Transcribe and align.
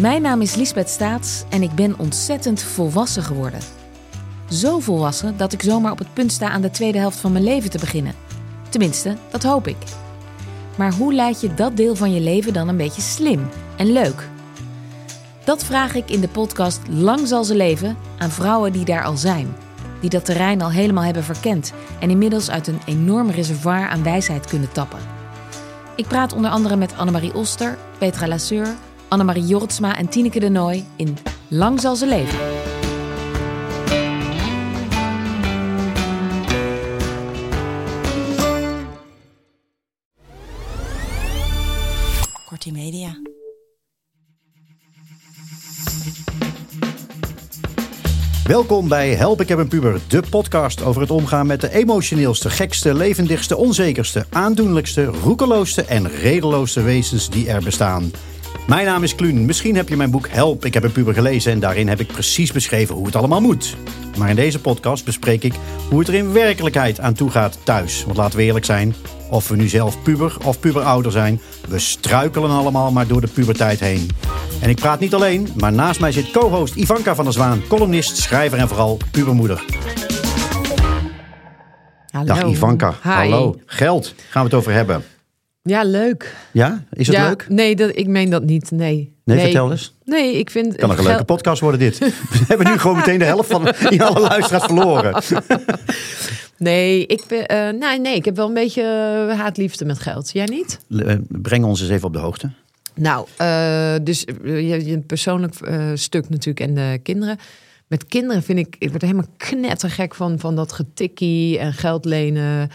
Mijn 0.00 0.22
naam 0.22 0.40
is 0.40 0.54
Liesbeth 0.54 0.88
Staats 0.88 1.44
en 1.48 1.62
ik 1.62 1.72
ben 1.72 1.98
ontzettend 1.98 2.62
volwassen 2.62 3.22
geworden. 3.22 3.60
Zo 4.50 4.80
volwassen 4.80 5.36
dat 5.36 5.52
ik 5.52 5.62
zomaar 5.62 5.92
op 5.92 5.98
het 5.98 6.14
punt 6.14 6.32
sta 6.32 6.50
aan 6.50 6.60
de 6.60 6.70
tweede 6.70 6.98
helft 6.98 7.18
van 7.18 7.32
mijn 7.32 7.44
leven 7.44 7.70
te 7.70 7.78
beginnen. 7.78 8.14
Tenminste, 8.68 9.16
dat 9.30 9.42
hoop 9.42 9.66
ik. 9.66 9.76
Maar 10.76 10.92
hoe 10.92 11.14
leid 11.14 11.40
je 11.40 11.54
dat 11.54 11.76
deel 11.76 11.96
van 11.96 12.12
je 12.12 12.20
leven 12.20 12.52
dan 12.52 12.68
een 12.68 12.76
beetje 12.76 13.02
slim 13.02 13.48
en 13.76 13.92
leuk? 13.92 14.28
Dat 15.44 15.64
vraag 15.64 15.94
ik 15.94 16.10
in 16.10 16.20
de 16.20 16.28
podcast 16.28 16.80
Lang 16.88 17.28
zal 17.28 17.44
ze 17.44 17.54
leven 17.54 17.96
aan 18.18 18.30
vrouwen 18.30 18.72
die 18.72 18.84
daar 18.84 19.04
al 19.04 19.16
zijn. 19.16 19.56
Die 20.00 20.10
dat 20.10 20.24
terrein 20.24 20.62
al 20.62 20.70
helemaal 20.70 21.04
hebben 21.04 21.24
verkend 21.24 21.72
en 22.00 22.10
inmiddels 22.10 22.50
uit 22.50 22.66
een 22.66 22.80
enorm 22.86 23.30
reservoir 23.30 23.88
aan 23.88 24.02
wijsheid 24.02 24.46
kunnen 24.46 24.72
tappen. 24.72 25.00
Ik 25.94 26.06
praat 26.06 26.32
onder 26.32 26.50
andere 26.50 26.76
met 26.76 26.96
Annemarie 26.96 27.34
Oster, 27.34 27.78
Petra 27.98 28.28
Lasseur, 28.28 28.74
Annemarie 29.08 29.46
Jortsma 29.46 29.96
en 29.96 30.08
Tineke 30.08 30.40
de 30.40 30.48
Nooi 30.48 30.84
in 30.96 31.18
Lang 31.48 31.80
zal 31.80 31.96
ze 31.96 32.06
leven. 32.06 32.38
Kortie 42.44 42.72
Media. 42.72 43.16
Welkom 48.46 48.88
bij 48.88 49.14
Help 49.14 49.40
ik 49.40 49.48
heb 49.48 49.58
een 49.58 49.68
puber, 49.68 50.00
de 50.08 50.22
podcast 50.30 50.82
over 50.82 51.00
het 51.00 51.10
omgaan 51.10 51.46
met 51.46 51.60
de 51.60 51.72
emotioneelste, 51.72 52.50
gekste, 52.50 52.94
levendigste, 52.94 53.56
onzekerste, 53.56 54.26
aandoenlijkste, 54.30 55.04
roekeloosste 55.04 55.84
en 55.84 56.08
redeloosste 56.08 56.82
wezens 56.82 57.30
die 57.30 57.48
er 57.48 57.62
bestaan. 57.62 58.10
Mijn 58.66 58.86
naam 58.86 59.02
is 59.02 59.14
Kluun. 59.14 59.44
Misschien 59.44 59.76
heb 59.76 59.88
je 59.88 59.96
mijn 59.96 60.10
boek 60.10 60.28
Help, 60.28 60.64
ik 60.64 60.74
heb 60.74 60.82
een 60.82 60.92
puber 60.92 61.14
gelezen 61.14 61.52
en 61.52 61.60
daarin 61.60 61.88
heb 61.88 62.00
ik 62.00 62.06
precies 62.06 62.52
beschreven 62.52 62.94
hoe 62.94 63.06
het 63.06 63.16
allemaal 63.16 63.40
moet. 63.40 63.76
Maar 64.18 64.28
in 64.28 64.36
deze 64.36 64.60
podcast 64.60 65.04
bespreek 65.04 65.42
ik 65.42 65.54
hoe 65.88 65.98
het 65.98 66.08
er 66.08 66.14
in 66.14 66.32
werkelijkheid 66.32 67.00
aan 67.00 67.14
toe 67.14 67.30
gaat 67.30 67.58
thuis. 67.62 68.04
Want 68.04 68.16
laten 68.16 68.38
we 68.38 68.44
eerlijk 68.44 68.64
zijn, 68.64 68.94
of 69.30 69.48
we 69.48 69.56
nu 69.56 69.68
zelf 69.68 70.02
puber 70.02 70.36
of 70.44 70.60
puberouder 70.60 71.12
zijn, 71.12 71.40
we 71.68 71.78
struikelen 71.78 72.50
allemaal 72.50 72.92
maar 72.92 73.06
door 73.06 73.20
de 73.20 73.28
puberteit 73.28 73.80
heen. 73.80 74.10
En 74.60 74.70
ik 74.70 74.76
praat 74.76 75.00
niet 75.00 75.14
alleen, 75.14 75.48
maar 75.56 75.72
naast 75.72 76.00
mij 76.00 76.12
zit 76.12 76.30
co-host 76.30 76.74
Ivanka 76.74 77.14
van 77.14 77.24
der 77.24 77.32
Zwaan, 77.32 77.62
columnist, 77.68 78.16
schrijver 78.16 78.58
en 78.58 78.68
vooral 78.68 78.98
pubermoeder. 79.10 79.64
Hallo. 82.10 82.26
Dag 82.26 82.44
Ivanka. 82.44 82.94
Hi. 83.02 83.10
Hallo. 83.10 83.56
Geld 83.66 84.14
gaan 84.28 84.42
we 84.42 84.48
het 84.48 84.58
over 84.58 84.72
hebben. 84.72 85.04
Ja, 85.66 85.84
leuk. 85.84 86.36
Ja, 86.52 86.84
is 86.92 87.06
het 87.06 87.16
ja, 87.16 87.28
leuk? 87.28 87.46
Nee, 87.48 87.76
dat, 87.76 87.90
ik 87.96 88.06
meen 88.06 88.30
dat 88.30 88.44
niet. 88.44 88.70
Nee. 88.70 89.14
Nee, 89.24 89.40
vertel 89.40 89.70
eens. 89.70 89.94
Nee, 90.04 90.38
ik 90.38 90.50
vind... 90.50 90.76
Kan 90.76 90.88
nog 90.88 90.98
een 90.98 91.04
leuke 91.04 91.24
podcast 91.24 91.60
worden 91.60 91.80
dit. 91.80 91.98
We 92.32 92.44
hebben 92.46 92.66
nu 92.66 92.78
gewoon 92.78 92.96
meteen 92.96 93.18
de 93.18 93.24
helft 93.24 93.50
van 93.50 93.74
alle 93.98 94.20
luisteraars 94.20 94.64
verloren. 94.64 95.22
Nee, 96.58 97.06
ik 97.06 97.22
ben, 97.28 97.46
eh, 97.46 97.72
nee, 97.72 98.00
nee, 98.00 98.14
ik 98.14 98.24
heb 98.24 98.36
wel 98.36 98.48
een 98.48 98.54
beetje 98.54 98.82
eh, 99.30 99.38
haatliefde 99.38 99.84
met 99.84 99.98
geld. 99.98 100.32
Jij 100.32 100.44
niet? 100.44 100.78
Eh, 100.88 101.14
Breng 101.28 101.64
ons 101.64 101.80
eens 101.80 101.90
even 101.90 102.06
op 102.06 102.12
de 102.12 102.18
hoogte. 102.18 102.50
Nou, 102.94 103.26
dus 104.02 104.20
je 104.44 104.92
een 104.92 105.06
persoonlijk 105.06 105.54
stuk 105.94 106.28
natuurlijk 106.28 106.60
en 106.60 106.74
de 106.74 106.98
kinderen. 107.02 107.38
Met 107.86 108.06
kinderen 108.06 108.42
vind 108.42 108.58
ik, 108.58 108.76
ik 108.78 108.90
word 108.90 109.02
helemaal 109.02 109.26
knettergek 109.36 110.14
van, 110.14 110.38
van 110.38 110.56
dat 110.56 110.72
getikkie 110.72 111.58
en 111.58 111.72
geld 111.72 112.04
lenen. 112.04 112.70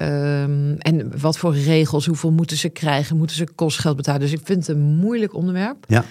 Ehm, 0.00 0.74
en 0.78 1.20
wat 1.20 1.38
voor 1.38 1.56
regels, 1.56 2.06
hoeveel 2.06 2.32
moeten 2.32 2.56
ze 2.56 2.68
krijgen? 2.68 3.16
Moeten 3.16 3.36
ze 3.36 3.48
kostgeld 3.54 3.96
betalen? 3.96 4.20
Dus 4.20 4.32
ik 4.32 4.40
vind 4.44 4.66
het 4.66 4.76
een 4.76 4.82
moeilijk 4.82 5.34
onderwerp. 5.34 5.84
Ja. 5.88 6.04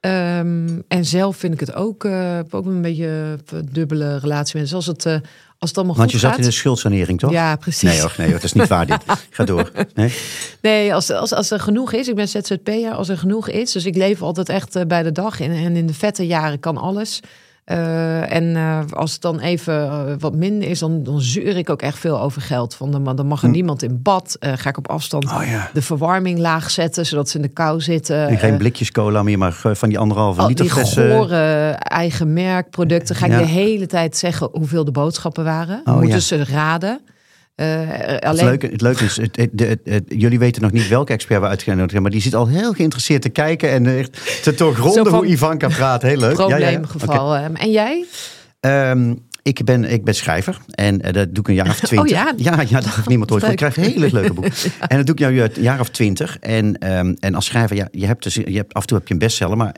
Ehm, 0.00 0.80
en 0.88 1.04
zelf 1.04 1.36
vind 1.36 1.54
ik 1.54 1.60
het 1.60 1.74
ook, 1.74 2.04
eh, 2.04 2.38
ook 2.50 2.66
een 2.66 2.82
beetje 2.82 3.38
een 3.46 3.68
dubbele 3.72 4.18
relatie 4.18 4.60
met. 4.60 4.68
Zoals 4.68 4.86
het, 4.86 5.06
eh, 5.06 5.12
als 5.58 5.68
het 5.68 5.76
allemaal 5.76 5.96
Want 5.96 6.10
je 6.10 6.18
zat 6.18 6.30
gaat. 6.30 6.38
in 6.38 6.44
de 6.44 6.50
schuldsanering, 6.50 7.18
toch? 7.18 7.30
Ja, 7.30 7.56
precies. 7.56 7.82
Nee 7.82 8.00
hoor, 8.00 8.14
nee 8.16 8.26
hoor, 8.26 8.34
dat 8.34 8.44
is 8.44 8.52
niet 8.52 8.68
waar 8.68 8.86
dit. 8.86 9.02
Ga 9.30 9.44
door. 9.44 9.70
Nee? 9.94 10.14
Nee, 10.62 10.94
als, 10.94 11.10
als, 11.10 11.32
als 11.32 11.50
er 11.50 11.60
genoeg 11.60 11.92
is, 11.92 12.08
ik 12.08 12.14
ben 12.14 12.28
ZZP'er, 12.28 12.92
als 12.92 13.08
er 13.08 13.18
genoeg 13.18 13.48
is. 13.48 13.72
Dus 13.72 13.84
ik 13.84 13.96
leef 13.96 14.22
altijd 14.22 14.48
echt 14.48 14.76
eh, 14.76 14.86
bij 14.86 15.02
de 15.02 15.12
dag. 15.12 15.40
En, 15.40 15.50
en 15.50 15.76
in 15.76 15.86
de 15.86 15.94
vette 15.94 16.26
jaren 16.26 16.60
kan 16.60 16.76
alles. 16.76 17.20
Eh, 17.68 18.32
en 18.32 18.56
eh, 18.56 18.80
als 18.90 19.12
het 19.12 19.20
dan 19.20 19.40
even 19.40 19.82
eh, 19.84 20.00
wat 20.18 20.34
minder 20.34 20.68
is, 20.68 20.78
dan, 20.78 21.02
dan 21.02 21.20
zeur 21.20 21.56
ik 21.56 21.70
ook 21.70 21.82
echt 21.82 21.98
veel 21.98 22.20
over 22.20 22.42
geld. 22.42 22.74
Van 22.74 22.90
dan, 22.90 23.16
dan 23.16 23.26
mag 23.26 23.42
er 23.42 23.48
niemand 23.48 23.82
in 23.82 24.02
bad. 24.02 24.36
Ga 24.40 24.68
ik 24.68 24.78
op 24.78 24.88
afstand 24.88 25.30
Hm. 25.30 25.36
Oh 25.36 25.46
ja. 25.46 25.70
de 25.72 25.82
verwarming 25.82 26.38
laag 26.38 26.70
zetten, 26.70 27.06
zodat 27.06 27.28
ze 27.28 27.36
in 27.36 27.42
de 27.42 27.48
kou 27.48 27.80
zitten. 27.80 28.28
En 28.28 28.38
geen 28.38 28.56
blikjes 28.56 28.90
cola 28.90 29.22
meer, 29.22 29.38
maar 29.38 29.52
van 29.52 29.88
die 29.88 29.98
anderhalve 29.98 30.40
al 30.40 30.48
liter 30.48 30.64
die 30.64 30.72
flessen. 30.74 31.16
gore 31.16 31.70
eigen 31.78 32.32
merkproducten. 32.32 33.16
Ga 33.16 33.26
ik 33.26 33.32
Ja. 33.32 33.38
de 33.38 33.46
hele 33.46 33.86
tijd 33.86 34.16
zeggen 34.16 34.48
hoeveel 34.52 34.84
de 34.84 34.90
boodschappen 34.90 35.44
waren. 35.44 35.80
Oh, 35.84 35.94
Moeten 35.94 36.08
ja. 36.10 36.18
ze 36.20 36.44
raden. 36.44 37.00
Eh, 37.58 37.66
Het 38.30 38.40
leuke, 38.42 38.66
het 38.66 38.80
leuke 38.80 39.04
is, 39.04 39.16
het, 39.16 39.36
het- 39.36 39.50
het- 39.60 39.80
het- 39.84 40.04
jullie 40.08 40.38
weten 40.38 40.62
nog 40.62 40.72
niet 40.72 40.88
welke 40.88 41.12
expert 41.12 41.40
we 41.40 41.46
uitgenodigd 41.46 41.92
hebben, 41.92 42.02
maar 42.02 42.10
die 42.20 42.20
zit 42.30 42.34
al 42.34 42.46
heel 42.48 42.72
geïnteresseerd 42.72 43.22
te 43.22 43.28
kijken 43.28 43.70
en 43.70 43.98
echt 43.98 44.42
te 44.42 44.54
doorgronden 44.54 45.12
hoe 45.12 45.26
Ivanka 45.26 45.68
praat. 45.68 46.02
Heel 46.02 46.16
leuk. 46.18 46.36
Ja, 46.38 46.46
ja, 46.56 46.56
ja. 46.56 46.78
probleemgeval. 46.80 47.34
Ehm, 47.36 47.54
En 47.54 47.70
jij? 47.70 48.04
Ehm, 48.60 49.14
ik, 49.42 49.64
ben, 49.64 49.84
ik 49.84 50.04
ben 50.04 50.14
schrijver 50.14 50.58
en 50.70 51.00
eh, 51.00 51.12
dat 51.12 51.28
doe 51.34 51.38
ik 51.38 51.48
een 51.48 51.54
jaar 51.54 51.68
of 51.68 51.80
twintig. 51.88 52.00
Oh 52.00 52.06
ja? 52.08 52.32
Ja, 52.36 52.60
ja, 52.68 52.80
dat 52.80 52.94
heeft 52.94 53.08
niemand 53.08 53.30
ooit. 53.30 53.42
Ik 53.52 53.56
krijg 53.56 53.76
een 53.76 53.82
hele 53.82 54.08
leuke 54.12 54.32
boek. 54.32 54.44
En 54.88 54.96
dat 54.96 55.06
doe 55.06 55.14
ik 55.28 55.32
nu 55.32 55.40
een 55.42 55.62
jaar 55.62 55.80
of 55.80 55.88
twintig. 55.88 56.38
En, 56.40 56.78
ehm, 56.78 57.14
en 57.20 57.34
als 57.34 57.44
schrijver, 57.46 57.76
ja, 57.76 57.88
je 57.90 58.06
hebt, 58.06 58.22
dus, 58.22 58.34
je 58.34 58.56
hebt, 58.56 58.74
af 58.74 58.80
en 58.82 58.88
toe 58.88 58.98
heb 58.98 59.06
je 59.08 59.12
een 59.14 59.20
bestseller, 59.20 59.56
maar 59.56 59.74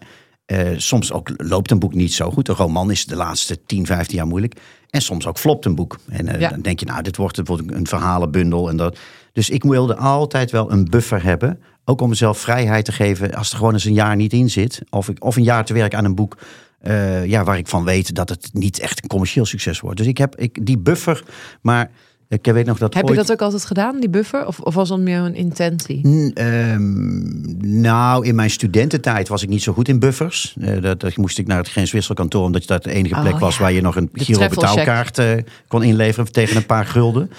eh, 0.47 0.59
soms 0.77 1.13
ook 1.13 1.31
loopt 1.37 1.71
een 1.71 1.79
boek 1.79 1.95
niet 1.95 2.13
zo 2.13 2.31
goed. 2.31 2.49
Een 2.49 2.55
roman 2.55 2.91
is 2.91 3.07
de 3.07 3.17
laatste 3.17 3.59
10, 3.67 3.87
15 3.87 4.17
jaar 4.17 4.27
moeilijk. 4.27 4.55
En 4.91 5.03
soms 5.03 5.27
ook 5.27 5.39
flopt 5.39 5.65
een 5.65 5.75
boek. 5.75 5.99
En 6.09 6.29
eh, 6.29 6.41
Ja. 6.41 6.49
dan 6.51 6.61
denk 6.61 6.81
je, 6.81 6.87
nou, 6.87 7.03
dit 7.03 7.17
wordt, 7.17 7.41
wordt 7.45 7.73
een 7.73 7.87
verhalenbundel. 7.87 8.69
En 8.69 8.77
dat. 8.77 8.99
Dus 9.33 9.51
ik 9.51 9.63
wilde 9.63 9.97
altijd 9.97 10.51
wel 10.51 10.73
een 10.73 10.85
buffer 10.85 11.23
hebben. 11.23 11.61
Ook 11.85 12.01
om 12.01 12.09
mezelf 12.09 12.39
vrijheid 12.39 12.85
te 12.85 12.93
geven 12.93 13.35
als 13.35 13.51
er 13.51 13.57
gewoon 13.57 13.73
eens 13.73 13.85
een 13.85 13.93
jaar 13.93 14.17
niet 14.17 14.33
in 14.33 14.51
zit. 14.51 14.83
Of, 14.91 15.09
ik, 15.09 15.25
of 15.25 15.37
een 15.37 15.43
jaar 15.43 15.65
te 15.65 15.73
werken 15.73 15.99
aan 15.99 16.05
een 16.05 16.15
boek 16.15 16.37
eh, 16.81 17.25
ja, 17.27 17.45
waar 17.45 17.59
ik 17.59 17.69
van 17.69 17.85
weet 17.85 18.15
dat 18.15 18.29
het 18.29 18.51
niet 18.53 18.79
echt 18.79 19.03
een 19.03 19.09
commercieel 19.09 19.45
succes 19.47 19.81
wordt. 19.81 19.97
Dus 19.97 20.07
ik 20.07 20.19
heb 20.19 20.37
ik, 20.37 20.67
die 20.67 20.79
buffer, 20.79 21.25
maar 21.61 21.91
ik 22.31 22.45
weet 22.53 22.67
nog 22.67 22.79
dat 22.79 22.95
Heb 22.95 23.05
ooit... 23.05 23.13
je 23.15 23.21
dat 23.21 23.33
ook 23.33 23.43
altijd 23.43 23.65
gedaan, 23.65 24.01
die 24.01 24.09
buffer? 24.09 24.47
Of, 24.47 24.61
of 24.61 24.75
was 24.75 24.89
dat 24.89 24.99
meer 24.99 25.19
een 25.19 25.35
intentie? 25.35 26.09
N- 26.09 26.31
ehm, 26.35 27.81
nou, 27.81 28.27
in 28.27 28.35
mijn 28.35 28.51
studententijd 28.51 29.29
was 29.29 29.43
ik 29.43 29.49
niet 29.49 29.63
zo 29.63 29.73
goed 29.73 29.89
in 29.89 29.99
buffers. 29.99 30.57
Eh, 30.61 30.83
dat, 30.83 31.01
dat 31.01 31.17
moest 31.17 31.39
ik 31.39 31.47
naar 31.47 31.59
het 31.59 31.69
grenswisselkantoor, 31.71 32.45
omdat 32.45 32.67
dat 32.67 32.85
de 32.85 32.93
enige 32.93 33.21
plek 33.21 33.35
Oh, 33.35 33.41
was 33.41 33.57
ja. 33.57 33.63
waar 33.63 33.73
je 33.73 33.81
nog 33.81 33.97
een 33.97 34.11
Giro 34.13 34.49
betaalkaart 34.49 35.19
eh, 35.19 35.33
kon 35.69 35.83
inleveren 35.83 36.33
tegen 36.33 36.57
een 36.57 36.67
paar 36.67 36.87
gulden. 36.87 37.31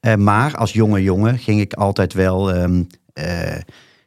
Eh, 0.00 0.14
maar 0.14 0.56
als 0.56 0.72
jonge 0.72 1.02
jongen 1.02 1.38
ging 1.38 1.60
ik 1.60 1.72
altijd 1.74 2.12
wel. 2.12 2.52
ehm, 2.52 2.82
eh, 3.12 3.56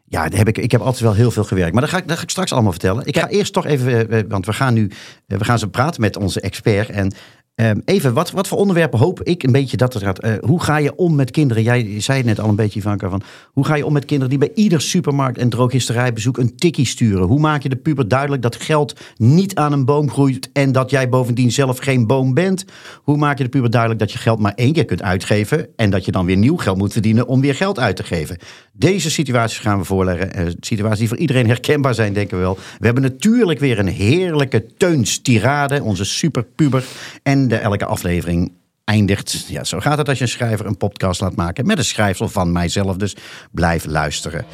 ja, 0.08 0.28
heb 0.34 0.48
ik, 0.48 0.58
ik 0.58 0.72
heb 0.72 0.82
altijd 0.82 1.00
wel 1.02 1.14
heel 1.14 1.32
veel 1.32 1.44
gewerkt. 1.44 1.72
Maar 1.74 1.82
dat 1.82 1.90
ga 1.92 1.98
ik, 1.98 2.08
dat 2.08 2.18
ga 2.18 2.24
ik 2.24 2.30
straks 2.30 2.52
allemaal 2.54 2.72
vertellen. 2.72 3.06
Ik 3.06 3.18
ga 3.18 3.28
eerst 3.28 3.54
toch 3.54 3.66
even, 3.66 4.28
want 4.30 4.46
we 4.46 4.54
gaan 4.54 4.74
nu 4.74 4.92
we 5.28 5.44
gaan 5.46 5.60
zo 5.60 5.68
praten 5.68 6.02
met 6.02 6.18
onze 6.18 6.42
expert. 6.42 6.90
En 6.90 7.14
ehm, 7.56 7.80
even, 7.86 8.14
wat, 8.14 8.32
wat 8.32 8.48
voor 8.48 8.58
onderwerpen 8.58 9.00
hoop 9.00 9.24
ik 9.24 9.44
een 9.44 9.52
beetje 9.52 9.78
dat 9.78 9.94
het 9.94 10.04
gaat. 10.04 10.20
eh, 10.20 10.34
hoe 10.40 10.64
ga 10.64 10.78
je 10.78 10.96
om 10.96 11.16
met 11.16 11.32
kinderen? 11.32 11.64
Jij 11.64 12.02
zei 12.02 12.18
het 12.18 12.28
net 12.28 12.40
al 12.40 12.50
een 12.50 12.56
beetje, 12.56 12.80
Ivanka, 12.80 13.10
van 13.10 13.22
hoe 13.54 13.66
ga 13.66 13.76
je 13.76 13.86
om 13.86 13.94
met 13.94 14.06
kinderen 14.06 14.30
die 14.30 14.48
bij 14.48 14.64
ieder 14.64 14.82
supermarkt 14.82 15.38
en 15.38 15.50
drogisterijbezoek 15.50 16.38
een 16.38 16.56
tikkie 16.56 16.86
sturen? 16.86 17.28
Hoe 17.28 17.40
maak 17.40 17.64
je 17.64 17.70
de 17.70 17.76
puber 17.76 18.08
duidelijk 18.08 18.42
dat 18.42 18.56
geld 18.56 19.00
niet 19.18 19.56
aan 19.56 19.72
een 19.72 19.86
boom 19.86 20.10
groeit 20.10 20.50
en 20.54 20.72
dat 20.72 20.90
jij 20.90 21.10
bovendien 21.10 21.52
zelf 21.52 21.78
geen 21.78 22.08
boom 22.08 22.34
bent? 22.34 22.66
Hoe 23.04 23.18
maak 23.18 23.38
je 23.38 23.44
de 23.44 23.50
puber 23.50 23.70
duidelijk 23.70 24.00
dat 24.00 24.12
je 24.12 24.18
geld 24.18 24.40
maar 24.40 24.54
één 24.56 24.74
keer 24.74 24.86
kunt 24.86 25.02
uitgeven 25.02 25.68
en 25.76 25.90
dat 25.90 26.06
je 26.06 26.12
dan 26.12 26.26
weer 26.26 26.38
nieuw 26.38 26.58
geld 26.58 26.78
moet 26.78 26.94
verdienen 26.94 27.28
om 27.28 27.42
weer 27.42 27.56
geld 27.56 27.80
uit 27.80 27.96
te 27.96 28.04
geven? 28.04 28.38
Deze 28.78 29.12
situaties 29.12 29.60
gaan 29.60 29.78
we 29.78 29.86
voorleggen. 29.86 30.34
Eh, 30.34 30.46
situaties 30.60 31.00
die 31.00 31.08
voor 31.08 31.18
iedereen 31.18 31.48
herkenbaar 31.48 31.94
zijn, 31.94 32.14
denken 32.14 32.38
we 32.38 32.44
wel. 32.44 32.58
We 32.80 32.86
hebben 32.86 33.04
natuurlijk 33.04 33.60
weer 33.60 33.80
een 33.80 33.88
heerlijke 33.88 34.66
teunstirade, 34.78 35.84
onze 35.84 36.06
superpuber. 36.06 36.86
En 37.24 37.48
de 37.48 37.56
elke 37.56 37.86
aflevering 37.86 38.52
eindigt. 38.84 39.46
Ja, 39.48 39.64
zo 39.64 39.80
gaat 39.80 39.98
het 39.98 40.10
als 40.10 40.18
je 40.18 40.24
een 40.24 40.30
schrijver 40.30 40.66
een 40.66 40.78
podcast 40.78 41.22
laat 41.22 41.36
maken 41.36 41.66
met 41.66 41.78
een 41.78 41.86
schrijfsel 41.86 42.28
van 42.28 42.52
mijzelf. 42.52 42.98
Dus 42.98 43.16
blijf 43.52 43.86
luisteren. 43.86 44.46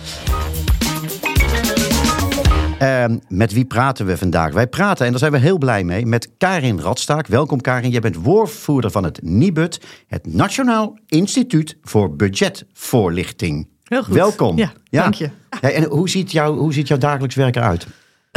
Ehm, 2.79 3.17
met 3.27 3.53
wie 3.53 3.65
praten 3.65 4.05
we 4.05 4.17
vandaag? 4.17 4.53
Wij 4.53 4.67
praten, 4.67 5.05
en 5.05 5.11
daar 5.11 5.19
zijn 5.19 5.31
we 5.31 5.37
heel 5.37 5.57
blij 5.57 5.83
mee, 5.83 6.05
met 6.05 6.29
Karin 6.37 6.79
Radstaak. 6.79 7.27
Welkom 7.27 7.61
Karin, 7.61 7.91
jij 7.91 7.99
bent 7.99 8.15
woordvoerder 8.15 8.91
van 8.91 9.03
het 9.03 9.21
NIBUD, 9.23 9.81
het 10.07 10.33
Nationaal 10.33 10.97
Instituut 11.07 11.77
voor 11.81 12.15
Budgetvoorlichting. 12.15 13.70
Heel 13.91 14.03
goed. 14.03 14.13
Welkom. 14.13 14.57
Ja, 14.57 14.71
dank 14.89 15.13
je. 15.13 15.29
En 15.61 15.83
hoe 15.83 16.09
ziet, 16.09 16.31
jouw, 16.31 16.55
hoe 16.55 16.73
ziet 16.73 16.87
jouw 16.87 16.97
dagelijks 16.97 17.35
werk 17.35 17.55
eruit? 17.55 17.87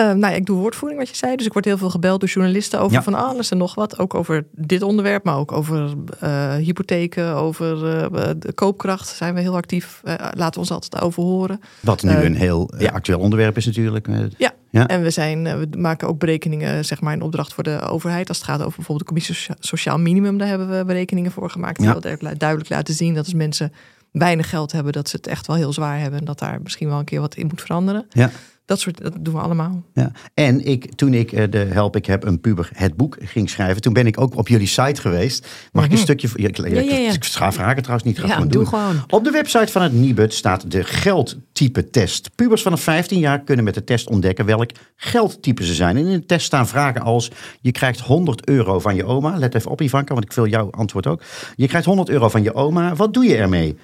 Uh, 0.01 0.06
nou 0.06 0.21
ja, 0.21 0.31
ik 0.31 0.47
doe 0.47 0.59
woordvoering, 0.59 1.01
wat 1.01 1.09
je 1.11 1.17
zei. 1.17 1.37
Dus 1.37 1.47
ik 1.47 1.53
word 1.53 1.65
heel 1.65 1.79
veel 1.79 1.91
gebeld 1.91 2.21
door 2.21 2.29
journalisten 2.29 2.81
over 2.81 2.97
Ja. 2.97 3.03
van 3.03 3.15
alles 3.15 3.51
en 3.51 3.56
nog 3.59 3.75
wat. 3.75 3.99
Ook 3.99 4.15
over 4.15 4.47
dit 4.53 4.83
onderwerp, 4.83 5.25
maar 5.25 5.37
ook 5.37 5.53
over 5.53 5.95
eh, 6.21 6.55
hypotheken, 6.55 7.35
over 7.35 7.87
eh, 7.87 8.31
de 8.37 8.53
koopkracht 8.53 9.09
zijn 9.09 9.35
we 9.35 9.41
heel 9.41 9.55
actief. 9.56 10.01
Eh, 10.05 10.15
laten 10.19 10.53
we 10.53 10.59
ons 10.59 10.71
altijd 10.71 11.03
over 11.03 11.23
horen. 11.23 11.61
Wat 11.81 12.03
nu 12.03 12.11
een 12.11 12.37
heel 12.37 12.71
ja. 12.79 12.91
actueel 12.91 13.19
onderwerp 13.19 13.56
is 13.56 13.67
natuurlijk. 13.67 14.09
Ja. 14.39 14.53
Ja. 14.71 14.87
En 14.89 15.03
we, 15.03 15.11
zijn, 15.11 15.43
we 15.43 15.69
maken 15.79 16.09
ook 16.09 16.19
berekeningen, 16.19 16.85
zeg 16.85 17.01
maar, 17.01 17.12
in 17.12 17.23
opdracht 17.23 17.55
voor 17.55 17.65
de 17.65 17.81
overheid. 17.81 18.29
Als 18.29 18.37
het 18.37 18.47
gaat 18.47 18.59
over 18.61 18.77
bijvoorbeeld 18.77 18.99
de 18.99 19.05
commissie 19.06 19.35
Socia- 19.35 19.56
Sociaal 19.59 19.99
Minimum, 19.99 20.39
daar 20.39 20.49
hebben 20.49 20.79
we 20.79 20.85
berekeningen 20.85 21.31
voor 21.31 21.51
gemaakt. 21.51 21.79
Die 21.79 21.91
heel 21.91 22.01
duidelijk- 22.01 22.39
duidelijk 22.39 22.71
laten 22.71 22.95
zien 22.95 23.15
dat 23.15 23.25
als 23.25 23.35
mensen 23.35 23.73
weinig 24.19 24.49
geld 24.49 24.72
hebben, 24.72 24.93
dat 24.93 25.08
ze 25.08 25.16
het 25.16 25.26
echt 25.26 25.46
wel 25.46 25.56
heel 25.56 25.72
zwaar 25.72 26.00
hebben. 26.00 26.19
En 26.19 26.25
dat 26.25 26.38
daar 26.38 26.61
misschien 26.62 26.88
wel 26.88 26.99
een 26.99 27.05
keer 27.05 27.20
wat 27.20 27.34
in 27.34 27.46
moet 27.46 27.61
veranderen. 27.61 28.06
Ja. 28.11 28.31
Dat 28.66 28.81
soort, 28.81 29.02
dat 29.02 29.12
doen 29.20 29.34
we 29.34 29.40
allemaal. 29.40 29.82
Ja. 29.94 30.12
En 30.34 30.64
ik, 30.66 30.94
toen 30.94 31.14
ik 31.14 31.32
eh, 31.32 31.50
de 31.50 31.58
Help 31.58 31.96
Ik 31.96 32.06
Heb 32.06 32.25
een 32.25 32.40
Puber 32.40 32.69
het 32.72 32.96
boek 32.96 33.16
ging 33.20 33.50
schrijven, 33.50 33.82
toen 33.82 33.93
ben 33.93 34.06
ik 34.06 34.20
ook 34.20 34.37
op 34.37 34.49
jullie 34.49 34.66
site 34.66 35.00
geweest. 35.00 35.46
Mag 35.72 35.84
ik 35.84 35.93
een 35.93 35.99
stukje... 35.99 36.28
voor- 36.28 36.40
Ja, 36.40 36.49
ik, 36.49 36.56
Ja, 36.56 36.66
ja, 36.81 36.81
ja. 36.96 37.12
ik 37.12 37.25
ga 37.25 37.52
vragen 37.52 37.82
trouwens 37.82 38.06
niet. 38.08 38.19
Ga 38.19 38.26
Ja, 38.26 38.38
doe 38.38 38.46
doen. 38.49 38.66
gewoon. 38.66 39.05
Op 39.08 39.25
de 39.25 39.31
website 39.31 39.72
van 39.72 39.82
het 39.82 39.93
Nibud 39.93 40.34
staat 40.34 40.70
de 40.70 40.84
geldtype 40.84 41.90
test. 41.90 42.31
Pubers 42.34 42.62
vanaf 42.62 42.81
15 42.81 43.19
jaar 43.19 43.40
kunnen 43.40 43.64
met 43.64 43.75
de 43.75 43.84
test 43.84 44.08
ontdekken 44.08 44.44
welk 44.46 44.70
geldtype 44.96 45.64
ze 45.64 45.75
zijn. 45.75 45.96
En 45.96 46.06
in 46.06 46.19
de 46.20 46.26
test 46.26 46.46
staan 46.46 46.69
vragen 46.69 47.00
als, 47.00 47.31
je 47.60 47.72
krijgt 47.72 48.00
100 48.00 48.49
euro 48.49 48.78
van 48.81 48.94
je 48.94 49.05
oma. 49.05 49.37
Let 49.38 49.55
even 49.55 49.70
op 49.70 49.81
Ivanka, 49.81 50.12
want 50.14 50.25
ik 50.26 50.32
wil 50.32 50.46
jouw 50.46 50.70
antwoord 50.70 51.06
ook. 51.06 51.22
Je 51.56 51.67
krijgt 51.69 51.87
100 51.87 52.08
euro 52.08 52.28
van 52.28 52.43
je 52.43 52.55
oma. 52.55 52.94
Wat 52.94 53.14
doe 53.14 53.25
je 53.25 53.37
ermee? 53.37 53.76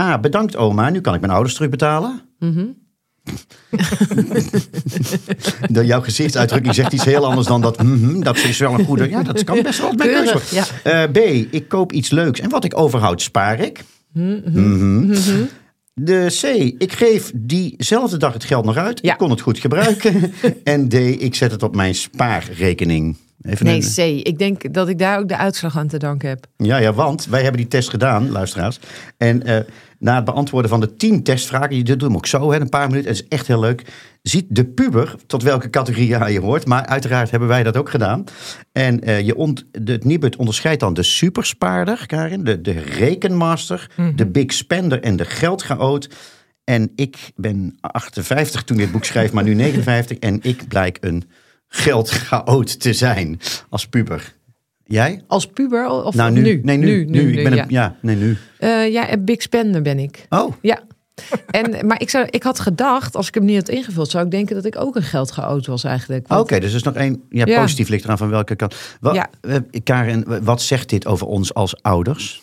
A, 0.00 0.18
bedankt 0.18 0.56
oma, 0.56 0.90
nu 0.90 1.00
kan 1.00 1.14
ik 1.14 1.20
mijn 1.20 1.32
ouders 1.32 1.54
terugbetalen. 1.54 2.20
De- 5.70 5.86
jouw 5.86 6.00
gezichtsuitdrukking 6.00 6.74
zegt 6.74 6.92
iets 6.92 7.04
heel 7.04 7.26
anders 7.26 7.46
dan 7.46 7.60
dat. 7.60 7.82
mhm, 7.82 8.20
dat 8.20 8.36
is 8.36 8.58
wel 8.58 8.78
een 8.78 8.84
goede. 8.84 9.08
Ja, 9.08 9.22
dat 9.22 9.44
kan 9.44 9.62
best 9.62 9.80
wel 9.80 9.94
Keurig, 9.94 10.50
ja. 10.50 10.64
Eh, 10.82 11.10
B, 11.10 11.16
ik 11.50 11.68
koop 11.68 11.92
iets 11.92 12.10
leuks 12.10 12.40
en 12.40 12.50
wat 12.50 12.64
ik 12.64 12.78
overhoud, 12.78 13.22
spaar 13.22 13.60
ik. 13.60 13.84
Mhm. 14.12 15.16
De 15.94 16.26
C, 16.40 16.42
ik 16.82 16.92
geef 16.92 17.32
diezelfde 17.34 18.16
dag 18.16 18.32
het 18.32 18.44
geld 18.44 18.64
nog 18.64 18.76
uit. 18.76 18.98
Ja. 19.02 19.12
Ik 19.12 19.18
kon 19.18 19.30
het 19.30 19.40
goed 19.40 19.58
gebruiken. 19.58 20.32
en 20.64 20.88
D, 20.88 20.94
ik 20.94 21.34
zet 21.34 21.50
het 21.50 21.62
op 21.62 21.74
mijn 21.76 21.94
spaarrekening. 21.94 23.16
Even 23.42 23.66
Nee, 23.66 23.82
een- 23.96 24.20
C. 24.22 24.26
Ik 24.26 24.38
denk 24.38 24.74
dat 24.74 24.88
ik 24.88 24.98
daar 24.98 25.18
ook 25.18 25.28
de 25.28 25.36
uitslag 25.36 25.76
aan 25.78 25.88
te 25.88 25.98
danken 25.98 26.28
heb. 26.28 26.46
ja, 26.56 26.76
ja, 26.76 26.92
want 26.92 27.26
wij 27.26 27.40
hebben 27.42 27.60
die 27.60 27.68
test 27.70 27.88
gedaan, 27.90 28.30
luisteraars. 28.30 28.78
En 29.16 29.42
eh, 29.42 29.64
na 29.98 30.14
het 30.14 30.24
beantwoorden 30.24 30.70
van 30.70 30.80
de 30.80 30.96
tien 30.96 31.22
testvragen, 31.22 31.76
je 31.76 31.82
doet 31.82 32.00
hem 32.00 32.14
ook 32.16 32.26
zo, 32.26 32.52
hè, 32.52 32.60
een 32.60 32.68
paar 32.68 32.88
minuten, 32.88 33.10
het 33.10 33.20
is 33.20 33.28
echt 33.28 33.46
heel 33.46 33.60
leuk. 33.60 33.84
Ziet 34.22 34.44
de 34.48 34.64
puber 34.64 35.14
tot 35.26 35.42
welke 35.42 35.70
categorie 35.70 36.08
je 36.32 36.40
hoort, 36.40 36.66
maar 36.66 36.86
uiteraard 36.86 37.30
hebben 37.30 37.48
wij 37.48 37.62
dat 37.62 37.76
ook 37.76 37.90
gedaan. 37.90 38.24
En 38.72 39.00
eh, 39.00 39.20
je 39.20 39.36
ont, 39.36 39.64
de, 39.70 39.92
het 39.92 40.04
Nibud 40.04 40.36
onderscheidt 40.36 40.80
dan 40.80 40.94
de 40.94 41.02
superspaarder, 41.02 42.06
Karin, 42.06 42.44
de, 42.44 42.60
de 42.60 42.72
rekenmaster, 42.80 43.90
de 44.16 44.26
big 44.26 44.52
spender 44.52 45.00
en 45.02 45.16
de 45.16 45.24
geldchaot. 45.24 46.08
En 46.64 46.92
ik 46.94 47.16
ben 47.36 47.76
58 47.80 48.62
toen 48.64 48.76
dit 48.76 48.92
boek 48.92 49.04
schreef, 49.04 49.32
maar 49.32 49.44
nu 49.44 49.54
59. 49.54 50.18
En 50.18 50.38
ik 50.42 50.68
blijk 50.68 50.98
een 51.00 51.24
geldchaot 51.74 52.80
te 52.80 52.92
zijn 52.92 53.40
als 53.68 53.86
puber. 53.88 54.34
Jij? 54.84 55.22
Als 55.26 55.46
puber 55.46 55.88
of 56.04 56.14
Nou, 56.14 56.30
nu. 56.30 56.40
nu? 56.42 56.60
Nee, 56.64 56.76
nu. 56.76 57.04
nu, 57.04 57.38
ik 57.38 57.44
ben 57.44 57.54
ja. 57.54 57.62
een, 57.62 57.70
ja, 57.70 57.96
nee, 58.00 58.16
nu. 58.16 58.36
Eh, 58.58 58.92
ja, 58.92 59.12
een 59.12 59.24
big 59.24 59.42
spender 59.42 59.82
ben 59.82 59.98
ik. 59.98 60.26
Oh, 60.28 60.52
Ja. 60.62 60.80
En, 61.50 61.86
maar 61.86 62.00
ik, 62.00 62.10
zou, 62.10 62.26
ik 62.30 62.42
had 62.42 62.60
gedacht, 62.60 63.16
als 63.16 63.28
ik 63.28 63.34
hem 63.34 63.44
niet 63.44 63.56
had 63.56 63.68
ingevuld, 63.68 64.10
zou 64.10 64.24
ik 64.24 64.30
denken 64.30 64.54
dat 64.54 64.64
ik 64.64 64.76
ook 64.78 64.96
een 64.96 65.02
geldgeoot 65.02 65.66
was 65.66 65.84
eigenlijk. 65.84 66.32
oké. 66.32 66.58
Dus 66.60 66.70
er 66.70 66.76
is 66.76 66.82
nog 66.82 66.94
één. 66.94 67.22
Ja, 67.28 67.46
Ja. 67.46 67.60
positief 67.60 67.88
ligt 67.88 68.04
eraan 68.04 68.18
van 68.18 68.28
welke 68.30 68.56
kant. 68.56 68.74
Wat, 69.00 69.14
Ja. 69.14 69.30
eh, 69.40 69.56
Karen, 69.84 70.44
wat 70.44 70.62
zegt 70.62 70.88
dit 70.88 71.06
over 71.06 71.26
ons 71.26 71.54
als 71.54 71.82
ouders? 71.82 72.42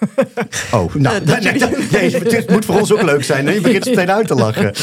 Oh, 0.72 0.94
nou, 0.94 1.24
nee, 1.24 1.40
nee, 1.40 1.80
nee, 1.90 2.10
het 2.16 2.50
moet 2.50 2.64
voor 2.64 2.78
ons 2.78 2.92
ook 2.92 3.02
leuk 3.02 3.24
zijn. 3.24 3.46
hè? 3.46 3.52
Je 3.52 3.60
begint 3.60 3.84
meteen 3.84 4.10
uit 4.10 4.26
te 4.26 4.34
lachen. 4.34 4.72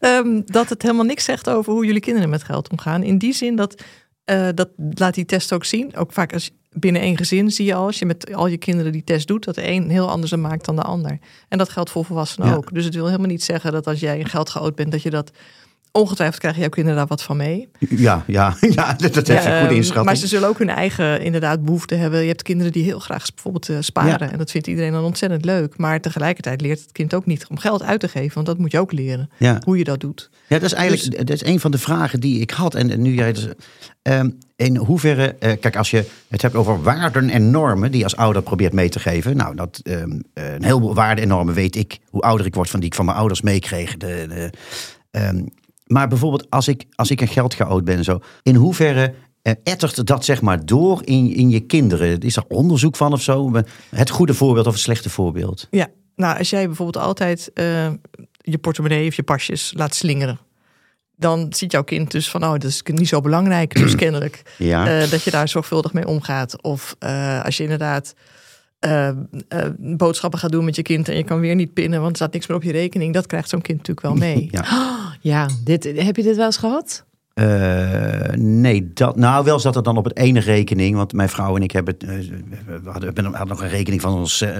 Ehm, 0.00 0.40
dat 0.44 0.68
het 0.68 0.82
helemaal 0.82 1.04
niks 1.04 1.24
zegt 1.24 1.48
over 1.48 1.72
hoe 1.72 1.86
jullie 1.86 2.00
kinderen 2.00 2.28
met 2.30 2.44
geld 2.44 2.70
omgaan. 2.70 3.02
In 3.02 3.18
die 3.18 3.32
zin 3.32 3.56
dat, 3.56 3.82
eh, 4.24 4.48
dat 4.54 4.68
laat 4.94 5.14
die 5.14 5.24
test 5.24 5.52
ook 5.52 5.64
zien. 5.64 5.96
Ook 5.96 6.12
vaak 6.12 6.32
als 6.32 6.50
binnen 6.70 7.02
één 7.02 7.16
gezin 7.16 7.50
zie 7.50 7.66
je 7.66 7.74
al, 7.74 7.86
als 7.86 7.98
je 7.98 8.06
met 8.06 8.34
al 8.34 8.46
je 8.46 8.56
kinderen 8.56 8.92
die 8.92 9.04
test 9.04 9.26
doet, 9.26 9.44
dat 9.44 9.54
de 9.54 9.68
een 9.68 9.90
heel 9.90 10.10
anders 10.10 10.36
maakt 10.36 10.64
dan 10.64 10.76
de 10.76 10.82
ander. 10.82 11.18
En 11.48 11.58
dat 11.58 11.68
geldt 11.68 11.90
voor 11.90 12.04
volwassenen 12.04 12.48
Ja. 12.48 12.54
ook. 12.54 12.74
Dus 12.74 12.84
het 12.84 12.94
wil 12.94 13.06
helemaal 13.06 13.26
niet 13.26 13.42
zeggen 13.44 13.72
dat 13.72 13.86
als 13.86 14.00
jij 14.00 14.20
een 14.20 14.28
geldgeoot 14.28 14.74
bent, 14.74 14.92
dat 14.92 15.02
je 15.02 15.10
dat 15.10 15.30
ongetwijfeld 15.92 16.38
krijgen 16.40 16.60
jouw 16.60 16.70
kinderen 16.70 16.98
daar 16.98 17.06
wat 17.06 17.22
van 17.22 17.36
mee. 17.36 17.68
Ja, 17.78 18.24
ja, 18.26 18.56
ja 18.76 18.92
dat, 18.92 19.14
dat 19.14 19.28
is 19.28 19.34
een 19.34 19.40
goede 19.40 19.56
ehm, 19.56 19.74
inschatting. 19.74 20.04
Maar 20.04 20.16
ze 20.16 20.26
zullen 20.26 20.48
ook 20.48 20.58
hun 20.58 20.68
eigen 20.68 21.20
inderdaad 21.20 21.64
behoefte 21.64 21.94
hebben. 21.94 22.20
Je 22.20 22.28
hebt 22.28 22.42
kinderen 22.42 22.72
die 22.72 22.84
heel 22.84 22.98
graag 22.98 23.24
bijvoorbeeld 23.34 23.68
eh, 23.68 23.76
sparen. 23.80 24.26
Ja. 24.26 24.32
En 24.32 24.38
dat 24.38 24.50
vindt 24.50 24.66
iedereen 24.66 24.92
dan 24.92 25.04
ontzettend 25.04 25.44
leuk. 25.44 25.76
Maar 25.76 26.00
tegelijkertijd 26.00 26.60
leert 26.60 26.80
het 26.80 26.92
kind 26.92 27.14
ook 27.14 27.26
niet 27.26 27.46
om 27.46 27.58
geld 27.58 27.82
uit 27.82 28.00
te 28.00 28.08
geven. 28.08 28.34
Want 28.34 28.46
dat 28.46 28.58
moet 28.58 28.72
je 28.72 28.78
ook 28.78 28.92
leren. 28.92 29.30
Ja. 29.38 29.60
Hoe 29.64 29.78
je 29.78 29.84
dat 29.84 30.00
doet. 30.00 30.30
Ja, 30.46 30.58
dat 30.58 30.70
is 30.70 30.72
eigenlijk 30.72 31.16
dat 31.16 31.30
is 31.30 31.44
een 31.44 31.60
van 31.60 31.70
de 31.70 31.78
vragen 31.78 32.20
die 32.20 32.40
ik 32.40 32.50
had. 32.50 32.74
En, 32.74 32.90
en 32.90 33.02
nu 33.02 33.14
jij 33.14 33.32
dus, 33.32 33.48
ehm, 34.02 34.30
in 34.56 34.76
hoeverre, 34.76 35.36
eh, 35.38 35.52
kijk, 35.60 35.76
als 35.76 35.90
je 35.90 36.04
het 36.28 36.42
hebt 36.42 36.54
over 36.54 36.82
waarden 36.82 37.30
en 37.30 37.50
normen 37.50 37.90
die 37.90 37.98
je 37.98 38.04
als 38.04 38.16
ouder 38.16 38.42
probeert 38.42 38.72
mee 38.72 38.88
te 38.88 38.98
geven. 38.98 39.36
Nou, 39.36 39.54
dat 39.56 39.80
ehm, 39.82 40.20
eh, 40.34 40.52
een 40.52 40.64
heleboel 40.64 40.94
waarden 40.94 41.22
en 41.22 41.28
normen 41.28 41.54
weet 41.54 41.76
ik 41.76 41.98
hoe 42.10 42.20
ouder 42.20 42.46
ik 42.46 42.54
word 42.54 42.70
van 42.70 42.80
die 42.80 42.88
ik 42.88 42.94
van 42.94 43.04
mijn 43.04 43.16
ouders 43.16 43.40
meekreeg. 43.40 43.96
De, 43.96 44.26
de, 44.28 44.50
maar 45.92 46.08
bijvoorbeeld 46.08 46.50
als 46.50 46.68
ik, 46.68 46.84
als 46.94 47.10
ik 47.10 47.20
een 47.20 47.28
geldchaot 47.28 47.84
ben 47.84 47.96
en 47.96 48.04
zo, 48.04 48.20
in 48.42 48.54
hoeverre 48.54 49.14
eh, 49.42 49.52
ettert 49.62 50.06
dat 50.06 50.24
zeg 50.24 50.40
maar 50.40 50.66
door 50.66 51.00
in, 51.04 51.34
in 51.34 51.50
je 51.50 51.60
kinderen? 51.60 52.20
Is 52.20 52.36
er 52.36 52.44
onderzoek 52.48 52.96
van 52.96 53.12
of 53.12 53.22
zo? 53.22 53.52
Het 53.90 54.10
goede 54.10 54.34
voorbeeld 54.34 54.66
of 54.66 54.72
het 54.72 54.82
slechte 54.82 55.10
voorbeeld? 55.10 55.66
Ja, 55.70 55.88
nou 56.16 56.38
als 56.38 56.50
jij 56.50 56.66
bijvoorbeeld 56.66 57.04
altijd 57.04 57.50
eh, 57.54 57.90
je 58.38 58.58
portemonnee 58.58 59.08
of 59.08 59.14
je 59.14 59.22
pasjes 59.22 59.72
laat 59.76 59.94
slingeren. 59.94 60.38
Dan 61.16 61.46
ziet 61.50 61.72
jouw 61.72 61.84
kind 61.84 62.10
dus 62.10 62.30
van, 62.30 62.44
oh, 62.44 62.50
dat 62.50 62.64
is 62.64 62.82
niet 62.84 63.08
zo 63.08 63.20
belangrijk, 63.20 63.74
dus 63.82 63.94
kennelijk. 63.94 64.42
Ja. 64.58 65.00
eh, 65.02 65.10
dat 65.10 65.22
je 65.22 65.30
daar 65.30 65.48
zorgvuldig 65.48 65.92
mee 65.92 66.06
omgaat. 66.06 66.62
Of 66.62 66.96
als 67.44 67.56
je 67.56 67.62
inderdaad 67.62 68.14
boodschappen 69.78 70.38
gaat 70.38 70.52
doen 70.52 70.64
met 70.64 70.76
je 70.76 70.82
kind 70.82 71.08
en 71.08 71.16
je 71.16 71.24
kan 71.24 71.40
weer 71.40 71.54
niet 71.54 71.72
pinnen, 71.72 71.98
want 72.00 72.10
er 72.10 72.16
staat 72.16 72.32
niks 72.32 72.46
meer 72.46 72.56
op 72.56 72.62
je 72.62 72.72
rekening. 72.72 73.14
Dat 73.14 73.26
krijgt 73.26 73.48
zo'n 73.48 73.60
kind 73.60 73.78
natuurlijk 73.78 74.06
wel 74.06 74.16
mee. 74.28 74.48
ja. 74.50 74.64
Ja, 75.22 75.48
dit, 75.64 75.84
heb 75.84 76.16
je 76.16 76.22
dit 76.22 76.36
wel 76.36 76.46
eens 76.46 76.56
gehad? 76.56 77.04
Eh, 77.34 78.36
nee, 78.36 78.90
dat, 78.94 79.16
nou 79.16 79.44
wel 79.44 79.58
zat 79.58 79.74
het 79.74 79.84
dan 79.84 79.96
op 79.96 80.04
het 80.04 80.16
ene 80.16 80.40
rekening. 80.40 80.96
Want 80.96 81.12
mijn 81.12 81.28
vrouw 81.28 81.56
en 81.56 81.62
ik 81.62 81.70
hebben, 81.70 81.98
eh, 81.98 82.08
we 82.82 82.90
hadden, 82.90 83.24
hadden 83.24 83.48
nog 83.48 83.62
een 83.62 83.68
rekening 83.68 84.00
van 84.00 84.14
ons 84.14 84.40
eh, 84.40 84.56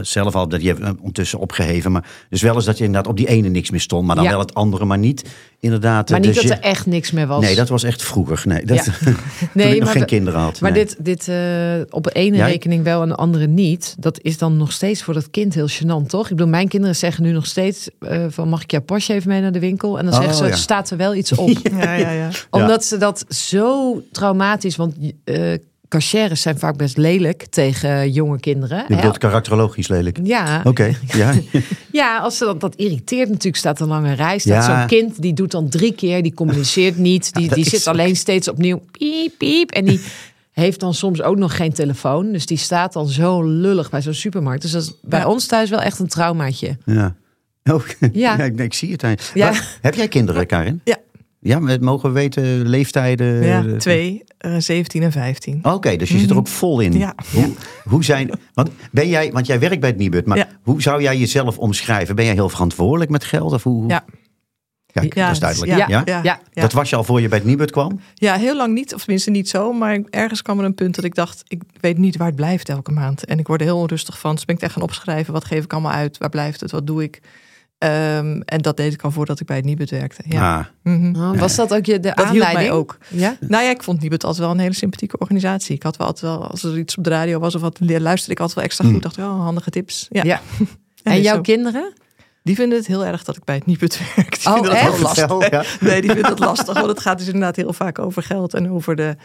zelf 0.00 0.34
al. 0.34 0.48
Dat 0.48 0.60
die 0.60 0.68
hebben 0.68 0.92
we 0.92 0.98
ondertussen 0.98 1.38
opgeheven. 1.38 1.92
Maar 1.92 2.04
dus 2.28 2.42
wel 2.42 2.54
eens 2.54 2.64
dat 2.64 2.78
je 2.78 2.84
inderdaad 2.84 3.10
op 3.10 3.16
die 3.16 3.28
ene 3.28 3.48
niks 3.48 3.70
meer 3.70 3.80
stond. 3.80 4.06
Maar 4.06 4.14
dan 4.16 4.24
Ja. 4.24 4.30
wel 4.30 4.38
het 4.40 4.54
andere, 4.54 4.84
maar 4.84 4.98
niet 4.98 5.24
inderdaad. 5.60 6.10
Maar 6.10 6.20
eh, 6.20 6.26
niet 6.26 6.34
de 6.40 6.48
dat 6.48 6.58
er 6.58 6.62
echt 6.64 6.86
niks 6.86 7.10
meer 7.10 7.26
was. 7.26 7.42
Nee, 7.44 7.54
dat 7.54 7.68
was 7.68 7.82
echt 7.82 8.02
vroeger. 8.02 8.42
Nee, 8.44 8.64
dat, 8.64 8.76
Ja. 8.76 8.92
toen 8.92 9.62
ik 9.62 9.74
nog 9.74 9.84
maar 9.84 9.88
geen 9.92 10.04
kinderen 10.06 10.40
had. 10.40 10.60
Maar 10.60 10.72
nee. 10.72 10.84
dit, 10.84 11.04
dit 11.04 11.28
eh, 11.28 11.36
op 11.90 12.04
de 12.04 12.12
ene 12.12 12.44
rekening 12.44 12.84
wel 12.84 13.02
en 13.02 13.08
de 13.08 13.14
andere 13.14 13.46
niet. 13.46 13.94
Dat 13.98 14.18
is 14.22 14.38
dan 14.38 14.56
nog 14.56 14.72
steeds 14.72 15.02
voor 15.02 15.14
dat 15.14 15.30
kind 15.30 15.54
heel 15.54 15.68
gênant, 15.68 16.06
toch? 16.06 16.22
Ik 16.24 16.36
bedoel, 16.36 16.50
mijn 16.50 16.68
kinderen 16.68 16.96
zeggen 16.96 17.22
nu 17.24 17.32
nog 17.32 17.46
steeds... 17.46 17.88
eh, 18.00 18.24
van 18.28 18.48
mag 18.48 18.62
ik 18.62 18.70
jouw 18.70 18.80
pasje 18.82 19.12
even 19.14 19.28
mee 19.28 19.40
naar 19.40 19.52
de 19.52 19.58
winkel? 19.60 19.98
En 19.98 20.04
dan 20.04 20.14
Oh, 20.14 20.20
zeggen 20.20 20.52
ze, 20.52 20.60
staat 20.62 20.90
er 20.90 20.96
wel 20.96 21.14
iets 21.14 21.32
op. 21.32 21.48
Ja, 21.80 21.94
ja, 21.94 22.10
ja. 22.10 22.28
Omdat 22.50 22.84
ze 22.84 22.96
dat 22.96 23.24
zo 23.28 24.00
traumatisch... 24.12 24.76
Want 24.76 24.94
eh 25.24 25.52
cachères 25.90 26.40
zijn 26.42 26.58
vaak 26.58 26.76
best 26.76 26.96
lelijk 26.96 27.46
tegen 27.50 28.10
jonge 28.10 28.40
kinderen. 28.40 28.84
Je 28.88 28.94
bedoelt 28.96 29.18
karakterologisch 29.18 29.88
lelijk. 29.88 30.18
Ja, 30.22 30.60
Oké, 30.64 30.94
ja. 31.12 31.32
ja 31.92 32.18
als 32.18 32.36
ze 32.36 32.44
dat, 32.44 32.60
dat 32.60 32.74
irriteert 32.74 33.28
natuurlijk. 33.28 33.56
Staat 33.56 33.80
een 33.80 33.88
lange 33.88 34.12
rij. 34.12 34.38
Staat 34.38 34.66
Ja. 34.66 34.78
zo'n 34.78 34.86
kind, 34.86 35.22
die 35.22 35.32
doet 35.32 35.50
dan 35.50 35.68
drie 35.68 35.92
keer. 35.94 36.22
Die 36.22 36.34
communiceert 36.34 36.96
niet. 37.10 37.34
Die, 37.34 37.54
die 37.54 37.64
zit 37.68 37.86
alleen 37.86 38.16
steeds 38.16 38.48
opnieuw 38.48 38.80
piep, 38.90 39.32
piep. 39.38 39.70
En 39.70 39.84
die 39.84 40.00
heeft 40.52 40.80
dan 40.80 40.94
soms 40.94 41.22
ook 41.22 41.36
nog 41.36 41.56
geen 41.56 41.72
telefoon. 41.72 42.32
Dus 42.32 42.46
die 42.46 42.56
staat 42.58 42.92
dan 42.92 43.08
zo 43.08 43.42
lullig 43.42 43.90
bij 43.90 44.02
zo'n 44.02 44.14
supermarkt. 44.14 44.62
Dus 44.62 44.70
dat 44.70 44.82
is 44.82 44.92
bij 45.02 45.20
Ja. 45.20 45.28
ons 45.28 45.46
thuis 45.46 45.70
wel 45.70 45.80
echt 45.80 45.98
een 45.98 46.08
traumaatje. 46.08 46.76
ja. 46.84 47.14
Oh, 47.70 47.82
ja. 48.12 48.38
Ik, 48.38 48.58
ik 48.60 48.74
zie 48.74 48.92
het. 48.98 49.30
Ja. 49.34 49.50
Maar 49.50 49.78
heb 49.80 49.94
jij 49.94 50.08
kinderen, 50.08 50.46
Karin? 50.46 50.80
Ja. 50.84 50.96
Ja, 51.42 51.60
we 51.62 51.78
mogen 51.80 52.08
we 52.08 52.14
weten 52.14 52.68
leeftijden? 52.68 53.44
ja 53.44 53.64
eh, 53.64 53.72
twee, 53.76 54.24
eh, 54.38 54.54
17 54.58 55.02
en 55.02 55.12
15. 55.12 55.58
Oké, 55.62 55.96
dus 55.96 56.10
je 56.10 56.18
zit 56.18 56.30
er 56.30 56.36
ook 56.36 56.48
vol 56.48 56.80
in. 56.80 56.90
Mhm. 56.90 56.98
Ja. 56.98 57.14
Hoe, 57.32 57.52
hoe 57.84 58.04
zijn, 58.04 58.30
want, 58.54 58.70
ben 58.92 59.08
jij, 59.08 59.32
want 59.32 59.46
jij 59.46 59.58
werkt 59.60 59.80
bij 59.80 59.88
het 59.90 59.98
Nibud, 59.98 60.26
maar 60.26 60.36
Ja. 60.36 60.48
hoe 60.62 60.82
zou 60.82 61.02
jij 61.02 61.16
jezelf 61.18 61.58
omschrijven? 61.58 62.16
Ben 62.16 62.24
jij 62.24 62.34
heel 62.34 62.48
verantwoordelijk 62.48 63.10
met 63.10 63.24
geld? 63.24 63.52
Of 63.52 63.62
hoe, 63.62 63.80
hoe- 63.80 63.88
Ja. 63.90 64.04
Kijk, 64.92 65.14
Ja, 65.14 65.24
dat 65.24 65.32
is 65.34 65.38
duidelijk. 65.40 65.70
ja, 65.70 65.76
Ja, 65.88 66.02
ja, 66.04 66.20
Ja. 66.22 66.40
ja. 66.52 66.62
Dat 66.62 66.72
was 66.72 66.90
je 66.90 66.96
al 66.96 67.04
voor 67.04 67.20
je 67.20 67.28
bij 67.28 67.38
het 67.38 67.46
Nibud 67.46 67.70
kwam? 67.70 68.00
Ja, 68.14 68.34
heel 68.36 68.56
lang 68.56 68.74
niet, 68.74 68.94
of 68.94 69.00
tenminste 69.00 69.30
niet 69.30 69.48
zo. 69.48 69.72
Maar 69.72 69.98
ergens 70.10 70.42
kwam 70.42 70.58
er 70.58 70.64
een 70.64 70.74
punt 70.74 70.94
dat 70.94 71.04
ik 71.04 71.14
dacht, 71.14 71.42
ik 71.48 71.62
weet 71.80 71.98
niet 71.98 72.16
waar 72.16 72.26
het 72.26 72.36
blijft 72.36 72.68
elke 72.68 72.92
maand. 72.92 73.24
En 73.24 73.38
ik 73.38 73.46
word 73.46 73.60
er 73.60 73.66
heel 73.66 73.78
onrustig 73.78 74.18
van. 74.18 74.34
Dus 74.34 74.44
ben 74.44 74.56
ik 74.56 74.62
echt 74.62 74.72
gaan 74.72 74.82
opschrijven, 74.82 75.32
wat 75.32 75.44
geef 75.44 75.64
ik 75.64 75.72
allemaal 75.72 75.92
uit? 75.92 76.18
Waar 76.18 76.28
blijft 76.28 76.60
het? 76.60 76.70
Wat 76.70 76.86
doe 76.86 77.02
ik? 77.02 77.20
Ehm, 77.80 78.40
en 78.44 78.58
dat 78.62 78.76
deed 78.76 78.92
ik 78.92 79.02
al 79.02 79.10
voordat 79.10 79.40
ik 79.40 79.46
bij 79.46 79.56
het 79.56 79.64
Nibud 79.64 79.90
werkte. 79.90 80.22
Ja. 80.28 80.58
Ah, 80.58 80.64
Mhm. 80.82 81.16
Oh, 81.22 81.38
was 81.38 81.56
dat 81.56 81.74
ook 81.74 81.84
je 81.84 81.92
de 81.92 82.00
Dat 82.00 82.16
hielp 82.16 82.28
aanleiding? 82.28 82.58
mij 82.68 82.70
ook. 82.72 82.98
Ja? 83.08 83.36
Nou 83.40 83.64
ja, 83.64 83.70
ik 83.70 83.82
vond 83.82 84.00
Nibud 84.00 84.24
altijd 84.24 84.42
wel 84.42 84.50
een 84.54 84.58
hele 84.60 84.74
sympathieke 84.74 85.18
organisatie. 85.18 85.74
Ik 85.74 85.82
had 85.82 85.96
wel 85.96 86.06
altijd 86.06 86.32
wel, 86.32 86.46
als 86.46 86.62
er 86.62 86.78
iets 86.78 86.96
op 86.96 87.04
de 87.04 87.10
radio 87.10 87.38
was 87.38 87.54
of 87.54 87.60
wat, 87.60 87.78
luisterde 87.80 88.32
ik 88.32 88.38
altijd 88.40 88.54
wel 88.54 88.64
extra 88.64 88.84
goed. 88.84 88.94
Mm. 88.94 89.00
Dacht, 89.00 89.18
oh, 89.18 89.40
handige 89.42 89.70
tips. 89.70 90.06
Ja. 90.10 90.40
En 91.02 91.20
jouw 91.20 91.34
zo. 91.34 91.40
kinderen? 91.40 91.92
Die 92.42 92.54
vinden 92.54 92.78
het 92.78 92.86
heel 92.86 93.04
erg 93.06 93.24
dat 93.24 93.36
ik 93.36 93.44
bij 93.44 93.54
het 93.54 93.66
Nibud 93.66 93.98
werk. 94.16 94.38
Die 94.38 94.46
Oh, 94.48 94.52
vinden 94.54 94.70
dat 94.72 94.80
heel 94.80 94.98
lastig. 95.00 95.50
Ja. 95.50 95.64
Nee, 95.80 96.00
die 96.00 96.10
vinden 96.10 96.30
het 96.30 96.38
lastig. 96.38 96.74
Want 96.74 96.86
het 96.86 97.00
gaat 97.00 97.18
dus 97.18 97.26
inderdaad 97.26 97.56
heel 97.56 97.72
vaak 97.72 97.98
over 97.98 98.22
geld 98.22 98.54
en 98.54 98.70
over 98.70 98.96
de, 98.96 99.16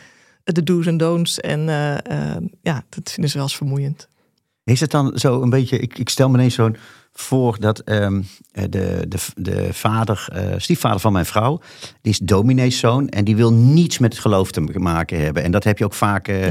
de 0.43 0.63
do's 0.63 0.85
en 0.85 0.97
don'ts. 0.97 1.39
En 1.39 1.69
eh, 1.69 1.93
eh, 2.33 2.41
ja, 2.62 2.83
dat 2.89 3.12
vinden 3.12 3.31
ze 3.31 3.38
wel 3.38 3.45
eens 3.47 3.55
vermoeiend. 3.57 4.07
Is 4.63 4.79
het 4.79 4.91
dan 4.91 5.12
zo 5.17 5.41
een 5.41 5.50
beetje, 5.50 5.77
ik, 5.79 5.97
ik 5.97 6.09
stel 6.09 6.29
me 6.29 6.38
ineens 6.38 6.53
zo'n 6.55 6.75
voor 7.17 7.60
dat 7.60 7.79
ehm, 7.79 8.22
eh, 8.51 8.63
de, 8.69 9.05
de, 9.07 9.17
de 9.36 9.74
vader, 9.74 10.27
eh, 10.31 10.53
stiefvader 10.57 11.00
van 11.00 11.12
mijn 11.13 11.25
vrouw, 11.25 11.60
die 12.01 12.12
is 12.12 12.17
domineeszoon 12.19 13.10
en 13.10 13.24
die 13.24 13.36
wil 13.36 13.53
niets 13.53 13.98
met 13.98 14.12
het 14.13 14.22
geloof 14.22 14.51
te 14.51 14.62
maken 14.62 15.19
hebben. 15.19 15.43
En 15.43 15.51
dat 15.51 15.63
heb 15.63 15.77
je 15.77 15.86
ook 15.86 15.93
vaak. 15.93 16.27
eh, 16.27 16.48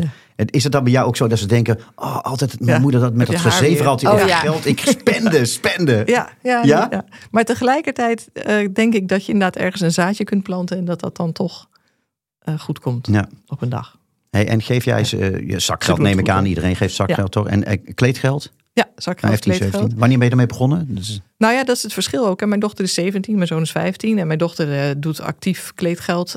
Is 0.47 0.63
het 0.63 0.73
dan 0.73 0.85
bij 0.85 0.93
jou 0.93 1.07
ook 1.07 1.17
zo 1.17 1.27
dat 1.27 1.39
ze 1.39 1.47
denken, 1.47 1.79
oh, 1.95 2.19
altijd 2.21 2.61
mijn 2.61 2.71
Ja, 2.77 2.79
moeder 2.79 3.01
dat 3.01 3.15
met 3.15 3.27
dat 3.27 3.37
gezever 3.41 3.87
altijd, 3.87 4.13
Oh, 4.13 4.27
ja, 4.29 4.39
geld, 4.39 4.67
ik 4.67 4.81
spende, 4.81 5.45
spende. 5.59 6.03
Ja, 6.07 6.29
ja, 6.43 7.05
maar 7.31 7.45
tegelijkertijd 7.45 8.29
denk 8.73 8.95
ik 8.95 9.09
dat 9.09 9.27
je 9.27 9.33
inderdaad 9.33 9.63
ergens 9.63 9.83
een 9.83 9.93
zaadje 9.93 10.25
kunt 10.25 10.43
planten. 10.43 10.77
En 10.79 10.85
dat 10.85 11.01
dat 11.01 11.17
dan 11.17 11.33
toch 11.33 11.69
goed 12.59 12.79
komt 12.79 13.09
op 13.47 13.63
een 13.63 13.69
dag. 13.69 13.99
Hey, 14.31 14.49
en 14.49 14.63
geef 14.63 14.85
jij 14.85 15.05
ze 15.05 15.43
je 15.47 15.59
zakgeld, 15.59 15.99
neem 15.99 16.19
ik 16.19 16.29
aan, 16.29 16.45
iedereen 16.45 16.77
geeft 16.77 16.95
zakgeld 16.95 17.33
toch? 17.33 17.47
En 17.49 17.85
kleedgeld? 17.95 18.53
Ja, 18.75 18.89
zakgeld, 18.97 19.33
15, 19.33 19.51
kleedgeld. 19.53 19.73
17. 19.83 19.99
Wanneer 19.99 20.17
ben 20.19 20.27
je 20.27 20.33
ermee 20.33 20.47
begonnen? 20.47 20.95
Dus, 20.95 21.21
Nou 21.39 21.55
ja, 21.55 21.65
dat 21.65 21.77
is 21.77 21.83
het 21.83 21.93
verschil 21.93 22.27
ook. 22.27 22.41
hè. 22.41 22.47
Mijn 22.47 22.61
dochter 22.61 22.85
is 22.85 22.95
17, 22.95 23.35
mijn 23.35 23.47
zoon 23.47 23.63
is 23.63 23.71
15. 23.71 24.19
En 24.19 24.27
mijn 24.27 24.39
dochter 24.39 25.01
doet 25.01 25.21
actief 25.21 25.73
kleedgeld 25.75 26.35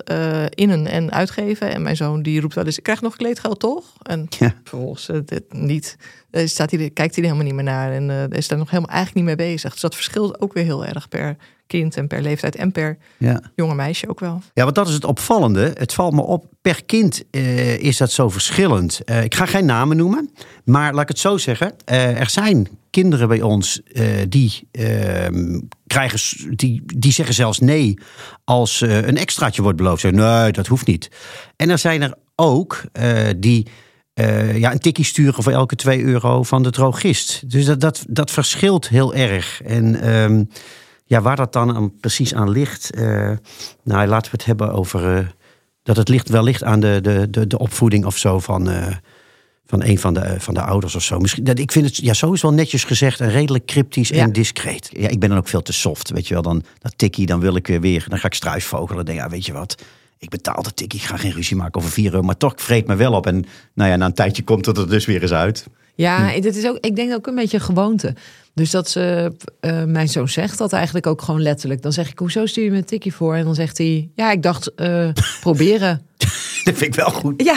innen 0.49 0.87
en 0.87 1.11
uitgeven. 1.11 1.69
En 1.73 1.81
mijn 1.81 1.95
zoon 1.95 2.21
die 2.21 2.41
roept 2.41 2.53
wel 2.55 2.65
eens, 2.65 2.77
ik 2.77 2.83
krijg 2.83 3.01
nog 3.01 3.15
kleedgeld 3.15 3.59
toch? 3.59 3.93
En 4.01 4.25
Ja. 4.39 4.53
vervolgens 4.63 5.09
eh, 5.09 5.17
dit 5.25 5.43
niet. 5.53 5.95
Eh, 6.31 6.47
staat 6.47 6.71
hij, 6.71 6.89
kijkt 6.89 7.15
hij 7.15 7.23
er 7.23 7.29
helemaal 7.31 7.43
niet 7.53 7.53
meer 7.53 7.73
naar. 7.73 7.91
En 7.91 8.31
is 8.31 8.47
daar 8.47 8.57
nog 8.57 8.69
helemaal 8.69 8.95
eigenlijk 8.95 9.27
niet 9.27 9.37
mee 9.37 9.47
bezig. 9.51 9.71
Dus 9.71 9.81
dat 9.81 9.95
verschilt 9.95 10.41
ook 10.41 10.53
weer 10.53 10.63
heel 10.63 10.85
erg 10.85 11.07
per 11.09 11.35
kind 11.67 11.95
en 11.95 12.07
per 12.07 12.21
leeftijd. 12.21 12.55
En 12.55 12.71
per 12.71 12.97
ja. 13.17 13.41
jonge 13.55 13.75
meisje 13.75 14.09
ook 14.09 14.19
wel. 14.19 14.41
Ja, 14.53 14.63
want 14.63 14.75
dat 14.75 14.87
is 14.87 14.93
het 14.93 15.05
opvallende. 15.05 15.71
Het 15.73 15.93
valt 15.93 16.13
me 16.13 16.21
op, 16.21 16.45
per 16.61 16.85
kind 16.85 17.23
eh, 17.31 17.77
is 17.77 17.97
dat 17.97 18.11
zo 18.11 18.29
verschillend. 18.29 19.03
Eh, 19.03 19.23
ik 19.23 19.35
ga 19.35 19.45
geen 19.45 19.65
namen 19.65 19.97
noemen, 19.97 20.31
maar 20.63 20.93
laat 20.93 21.01
ik 21.01 21.07
het 21.07 21.19
zo 21.19 21.37
zeggen. 21.37 21.73
eh, 21.85 22.19
er 22.19 22.29
zijn 22.29 22.67
kinderen 22.89 23.27
bij 23.27 23.41
ons 23.41 23.81
die, 24.29 24.67
ehm, 24.71 25.59
krijgen, 25.87 26.19
die, 26.55 26.81
die 26.85 27.11
zeggen 27.11 27.35
zelfs 27.35 27.59
nee 27.59 27.99
als 28.43 28.81
een 28.81 29.17
extraatje 29.17 29.61
wordt 29.61 29.77
beloofd. 29.77 30.01
Zeggen, 30.01 30.19
nee, 30.19 30.51
dat 30.51 30.67
hoeft 30.67 30.87
niet. 30.87 31.09
En 31.55 31.69
er 31.69 31.77
zijn 31.77 32.01
er 32.01 32.13
ook 32.35 32.81
die 33.37 33.67
ja, 34.53 34.71
een 34.71 34.79
tikkie 34.79 35.05
sturen 35.05 35.43
voor 35.43 35.51
elke 35.51 35.75
2 35.75 36.03
euro 36.03 36.43
van 36.43 36.63
de 36.63 36.69
drogist. 36.69 37.49
Dus 37.49 37.65
dat, 37.65 37.79
dat, 37.79 38.05
dat 38.09 38.31
verschilt 38.31 38.89
heel 38.89 39.13
erg. 39.13 39.61
En 39.61 40.01
ehm, 40.01 40.43
ja, 41.07 41.21
waar 41.21 41.35
dat 41.35 41.53
dan 41.53 41.75
aan, 41.75 41.99
precies 41.99 42.33
aan 42.33 42.49
ligt. 42.49 42.91
eh, 42.91 43.31
nou, 43.83 44.07
laten 44.07 44.31
we 44.31 44.37
het 44.37 44.45
hebben 44.45 44.71
over. 44.73 45.17
eh, 45.17 45.25
dat 45.83 45.97
het 45.97 46.09
ligt 46.09 46.29
wellicht 46.29 46.63
aan 46.63 46.79
de, 46.79 46.99
de, 47.01 47.29
de, 47.29 47.47
de 47.47 47.57
opvoeding 47.59 48.05
of 48.05 48.17
zo 48.17 48.39
van, 48.39 48.69
eh, 48.69 48.95
van 49.65 49.83
een 49.83 49.99
van 49.99 50.13
de, 50.13 50.35
van 50.39 50.53
de 50.53 50.61
ouders 50.61 50.95
of 50.95 51.03
zo. 51.03 51.19
Misschien, 51.19 51.43
dat, 51.43 51.59
ik 51.59 51.71
vind 51.71 51.85
het 51.85 51.97
ja, 51.97 52.13
sowieso 52.13 52.47
wel 52.47 52.55
netjes 52.57 52.83
gezegd 52.83 53.19
en 53.19 53.29
redelijk 53.29 53.65
cryptisch 53.65 54.09
Ja. 54.09 54.15
en 54.23 54.31
discreet. 54.31 54.89
Ja, 54.91 55.07
ik 55.07 55.19
ben 55.19 55.29
dan 55.29 55.37
ook 55.37 55.47
veel 55.47 55.61
te 55.61 55.73
soft. 55.73 56.09
Weet 56.09 56.27
je 56.27 56.33
wel, 56.33 56.43
dan 56.43 56.63
dat 56.79 56.93
tikkie, 56.97 57.25
dan 57.25 57.39
wil 57.39 57.55
ik 57.55 57.67
weer 57.67 57.81
weer. 57.81 58.05
Dan 58.09 58.19
ga 58.19 58.25
ik 58.27 58.33
struisvogelen. 58.33 58.95
Dan 58.95 59.05
denk 59.05 59.17
ik, 59.17 59.23
ja, 59.23 59.29
weet 59.31 59.45
je 59.45 59.53
wat. 59.53 59.75
Ik 60.19 60.29
betaal 60.29 60.61
de 60.63 60.73
tikkie, 60.73 60.99
ik 60.99 61.05
ga 61.05 61.17
geen 61.17 61.31
ruzie 61.31 61.55
maken 61.55 61.79
over 61.81 61.91
4 61.91 62.05
euro. 62.05 62.21
Maar 62.21 62.37
toch 62.37 62.53
vreet 62.57 62.87
me 62.87 62.95
wel 62.95 63.13
op. 63.13 63.27
En 63.27 63.45
nou 63.73 63.89
ja, 63.89 63.95
na 63.95 64.05
een 64.05 64.13
tijdje 64.13 64.43
komt 64.43 64.65
het 64.65 64.77
er 64.77 64.89
dus 64.89 65.05
weer 65.05 65.21
eens 65.21 65.33
uit. 65.33 65.67
Ja, 65.95 66.39
dit 66.39 66.55
is 66.55 66.65
ook, 66.67 66.77
ik 66.81 66.95
denk 66.95 67.13
ook 67.13 67.27
een 67.27 67.35
beetje 67.35 67.57
een 67.57 67.63
gewoonte. 67.63 68.15
Dus 68.57 68.71
dat 68.71 68.89
ze, 68.89 69.31
eh, 69.59 69.83
mijn 69.83 70.09
zoon 70.09 70.29
zegt 70.29 70.57
dat 70.57 70.73
eigenlijk 70.73 71.07
ook 71.07 71.21
gewoon 71.21 71.41
letterlijk. 71.41 71.81
Dan 71.81 71.93
zeg 71.93 72.09
ik, 72.09 72.19
hoezo 72.19 72.45
stuur 72.45 72.63
je 72.63 72.71
me 72.71 72.77
een 72.77 72.85
tikkie 72.85 73.13
voor? 73.13 73.35
En 73.35 73.43
dan 73.43 73.55
zegt 73.55 73.77
hij, 73.77 74.09
ja, 74.15 74.31
ik 74.31 74.43
dacht, 74.43 74.73
eh, 74.75 75.09
proberen. 75.41 76.01
Dat 76.67 76.75
vind 76.75 76.81
ik 76.81 76.95
wel 76.95 77.09
goed. 77.11 77.43
Ja, 77.43 77.55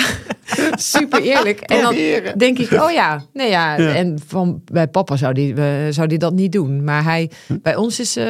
super 0.76 1.22
eerlijk. 1.22 1.60
En 1.60 1.82
dan 1.82 1.94
denk 2.36 2.58
ik, 2.58 2.72
oh 2.72 2.90
ja, 2.90 3.24
nee 3.32 3.48
ja. 3.50 3.76
En 3.76 4.18
van, 4.26 4.62
bij 4.72 4.88
papa 4.88 5.16
zou 5.16 5.34
die, 5.34 5.54
eh, 5.54 5.64
zou 5.90 6.08
die 6.08 6.18
dat 6.18 6.32
niet 6.32 6.52
doen. 6.52 6.84
Maar 6.84 7.04
hij, 7.04 7.30
bij 7.62 7.76
ons 7.76 8.00
is, 8.00 8.16
eh, 8.16 8.26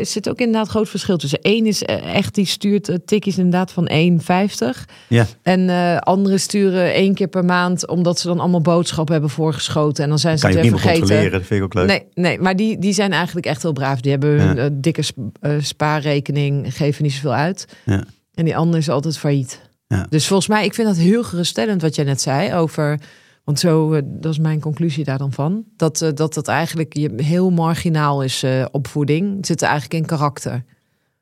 zit 0.00 0.28
ook 0.28 0.38
inderdaad 0.38 0.68
groot 0.68 0.88
verschil 0.88 1.16
tussen. 1.16 1.38
Eén 1.42 1.66
is 1.66 1.82
eh, 1.82 2.14
echt, 2.14 2.34
die 2.34 2.46
stuurt 2.46 2.98
tikkies 3.04 3.36
inderdaad 3.36 3.72
van 3.72 3.90
1,50. 3.90 4.84
Ja. 5.08 5.26
En 5.42 5.68
eh 5.68 5.96
anderen 5.96 6.40
sturen 6.40 6.92
één 6.92 7.14
keer 7.14 7.28
per 7.28 7.44
maand, 7.44 7.88
omdat 7.88 8.18
ze 8.18 8.26
dan 8.26 8.40
allemaal 8.40 8.60
boodschappen 8.60 9.12
hebben 9.12 9.30
voorgeschoten. 9.30 10.02
En 10.04 10.08
dan 10.10 10.18
zijn 10.18 10.38
ze 10.38 10.42
Kan 10.44 10.52
je 10.52 10.58
het 10.58 10.68
weer 10.70 10.78
vergeten. 10.78 11.00
controleren. 11.00 11.32
Dat 11.38 11.46
vind 11.46 11.60
ik 11.60 11.64
ook 11.66 11.74
leuk. 11.74 11.86
Nee, 11.86 12.04
nee, 12.14 12.38
maar 12.40 12.56
die, 12.56 12.78
die 12.78 12.92
zijn 12.92 13.12
eigenlijk 13.12 13.46
echt 13.46 13.62
heel 13.62 13.72
braaf. 13.72 14.00
Die 14.00 14.10
hebben 14.10 14.30
hun 14.40 14.56
Ja. 14.56 14.68
dikke 14.72 15.02
sp- 15.02 15.18
spaarrekening, 15.60 16.76
geven 16.76 17.02
niet 17.02 17.12
zoveel 17.12 17.34
uit. 17.34 17.66
Ja. 17.84 18.04
En 18.34 18.44
die 18.44 18.56
andere 18.56 18.78
is 18.78 18.88
altijd 18.88 19.18
failliet. 19.18 19.60
Ja. 19.96 20.06
Dus 20.08 20.26
volgens 20.26 20.48
mij, 20.48 20.64
ik 20.64 20.74
vind 20.74 20.86
dat 20.88 20.96
heel 20.96 21.24
geruststellend 21.24 21.82
wat 21.82 21.94
jij 21.94 22.04
net 22.04 22.20
zei 22.20 22.54
over. 22.54 23.00
Want 23.44 23.58
zo, 23.60 23.92
eh, 23.92 24.02
dat 24.04 24.32
is 24.32 24.38
mijn 24.38 24.60
conclusie 24.60 25.04
daar 25.04 25.18
dan 25.18 25.32
van. 25.32 25.64
Dat 25.76 26.02
eh, 26.02 26.08
dat, 26.14 26.34
dat 26.34 26.48
eigenlijk 26.48 26.96
je 26.96 27.12
heel 27.16 27.50
marginaal 27.50 28.22
is, 28.22 28.42
eh, 28.42 28.64
opvoeding. 28.70 29.36
Het 29.36 29.46
zit 29.46 29.60
er 29.62 29.68
eigenlijk 29.68 30.00
in 30.02 30.06
karakter. 30.08 30.64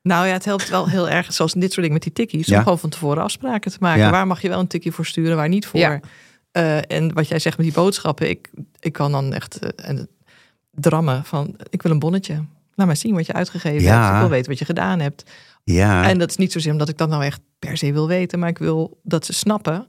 Nou 0.02 0.26
ja, 0.26 0.32
het 0.32 0.44
helpt 0.44 0.68
wel 0.68 0.88
heel 0.88 1.08
erg, 1.08 1.32
zoals 1.32 1.54
in 1.54 1.60
dit 1.60 1.68
soort 1.72 1.86
dingen 1.86 1.92
met 1.92 2.02
die 2.02 2.12
tikkies, 2.12 2.46
Ja. 2.46 2.56
om 2.56 2.62
gewoon 2.62 2.78
van 2.78 2.90
tevoren 2.90 3.22
afspraken 3.22 3.70
te 3.70 3.76
maken. 3.80 4.02
Ja. 4.02 4.10
Waar 4.10 4.26
mag 4.26 4.42
je 4.42 4.48
wel 4.48 4.60
een 4.60 4.66
tikkie 4.66 4.92
voor 4.92 5.06
sturen, 5.06 5.36
waar 5.36 5.48
niet 5.48 5.66
voor? 5.66 5.80
Ja. 5.80 6.00
Eh, 6.50 6.90
en 6.90 7.12
wat 7.14 7.28
jij 7.28 7.38
zegt 7.38 7.56
met 7.56 7.66
die 7.66 7.74
boodschappen, 7.74 8.28
ik, 8.28 8.50
ik 8.80 8.92
kan 8.92 9.12
dan 9.12 9.32
echt 9.32 9.74
en 9.74 10.08
drammen 10.70 11.24
van, 11.24 11.56
ik 11.70 11.82
wil 11.82 11.92
een 11.92 11.98
bonnetje. 11.98 12.44
Laat 12.74 12.86
maar 12.86 12.96
zien 12.96 13.14
wat 13.14 13.26
je 13.26 13.32
uitgegeven 13.32 13.82
Ja. 13.82 14.00
hebt. 14.02 14.14
Ik 14.14 14.20
wil 14.20 14.28
weten 14.30 14.50
wat 14.50 14.58
je 14.58 14.64
gedaan 14.64 15.00
hebt. 15.00 15.30
Ja. 15.64 16.08
En 16.08 16.18
dat 16.18 16.30
is 16.30 16.36
niet 16.36 16.52
zozeer 16.52 16.72
omdat 16.72 16.88
ik 16.88 16.98
dat 16.98 17.08
nou 17.08 17.24
echt 17.24 17.40
per 17.58 17.76
se 17.76 17.92
wil 17.92 18.08
weten, 18.08 18.38
maar 18.38 18.48
ik 18.48 18.58
wil 18.58 19.00
dat 19.02 19.26
ze 19.26 19.32
snappen. 19.32 19.86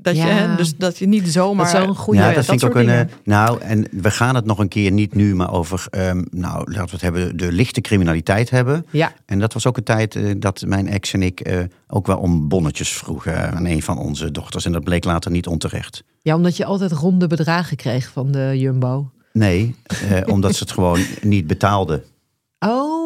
Dat, 0.00 0.16
je, 0.16 0.22
hè, 0.22 0.56
dus 0.56 0.76
dat 0.76 0.98
je 0.98 1.06
niet 1.06 1.28
zomaar... 1.28 1.64
Dat 1.64 1.74
is 1.74 1.80
wel 1.80 1.88
een 1.88 1.96
goede. 1.96 2.20
Ja, 2.20 2.28
ja, 2.28 2.34
dat 2.34 2.44
vind 2.44 2.62
ik 2.62 2.68
dat 2.68 2.70
ook 2.70 2.86
een. 2.86 2.98
soort 2.98 3.10
eh, 3.10 3.16
Nou, 3.24 3.60
en 3.60 3.88
we 3.90 4.10
gaan 4.10 4.34
het 4.34 4.44
nog 4.44 4.58
een 4.58 4.68
keer 4.68 4.90
niet 4.90 5.14
nu, 5.14 5.34
maar 5.34 5.52
over, 5.52 5.86
ehm, 5.90 6.24
nou, 6.30 6.72
laten 6.72 6.84
we 6.84 6.90
het 6.90 7.00
hebben, 7.00 7.36
de 7.36 7.52
lichte 7.52 7.80
criminaliteit 7.80 8.50
hebben. 8.50 8.86
Ja, 8.90 9.12
En 9.26 9.38
dat 9.38 9.52
was 9.52 9.66
ook 9.66 9.76
een 9.76 9.84
tijd 9.84 10.14
eh, 10.16 10.34
dat 10.36 10.64
mijn 10.66 10.88
ex 10.88 11.12
en 11.12 11.22
ik 11.22 11.40
eh, 11.40 11.58
ook 11.86 12.06
wel 12.06 12.18
om 12.18 12.48
bonnetjes 12.48 12.92
vroegen 12.92 13.52
aan 13.52 13.66
een 13.66 13.82
van 13.82 13.98
onze 13.98 14.30
dochters. 14.30 14.64
En 14.64 14.72
dat 14.72 14.84
bleek 14.84 15.04
later 15.04 15.30
niet 15.30 15.46
onterecht. 15.46 16.02
ja, 16.22 16.34
omdat 16.34 16.56
je 16.56 16.64
altijd 16.64 16.92
ronde 16.92 17.26
bedragen 17.26 17.76
kreeg 17.76 18.10
van 18.12 18.32
de 18.32 18.58
Jumbo. 18.58 19.10
Nee, 19.32 19.74
eh, 19.86 20.20
omdat 20.26 20.54
ze 20.54 20.62
het 20.62 20.72
gewoon 20.72 21.00
niet 21.22 21.46
betaalden. 21.46 22.02
Oh, 22.58 22.97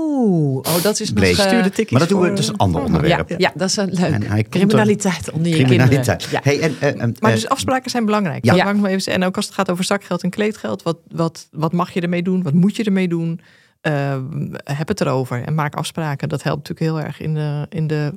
oh 0.62 0.82
dat 0.82 1.00
is 1.00 1.10
Bleek. 1.10 1.36
nog... 1.36 1.46
eh, 1.46 1.90
Maar 1.90 2.00
dat 2.00 2.08
doen 2.08 2.20
we, 2.20 2.28
dat 2.28 2.38
is 2.38 2.48
een 2.48 2.56
ander 2.56 2.82
onderwerp. 2.82 3.28
ja, 3.28 3.34
ja, 3.38 3.52
dat 3.54 3.68
is 3.68 3.76
een 3.76 3.90
En 3.90 4.22
hij 4.22 4.36
leuk. 4.36 4.48
Criminaliteit 4.48 5.30
onder 5.30 5.48
je 5.48 5.54
Criminaliteit. 5.64 6.26
kinderen. 6.26 6.60
Ja. 6.60 6.66
Hey, 6.66 6.76
en, 6.90 6.98
eh, 6.98 7.04
eh, 7.04 7.10
Maar 7.20 7.32
dus 7.32 7.48
afspraken 7.48 7.90
zijn 7.90 8.04
belangrijk. 8.04 8.44
Ja. 8.44 8.54
Ja. 8.54 8.74
Even. 8.84 9.12
En 9.12 9.24
ook 9.24 9.36
als 9.36 9.44
het 9.46 9.54
gaat 9.54 9.70
over 9.70 9.84
zakgeld 9.84 10.22
en 10.22 10.30
kleedgeld. 10.30 10.82
Wat, 10.82 10.96
wat, 11.08 11.48
wat 11.50 11.72
mag 11.72 11.90
je 11.92 12.00
ermee 12.00 12.22
doen? 12.22 12.42
Wat 12.42 12.52
moet 12.52 12.76
je 12.76 12.84
ermee 12.84 13.08
doen? 13.08 13.40
Eh, 13.80 14.18
heb 14.64 14.88
het 14.88 15.00
erover 15.00 15.42
en 15.44 15.54
maak 15.54 15.74
afspraken. 15.74 16.28
Dat 16.28 16.42
helpt 16.42 16.68
natuurlijk 16.68 16.96
heel 16.98 17.06
erg 17.06 17.20
in 17.20 17.34
de, 17.34 17.66
in 17.68 17.86
de 17.86 18.12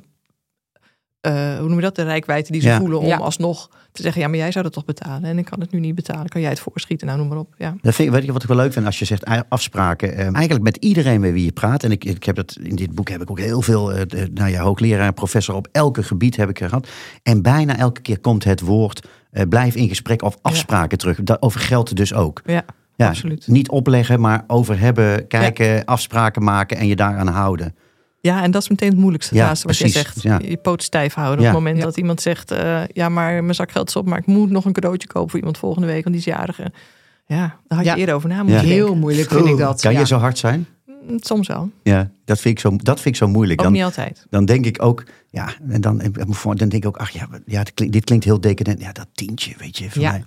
eh, 1.26 1.58
hoe 1.58 1.66
noem 1.68 1.76
je 1.76 1.82
dat? 1.82 1.96
De 1.96 2.02
rijkwijde 2.02 2.52
die 2.52 2.60
ze 2.60 2.68
Ja. 2.68 2.78
voelen 2.78 2.98
om 3.00 3.06
Ja. 3.06 3.16
alsnog 3.16 3.70
te 3.92 4.02
zeggen, 4.02 4.20
ja, 4.22 4.28
maar 4.28 4.36
jij 4.36 4.50
zou 4.52 4.64
dat 4.64 4.72
toch 4.72 4.84
betalen 4.84 5.30
en 5.30 5.38
ik 5.38 5.44
kan 5.44 5.60
het 5.60 5.72
nu 5.72 5.80
niet 5.80 5.94
betalen. 5.94 6.28
Kan 6.28 6.40
jij 6.40 6.50
het 6.50 6.60
voorschieten? 6.60 7.06
Nou, 7.06 7.18
noem 7.18 7.28
maar 7.28 7.38
op. 7.38 7.54
Ja. 7.58 7.74
Dat 7.80 7.94
vind 7.94 8.08
ik, 8.08 8.14
weet 8.14 8.24
je 8.24 8.32
wat 8.32 8.42
ik 8.42 8.48
wel 8.48 8.56
leuk 8.56 8.72
vind 8.72 8.86
als 8.86 8.98
je 8.98 9.04
zegt 9.04 9.24
eh, 9.24 9.40
afspraken. 9.48 10.12
eh, 10.16 10.18
eigenlijk 10.24 10.62
met 10.62 10.76
iedereen 10.76 11.20
met 11.20 11.32
wie 11.32 11.44
je 11.44 11.52
praat. 11.52 11.82
En 11.82 11.90
ik, 11.90 12.04
ik 12.04 12.24
heb 12.24 12.36
dat, 12.36 12.56
in 12.62 12.76
dit 12.76 12.94
boek 12.94 13.08
heb 13.08 13.20
ik 13.22 13.30
ook 13.30 13.38
heel 13.38 13.62
veel 13.62 13.92
eh, 13.92 14.00
de- 14.06 14.30
nou 14.34 14.50
ja, 14.50 14.62
hoogleraar 14.62 15.06
en 15.06 15.14
professor 15.14 15.54
op 15.54 15.68
elke 15.72 16.02
gebied 16.02 16.36
heb 16.36 16.48
ik 16.48 16.58
gehad. 16.58 16.88
En 17.22 17.42
bijna 17.42 17.76
elke 17.78 18.00
keer 18.00 18.20
komt 18.20 18.44
het 18.44 18.60
woord 18.60 19.06
eh, 19.30 19.42
blijf 19.48 19.74
in 19.74 19.88
gesprek 19.88 20.22
of 20.22 20.36
afspraken 20.42 20.98
terug. 20.98 21.22
Dat, 21.22 21.42
over 21.42 21.60
geld 21.60 21.96
dus 21.96 22.14
ook. 22.14 22.40
Ja, 22.44 22.64
Ja, 22.96 23.08
absoluut. 23.08 23.46
Niet 23.46 23.68
opleggen, 23.70 24.20
maar 24.20 24.44
over 24.46 24.78
hebben, 24.78 25.26
kijken, 25.26 25.84
afspraken 25.84 26.42
maken 26.44 26.76
en 26.76 26.86
je 26.86 26.96
daaraan 26.96 27.26
houden. 27.28 27.74
Ja, 28.20 28.42
en 28.42 28.50
dat 28.50 28.62
is 28.62 28.68
meteen 28.68 28.88
het 28.88 28.98
moeilijkste. 28.98 29.34
Ja, 29.34 29.48
wat 29.48 29.62
precies. 29.62 29.92
jij 29.92 30.02
zegt. 30.02 30.22
Ja. 30.22 30.38
Je 30.42 30.56
poot 30.56 30.82
stijf 30.82 31.14
houden. 31.14 31.40
Ja. 31.44 31.48
Op 31.48 31.54
het 31.54 31.62
moment 31.64 31.78
Ja. 31.80 31.84
dat 31.84 31.96
iemand 31.96 32.20
zegt, 32.22 32.50
eh, 32.50 32.82
ja, 32.92 33.08
maar 33.08 33.42
mijn 33.42 33.54
zakgeld 33.54 33.88
is 33.88 33.96
op, 33.96 34.06
maar 34.06 34.18
ik 34.18 34.26
moet 34.26 34.50
nog 34.50 34.64
een 34.64 34.72
cadeautje 34.72 35.08
kopen 35.08 35.30
voor 35.30 35.38
iemand 35.38 35.58
volgende 35.58 35.86
week, 35.86 36.04
want 36.04 36.16
die 36.16 36.24
is 36.26 36.32
jarig. 36.36 36.58
Ja, 36.58 37.36
daar 37.68 37.78
had 37.78 37.78
je 37.78 37.84
Ja. 37.84 37.96
eerder 37.96 38.14
over 38.14 38.28
na 38.28 38.34
moeten 38.36 38.54
denken. 38.54 38.70
Heel 38.72 38.94
moeilijk 38.94 39.30
vind 39.30 39.46
ik 39.46 39.56
dat. 39.56 39.80
Kan 39.80 39.92
ja. 39.92 39.98
je 39.98 40.06
zo 40.06 40.16
hard 40.18 40.38
zijn? 40.38 40.66
Mm, 41.08 41.16
Soms 41.20 41.48
wel. 41.48 41.70
Ja, 41.82 42.10
dat 42.24 42.40
vind 42.40 42.54
ik 42.54 42.60
zo, 42.60 42.76
dat 42.76 43.00
vind 43.00 43.14
ik 43.14 43.16
zo 43.16 43.28
moeilijk. 43.28 43.58
Ook 43.60 43.64
Dan, 43.66 43.74
niet 43.74 43.82
altijd. 43.84 44.26
dan 44.30 44.44
denk 44.44 44.64
ik 44.66 44.82
ook, 44.82 45.04
ja, 45.30 45.48
en 45.68 45.80
dan, 45.80 46.02
dan 46.40 46.54
denk 46.56 46.72
ik 46.72 46.86
ook, 46.86 46.96
ach 46.96 47.10
ja, 47.10 47.28
ja 47.46 47.62
dit, 47.62 47.74
klinkt, 47.74 47.94
dit 47.94 48.04
klinkt 48.04 48.24
heel 48.24 48.40
decadent. 48.40 48.80
Ja, 48.80 48.92
dat 48.92 49.06
tientje, 49.12 49.54
weet 49.58 49.78
je, 49.78 49.90
voor 49.90 50.02
Ja. 50.02 50.10
mij. 50.10 50.24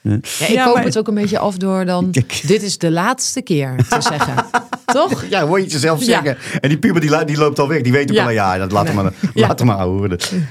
Ja, 0.00 0.14
ik 0.14 0.48
Ja, 0.48 0.64
koop 0.64 0.74
maar- 0.74 0.84
het 0.84 0.98
ook 0.98 1.08
een 1.08 1.14
beetje 1.14 1.38
af 1.38 1.56
door 1.56 1.84
dan... 1.84 2.10
Dit 2.46 2.62
is 2.62 2.78
de 2.78 2.90
laatste 2.90 3.42
keer 3.42 3.76
te 3.88 4.00
zeggen. 4.12 4.44
Toch? 4.92 5.24
Ja, 5.30 5.46
hoor 5.46 5.56
je 5.56 5.62
het 5.64 5.72
jezelf 5.72 5.98
Ja. 6.00 6.04
zeggen. 6.04 6.60
En 6.60 6.68
die 6.68 6.78
puber 6.78 7.00
die, 7.00 7.24
die 7.24 7.36
loopt 7.36 7.58
al 7.58 7.68
weg. 7.68 7.80
Die 7.82 7.92
weet 7.92 8.10
ook 8.10 8.16
Ja. 8.16 8.22
al, 8.24 8.30
ja, 8.30 8.58
dat 8.58 8.72
laat 8.72 8.86
hem 8.86 8.94
maar, 8.96 9.12
laat 9.34 9.58
hem 9.58 9.68
maar. 9.68 9.86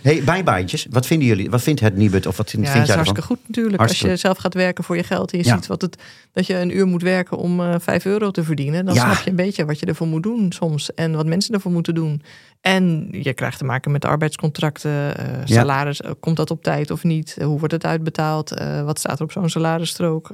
Hey, 0.04 0.22
bijbaantjes. 0.26 0.88
Wat 0.90 1.06
vinden 1.06 1.28
jullie? 1.28 1.50
Wat 1.50 1.62
vindt 1.62 1.80
het 1.80 1.96
Nibud? 1.98 2.26
Of 2.26 2.38
wat 2.38 2.50
vind, 2.50 2.66
Ja, 2.66 2.72
vind 2.72 2.88
dat 2.88 2.90
is 2.90 2.96
jij 2.96 3.04
ervan? 3.04 3.14
hartstikke 3.16 3.28
goed 3.28 3.48
natuurlijk. 3.48 3.78
Hartstikke 3.78 4.12
Als 4.12 4.22
je 4.22 4.28
zelf 4.28 4.38
gaat 4.38 4.54
werken 4.54 4.84
voor 4.84 4.96
je 4.96 5.04
geld 5.04 5.32
en 5.32 5.38
je 5.38 5.44
ziet 5.44 5.68
wat 5.68 5.82
het, 5.82 5.98
dat 6.34 6.46
je 6.48 6.56
een 6.56 6.78
uur 6.78 6.86
moet 6.88 7.02
werken 7.02 7.38
om 7.38 7.60
eh 7.62 7.76
5 7.80 8.06
euro 8.06 8.32
te 8.32 8.44
verdienen, 8.44 8.86
dan 8.86 8.96
snap 8.96 9.20
je 9.24 9.30
een 9.30 9.36
beetje 9.36 9.66
wat 9.66 9.80
je 9.80 9.86
ervoor 9.86 10.08
moet 10.08 10.24
doen 10.24 10.52
soms 10.52 10.94
en 10.94 11.16
wat 11.16 11.26
mensen 11.26 11.54
ervoor 11.54 11.72
moeten 11.72 11.96
doen. 11.96 12.22
En 12.62 13.08
je 13.12 13.34
krijgt 13.34 13.58
te 13.58 13.64
maken 13.66 13.92
met 13.92 14.06
arbeidscontracten, 14.06 15.18
eh, 15.18 15.26
salaris, 15.46 16.02
eh, 16.02 16.12
komt 16.20 16.38
dat 16.38 16.52
op 16.52 16.64
tijd 16.64 16.92
of 16.92 17.04
niet? 17.04 17.36
Hoe 17.42 17.60
wordt 17.60 17.74
het 17.74 17.86
uitbetaald? 17.86 18.54
Wat 18.86 19.00
staat 19.00 19.18
er 19.20 19.24
op 19.26 19.32
zo'n 19.32 19.50
salarisstrook? 19.50 20.30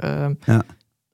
Ja. 0.45 0.63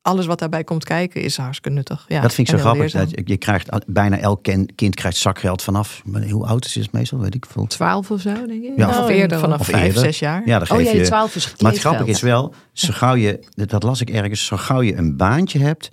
Alles 0.02 0.26
wat 0.26 0.40
daarbij 0.40 0.64
komt 0.64 0.84
kijken 0.84 1.22
is 1.22 1.38
hartstikke 1.38 1.70
nuttig. 1.78 2.06
Ja, 2.08 2.22
dat 2.22 2.34
vind 2.34 2.50
ik 2.50 2.56
zo 2.56 2.62
grappig. 2.62 2.92
Dat 2.92 3.12
je 3.26 3.38
krijgt, 3.38 3.70
bijna 3.88 4.18
elk 4.18 4.44
kind 4.76 4.96
krijgt 4.96 5.18
zakgeld 5.18 5.62
vanaf. 5.62 6.02
Hoe 6.30 6.46
oud 6.46 6.66
is 6.66 6.76
het 6.76 6.92
meestal? 6.92 7.20
Weet 7.20 7.36
ik 7.36 7.46
veel. 7.46 7.68
12 7.68 8.12
of 8.12 8.22
zo, 8.22 8.34
denk 8.34 8.64
ik. 8.64 8.72
Ja. 8.78 9.04
Of 9.04 9.10
eerder. 9.10 9.40
vanaf 9.40 9.60
Of 9.60 9.66
5, 9.66 9.84
eerder. 9.86 10.02
6 10.02 10.20
jaar. 10.20 10.42
Ja, 10.46 10.60
geef 10.60 10.72
Oh 10.72 10.82
ja, 10.82 10.92
je... 10.92 10.98
die 10.98 11.06
12 11.06 11.36
is 11.36 11.54
Maar 11.58 11.72
het 11.72 11.80
grappige 11.80 12.10
is 12.10 12.22
wel, 12.22 12.54
zo 12.74 12.94
gauw 12.94 13.16
je, 13.16 13.40
dat 13.68 13.84
las 13.84 14.02
ik 14.02 14.10
ergens, 14.10 14.46
zo 14.46 14.58
gauw 14.58 14.82
je 14.82 14.96
een 14.96 15.18
baantje 15.18 15.60
hebt. 15.60 15.90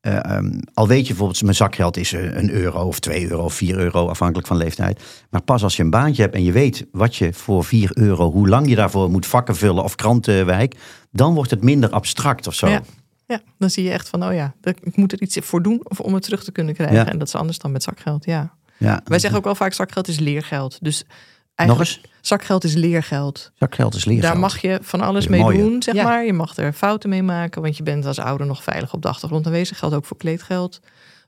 eh, 0.00 0.24
ehm, 0.24 0.60
al 0.74 0.88
weet 0.88 1.02
je 1.02 1.06
bijvoorbeeld, 1.06 1.42
mijn 1.42 1.54
zakgeld 1.54 1.96
is 1.96 2.12
eh, 2.12 2.36
een 2.36 2.50
euro 2.50 2.82
of 2.86 2.98
twee 3.00 3.30
euro 3.30 3.44
of 3.44 3.54
vier 3.54 3.78
euro, 3.78 4.08
afhankelijk 4.08 4.46
van 4.46 4.56
leeftijd. 4.56 5.02
Maar 5.30 5.42
pas 5.42 5.62
als 5.62 5.76
je 5.76 5.82
een 5.82 5.90
baantje 5.90 6.22
hebt 6.22 6.34
en 6.34 6.44
je 6.44 6.52
weet 6.52 6.86
wat 6.92 7.16
je 7.16 7.32
voor 7.32 7.64
vier 7.64 7.90
euro, 7.94 8.30
hoe 8.30 8.48
lang 8.48 8.68
je 8.68 8.74
daarvoor 8.74 9.10
moet 9.10 9.26
vakken 9.26 9.56
vullen 9.56 9.84
of 9.84 9.94
krantenwijk, 9.94 10.74
dan 11.10 11.34
wordt 11.34 11.50
het 11.50 11.62
minder 11.62 11.90
abstract 11.90 12.46
of 12.46 12.54
zo. 12.54 12.68
Ja. 12.68 12.82
Ja, 13.30 13.40
dan 13.58 13.70
zie 13.70 13.84
je 13.84 13.90
echt 13.90 14.08
van, 14.08 14.24
oh 14.24 14.34
ja, 14.34 14.54
ik 14.62 14.96
moet 14.96 15.12
er 15.12 15.20
iets 15.20 15.36
voor 15.40 15.62
doen 15.62 15.80
of 15.82 16.00
om 16.00 16.14
het 16.14 16.22
terug 16.22 16.44
te 16.44 16.52
kunnen 16.52 16.74
krijgen. 16.74 16.96
Ja. 16.96 17.06
En 17.06 17.18
dat 17.18 17.26
is 17.28 17.34
anders 17.34 17.58
dan 17.58 17.72
met 17.72 17.82
zakgeld, 17.82 18.24
ja. 18.24 18.54
Ja. 18.76 19.00
Wij 19.04 19.18
zeggen 19.18 19.38
ook 19.38 19.44
wel 19.44 19.54
vaak, 19.54 19.72
zakgeld 19.72 20.08
is 20.08 20.18
leergeld. 20.18 20.78
Dus 20.80 20.98
Nog 21.02 21.08
eigenlijk, 21.54 21.88
eens, 21.90 22.00
zakgeld 22.20 22.64
is 22.64 22.74
leergeld. 22.74 23.52
zakgeld 23.54 23.94
is 23.94 24.04
leergeld. 24.04 24.32
Daar 24.32 24.40
mag 24.40 24.58
je 24.60 24.78
van 24.82 25.00
alles 25.00 25.26
mee 25.28 25.40
mooie. 25.40 25.58
doen, 25.58 25.82
zeg 25.82 25.94
Ja. 25.94 26.02
maar. 26.04 26.24
Je 26.24 26.32
mag 26.32 26.56
er 26.56 26.72
fouten 26.72 27.08
mee 27.10 27.22
maken, 27.22 27.62
want 27.62 27.76
je 27.76 27.82
bent 27.82 28.06
als 28.06 28.18
ouder 28.18 28.46
nog 28.46 28.62
veilig 28.62 28.92
op 28.94 29.02
de 29.02 29.08
achtergrond 29.08 29.46
aanwezig. 29.46 29.78
Geldt 29.78 29.94
ook 29.94 30.04
voor 30.04 30.16
kleedgeld. 30.16 30.80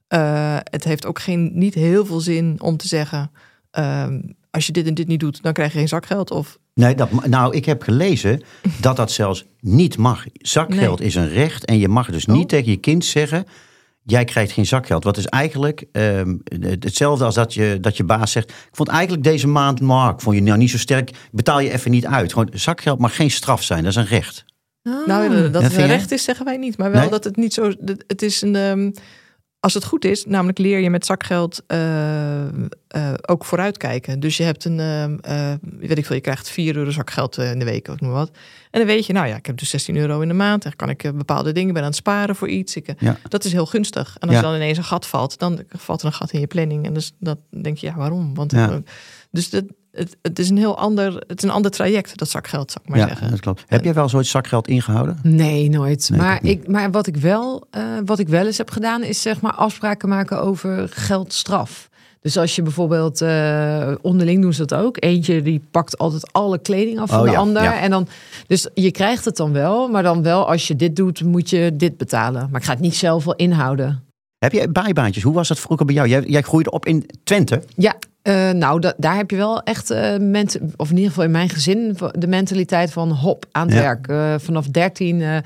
Eh, 0.08 0.56
het 0.62 0.84
heeft 0.84 1.06
ook 1.06 1.18
geen, 1.20 1.50
niet 1.54 1.74
heel 1.74 2.06
veel 2.06 2.20
zin 2.20 2.56
om 2.60 2.76
te 2.76 2.88
zeggen, 2.88 3.30
ehm, 3.70 4.20
als 4.50 4.66
je 4.66 4.72
dit 4.72 4.86
en 4.86 4.94
dit 4.94 5.06
niet 5.08 5.20
doet, 5.20 5.42
dan 5.42 5.52
krijg 5.52 5.72
je 5.72 5.78
geen 5.78 5.88
zakgeld. 5.88 6.30
Of 6.30 6.58
Nee, 6.74 6.94
dat, 6.94 7.26
nou, 7.26 7.54
ik 7.56 7.64
heb 7.64 7.82
gelezen 7.82 8.42
dat 8.80 8.96
dat 8.96 9.12
zelfs 9.12 9.44
niet 9.60 9.96
mag. 9.98 10.24
Zakgeld 10.32 10.98
Nee. 10.98 11.08
is 11.08 11.14
een 11.14 11.28
recht 11.28 11.64
en 11.64 11.78
je 11.78 11.88
mag 11.88 12.10
dus 12.10 12.26
niet 12.26 12.36
Oh. 12.42 12.46
tegen 12.46 12.70
je 12.70 12.76
kind 12.76 13.04
zeggen... 13.04 13.44
jij 14.04 14.24
krijgt 14.24 14.52
geen 14.52 14.66
zakgeld. 14.66 15.04
Wat 15.04 15.16
is 15.16 15.26
eigenlijk 15.26 15.84
ehm, 15.92 16.36
hetzelfde 16.60 17.24
als 17.24 17.34
dat 17.34 17.54
je, 17.54 17.78
dat 17.80 17.96
je 17.96 18.04
baas 18.04 18.32
zegt... 18.32 18.50
ik 18.50 18.68
vond 18.72 18.88
eigenlijk 18.88 19.22
deze 19.24 19.46
maand, 19.48 19.80
maar 19.80 20.12
ik 20.12 20.20
vond 20.20 20.36
je 20.36 20.42
nou 20.42 20.58
niet 20.58 20.70
zo 20.70 20.78
sterk... 20.78 21.10
betaal 21.32 21.60
je 21.60 21.72
even 21.72 21.90
niet 21.90 22.06
uit. 22.06 22.32
Gewoon, 22.32 22.48
zakgeld 22.52 22.98
mag 22.98 23.16
geen 23.16 23.30
straf 23.30 23.62
zijn, 23.62 23.82
dat 23.82 23.90
is 23.90 23.96
een 23.98 24.06
recht. 24.06 24.44
Nou, 25.06 25.28
dat 25.30 25.52
Dat 25.52 25.62
het 25.62 25.76
een 25.76 25.86
recht 25.86 26.10
is, 26.10 26.24
zeggen 26.24 26.44
wij 26.44 26.56
niet. 26.56 26.78
Maar 26.78 26.90
wel 26.90 27.00
Nee? 27.00 27.10
dat 27.10 27.24
het 27.24 27.36
niet 27.36 27.54
zo. 27.54 27.72
Het 28.06 28.22
is 28.22 28.42
een. 28.42 28.56
ehm, 28.56 28.90
als 29.62 29.74
het 29.74 29.84
goed 29.84 30.04
is, 30.04 30.24
namelijk 30.26 30.58
leer 30.58 30.78
je 30.78 30.90
met 30.90 31.06
zakgeld 31.06 31.62
eh, 31.66 32.46
eh, 32.48 32.50
ook 33.26 33.44
vooruitkijken. 33.44 34.20
Dus 34.20 34.36
je 34.36 34.42
hebt 34.42 34.64
een, 34.64 34.78
eh, 35.20 35.52
weet 35.78 35.98
ik 35.98 36.06
veel, 36.06 36.16
je 36.16 36.22
krijgt 36.22 36.50
4 36.50 36.76
euro 36.76 36.90
zakgeld 36.90 37.36
in 37.38 37.58
de 37.58 37.64
week 37.64 37.88
of 37.88 38.00
noem 38.00 38.10
wat. 38.12 38.30
En 38.70 38.78
dan 38.80 38.86
weet 38.88 39.06
je, 39.06 39.12
nou 39.12 39.26
ja, 39.26 39.36
ik 39.36 39.46
heb 39.46 39.58
dus 39.58 39.70
16 39.70 39.96
euro 39.96 40.20
in 40.20 40.28
de 40.28 40.34
maand. 40.34 40.62
Dan 40.62 40.76
kan 40.76 40.88
ik 40.88 41.10
bepaalde 41.14 41.52
dingen, 41.52 41.72
ben 41.74 41.82
aan 41.82 41.88
het 41.88 41.96
sparen 41.96 42.36
voor 42.36 42.48
iets. 42.48 42.76
Ik, 42.76 42.94
Ja. 42.98 43.16
Dat 43.28 43.44
is 43.44 43.52
heel 43.52 43.66
gunstig. 43.66 44.16
En 44.18 44.28
als 44.28 44.36
Ja. 44.36 44.42
er 44.42 44.48
dan 44.48 44.54
ineens 44.54 44.78
een 44.78 44.84
gat 44.84 45.06
valt, 45.06 45.38
dan 45.38 45.62
valt 45.68 46.00
er 46.00 46.06
een 46.06 46.12
gat 46.12 46.32
in 46.32 46.40
je 46.40 46.46
planning. 46.46 46.86
En 46.86 46.94
dus 46.94 47.12
dat 47.18 47.38
denk 47.62 47.76
je, 47.78 47.86
ja, 47.86 47.94
waarom? 47.96 48.34
Want 48.34 48.52
Ja. 48.52 48.80
dus 49.30 49.50
dat, 49.50 49.64
het, 49.92 50.16
het 50.22 50.38
is 50.38 50.50
een 50.50 50.56
heel 50.56 50.78
ander, 50.78 51.14
het 51.26 51.38
is 51.38 51.42
een 51.42 51.50
ander 51.54 51.70
traject, 51.70 52.18
dat 52.18 52.28
zakgeld, 52.28 52.70
zou 52.70 52.84
ik 52.84 52.90
maar 52.90 53.00
ja, 53.00 53.06
zeggen. 53.06 53.30
dat 53.30 53.40
klopt. 53.40 53.64
Heb 53.66 53.84
jij 53.84 53.94
wel 53.94 54.08
zoiets 54.08 54.30
zakgeld 54.30 54.68
ingehouden? 54.68 55.18
Nee, 55.22 55.68
nooit. 55.70 56.08
Nee, 56.10 56.20
maar, 56.20 56.38
ik, 56.44 56.68
maar 56.68 56.90
wat 56.90 57.06
ik 57.06 57.16
wel, 57.16 57.66
eh, 57.70 57.82
wat 58.04 58.18
ik 58.18 58.28
wel 58.28 58.46
eens 58.46 58.58
heb 58.58 58.70
gedaan, 58.70 59.02
is 59.02 59.22
zeg 59.22 59.40
maar 59.40 59.52
afspraken 59.54 60.08
maken 60.08 60.42
over 60.42 60.88
geldstraf. 60.88 61.90
Dus 62.20 62.36
als 62.36 62.56
je 62.56 62.62
bijvoorbeeld 62.62 63.20
eh, 63.20 63.92
onderling 64.00 64.42
doen 64.42 64.52
ze 64.52 64.64
dat 64.64 64.78
ook. 64.80 64.96
Eentje 65.00 65.42
die 65.42 65.62
pakt 65.70 65.98
altijd 65.98 66.32
alle 66.32 66.58
kleding 66.58 67.00
af 67.00 67.08
van 67.08 67.18
Oh 67.18 67.24
de 67.24 67.30
ja, 67.30 67.38
ander. 67.38 67.62
ja. 67.62 67.80
En 67.80 67.90
dan, 67.90 68.08
dus 68.46 68.68
je 68.74 68.90
krijgt 68.90 69.24
het 69.24 69.36
dan 69.36 69.52
wel, 69.52 69.88
maar 69.88 70.02
dan 70.02 70.22
wel 70.22 70.48
als 70.48 70.68
je 70.68 70.76
dit 70.76 70.96
doet, 70.96 71.24
moet 71.24 71.50
je 71.50 71.70
dit 71.76 71.96
betalen. 71.96 72.48
Maar 72.50 72.60
ik 72.60 72.66
ga 72.66 72.72
het 72.72 72.80
niet 72.80 72.96
zelf 72.96 73.24
wel 73.24 73.34
inhouden. 73.34 74.02
Heb 74.42 74.52
jij 74.52 74.70
bijbaantjes? 74.72 75.22
Hoe 75.22 75.34
was 75.34 75.48
dat 75.48 75.58
vroeger 75.58 75.86
bij 75.86 75.94
jou? 75.94 76.08
Jij, 76.08 76.22
jij 76.26 76.42
groeide 76.42 76.70
op 76.70 76.86
in 76.86 77.06
Twente. 77.24 77.62
Ja, 77.76 77.94
eh, 78.22 78.50
nou, 78.50 78.80
da- 78.80 78.94
daar 78.96 79.16
heb 79.16 79.30
je 79.30 79.36
wel 79.36 79.62
echt 79.62 79.90
eh 79.90 80.16
mensen, 80.18 80.72
of 80.76 80.88
in 80.90 80.94
ieder 80.94 81.08
geval 81.10 81.24
in 81.24 81.30
mijn 81.30 81.48
gezin, 81.48 81.96
de 82.12 82.26
mentaliteit 82.26 82.92
van 82.92 83.10
hop 83.10 83.44
aan 83.52 83.66
het 83.66 83.76
Ja. 83.76 83.82
werk. 83.82 84.06
Eh, 84.08 84.34
vanaf 84.38 84.66
13, 84.66 85.20
eh, 85.20 85.36
eh, 85.36 85.42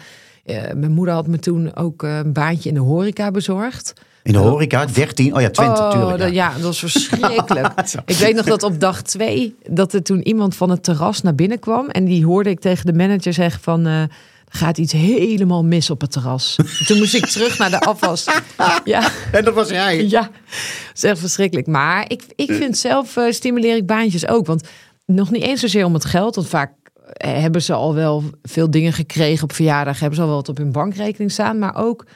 mijn 0.75 0.93
moeder 0.93 1.15
had 1.15 1.27
me 1.27 1.39
toen 1.39 1.77
ook 1.77 2.03
een 2.03 2.33
baantje 2.33 2.69
in 2.69 2.75
de 2.75 2.81
horeca 2.81 3.31
bezorgd. 3.31 3.93
In 4.23 4.33
de 4.33 4.39
horeca, 4.39 4.85
13. 4.87 5.35
Oh 5.35 5.41
ja, 5.41 5.51
Twente, 5.51 5.81
oh, 5.81 5.87
natuurlijk. 5.87 6.19
dat, 6.19 6.33
ja. 6.33 6.53
dat 6.53 6.61
was 6.63 6.79
verschrikkelijk. 6.79 7.73
ik 8.07 8.17
weet 8.17 8.35
nog 8.35 8.45
dat 8.45 8.63
op 8.63 8.81
dag 8.81 9.03
twee, 9.03 9.55
dat 9.71 9.93
er 9.93 10.03
toen 10.03 10.23
iemand 10.27 10.57
van 10.57 10.71
het 10.71 10.83
terras 10.83 11.23
naar 11.23 11.35
binnen 11.35 11.59
kwam. 11.59 11.89
En 11.89 12.05
die 12.05 12.25
hoorde 12.25 12.51
ik 12.51 12.61
tegen 12.61 12.87
de 12.87 12.93
manager 12.93 13.33
zeggen 13.33 13.61
van... 13.63 14.09
gaat 14.57 14.79
iets 14.79 14.93
helemaal 14.93 15.65
mis 15.65 15.91
op 15.91 16.01
het 16.01 16.13
terras. 16.13 16.57
toen 16.87 16.99
moest 16.99 17.15
ik 17.15 17.27
terug 17.27 17.59
naar 17.59 17.71
de 17.71 17.81
afwas. 17.81 18.25
Ja, 18.85 19.11
En 19.33 19.45
dat 19.45 19.55
was 19.55 19.69
jij. 19.69 20.09
ja, 20.09 20.21
dat 20.21 20.95
is 20.95 21.03
echt 21.03 21.19
verschrikkelijk. 21.19 21.67
Maar 21.67 22.05
ik, 22.11 22.23
ik 22.35 22.53
vind 22.53 22.79
zelf 22.79 23.17
eh, 23.17 23.31
stimuleer 23.31 23.77
ik 23.77 23.87
baantjes 23.87 24.29
ook. 24.29 24.47
Want 24.47 24.69
nog 25.07 25.31
niet 25.31 25.43
eens 25.43 25.61
zozeer 25.61 25.85
om 25.85 25.95
het 25.95 26.05
geld. 26.05 26.35
Want 26.35 26.49
vaak 26.49 26.73
eh, 27.13 27.33
hebben 27.33 27.63
ze 27.63 27.73
al 27.73 27.95
wel 27.95 28.25
veel 28.43 28.71
dingen 28.71 28.93
gekregen 28.93 29.45
op 29.45 29.53
verjaardag. 29.53 29.99
Hebben 29.99 30.17
ze 30.17 30.23
al 30.23 30.29
wel 30.29 30.37
wat 30.37 30.49
op 30.49 30.57
hun 30.57 30.73
bankrekening 30.73 31.31
staan. 31.31 31.59
Maar 31.59 31.77
ook, 31.77 32.07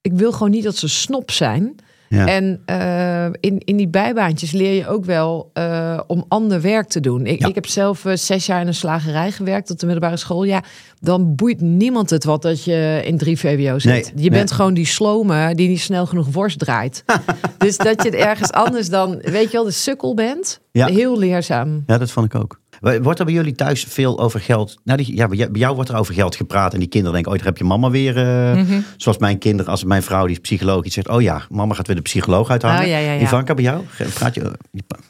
ik 0.00 0.12
wil 0.12 0.32
gewoon 0.32 0.50
niet 0.50 0.64
dat 0.64 0.76
ze 0.76 0.88
snop 0.88 1.30
zijn. 1.30 1.74
Ja. 2.08 2.26
En 2.26 2.60
eh, 2.64 3.24
in, 3.24 3.58
in 3.58 3.76
die 3.76 3.88
bijbaantjes 3.88 4.52
leer 4.52 4.72
je 4.72 4.88
ook 4.88 5.04
wel 5.04 5.50
eh, 5.52 6.00
om 6.06 6.24
ander 6.28 6.60
werk 6.60 6.88
te 6.88 7.00
doen. 7.00 7.26
Ik, 7.26 7.40
Ja. 7.40 7.48
ik 7.48 7.54
heb 7.54 7.66
zelf 7.66 8.04
eh, 8.04 8.16
zes 8.16 8.46
jaar 8.46 8.60
in 8.60 8.66
een 8.66 8.74
slagerij 8.74 9.32
gewerkt 9.32 9.70
op 9.70 9.78
de 9.78 9.86
middelbare 9.86 10.16
school. 10.16 10.44
Ja, 10.44 10.62
dan 11.00 11.34
boeit 11.34 11.60
niemand 11.60 12.10
het 12.10 12.24
wat 12.24 12.42
dat 12.42 12.64
je 12.64 13.00
in 13.04 13.18
3 13.18 13.38
VWO 13.38 13.78
zit. 13.78 13.92
Nee, 13.92 14.04
je 14.04 14.12
nee. 14.20 14.30
bent 14.30 14.52
gewoon 14.52 14.74
die 14.74 14.86
slome 14.86 15.54
die 15.54 15.68
niet 15.68 15.80
snel 15.80 16.06
genoeg 16.06 16.28
worst 16.32 16.58
draait. 16.58 17.04
dus 17.58 17.76
dat 17.76 18.02
je 18.02 18.08
het 18.08 18.18
ergens 18.18 18.52
anders 18.52 18.88
dan, 18.88 19.18
weet 19.22 19.44
je 19.50 19.52
wel, 19.52 19.64
de 19.64 19.70
sukkel 19.70 20.14
bent. 20.14 20.60
Ja. 20.72 20.86
Heel 20.86 21.18
leerzaam. 21.18 21.82
Ja, 21.86 21.98
dat 21.98 22.10
vond 22.10 22.26
ik 22.26 22.34
ook. 22.34 22.60
Wordt 23.02 23.18
er 23.18 23.24
bij 23.24 23.34
jullie 23.34 23.54
thuis 23.54 23.84
veel 23.88 24.18
over 24.20 24.40
geld? 24.40 24.76
Nou, 24.84 25.02
die, 25.02 25.16
ja, 25.16 25.28
bij 25.28 25.48
jou- 25.52 25.74
wordt 25.74 25.90
er 25.90 25.96
over 25.96 26.14
geld 26.14 26.36
gepraat. 26.36 26.72
En 26.72 26.78
die 26.78 26.88
kinderen 26.88 27.14
denken, 27.14 27.32
oh, 27.32 27.38
daar 27.38 27.46
heb 27.46 27.56
je 27.58 27.64
mama 27.64 27.90
weer. 27.90 28.16
eh, 28.16 28.54
Mhm. 28.54 28.80
Zoals 28.96 29.18
mijn 29.18 29.38
kinderen, 29.38 29.70
als 29.70 29.84
mijn 29.84 30.02
vrouw, 30.02 30.22
die 30.26 30.34
is 30.34 30.40
psycholoog, 30.40 30.84
iets 30.84 30.94
zegt. 30.94 31.08
Oh 31.08 31.22
ja, 31.22 31.42
mama 31.48 31.74
gaat 31.74 31.86
weer 31.86 31.96
de 31.96 32.02
psycholoog 32.02 32.50
uithangen. 32.50 32.80
Oh, 32.82 32.86
ja, 32.86 32.98
ja, 32.98 33.12
ja. 33.12 33.20
Ivanka, 33.20 33.54
bij 33.54 33.64
jou? 33.64 33.82
Praat 34.14 34.34
je, 34.34 34.52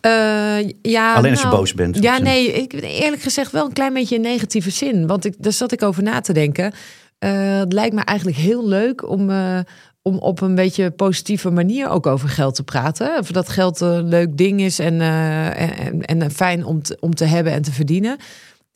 Eh, 0.01 0.69
ja, 0.83 1.15
Alleen 1.15 1.31
als 1.31 1.41
je 1.41 1.47
nou, 1.47 1.59
boos 1.59 1.75
bent. 1.75 2.03
Ja, 2.03 2.19
nee, 2.19 2.53
ik, 2.53 2.73
eerlijk 2.83 3.23
gezegd 3.23 3.51
wel 3.53 3.65
een 3.67 3.73
klein 3.73 3.93
beetje 3.93 4.15
in 4.15 4.21
negatieve 4.21 4.71
zin. 4.71 5.07
Want 5.07 5.25
ik, 5.25 5.35
daar 5.39 5.53
zat 5.53 5.73
ik 5.73 5.83
over 5.83 6.03
na 6.03 6.21
te 6.21 6.33
denken. 6.33 6.73
Eh, 7.19 7.59
het 7.59 7.73
lijkt 7.73 7.95
me 7.95 8.01
eigenlijk 8.05 8.39
heel 8.39 8.69
leuk 8.69 9.09
om, 9.09 9.31
eh, 9.31 9.59
om 10.07 10.19
op 10.19 10.41
een 10.41 10.55
beetje 10.55 10.91
positieve 10.91 11.51
manier 11.51 11.89
ook 11.89 12.07
over 12.07 12.29
geld 12.29 12.55
te 12.55 12.63
praten. 12.63 13.19
Of 13.19 13.31
dat 13.31 13.49
geld 13.49 13.81
een 13.81 14.09
leuk 14.09 14.37
ding 14.37 14.61
is 14.61 14.79
en, 14.79 15.01
eh, 15.01 15.61
en, 15.87 16.03
en, 16.03 16.23
en 16.23 16.31
fijn 16.31 16.65
om 16.65 16.83
te, 16.83 16.97
om 17.01 17.15
te 17.15 17.25
hebben 17.25 17.53
en 17.53 17.63
te 17.63 17.73
verdienen. 17.73 18.17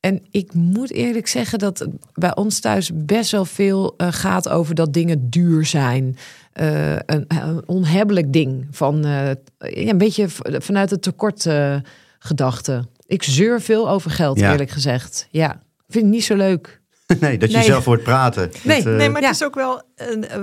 En 0.01 0.27
ik 0.31 0.55
moet 0.55 0.93
eerlijk 0.93 1.27
zeggen 1.27 1.59
dat 1.59 1.87
bij 2.14 2.37
ons 2.37 2.61
thuis 2.61 2.91
best 2.95 3.31
wel 3.31 3.45
veel 3.45 3.95
eh, 3.97 4.09
gaat 4.11 4.49
over 4.49 4.75
dat 4.75 4.93
dingen 4.93 5.31
duur 5.31 5.67
zijn. 5.67 6.17
Eh, 6.53 6.93
een, 6.93 7.25
een 7.29 7.62
onhebbelijk 7.67 8.33
ding. 8.33 8.67
Van, 8.71 9.05
eh, 9.05 9.31
een 9.59 9.99
beetje 9.99 10.27
vanuit 10.43 10.91
het 10.91 11.03
tekort 11.03 11.47
eh, 11.47 11.77
gedachte. 12.19 12.85
Ik 13.07 13.23
zeur 13.23 13.61
veel 13.61 13.91
over 13.91 14.11
geld, 14.11 14.38
Ja. 14.38 14.51
eerlijk 14.51 14.71
gezegd. 14.71 15.29
Ja, 15.31 15.61
vind 15.88 16.05
het 16.05 16.12
niet 16.14 16.25
zo 16.25 16.37
leuk. 16.37 16.78
nee, 17.21 17.38
dat 17.38 17.51
je 17.51 17.57
Nee. 17.57 17.66
zelf 17.66 17.85
hoort 17.85 18.03
praten. 18.03 18.51
Nee, 18.62 18.83
Dat, 18.83 18.92
eh, 18.92 18.99
Nee, 18.99 19.09
maar 19.09 19.21
Ja. 19.21 19.27
het 19.27 19.37
is 19.37 19.44
ook 19.44 19.55
wel. 19.55 19.83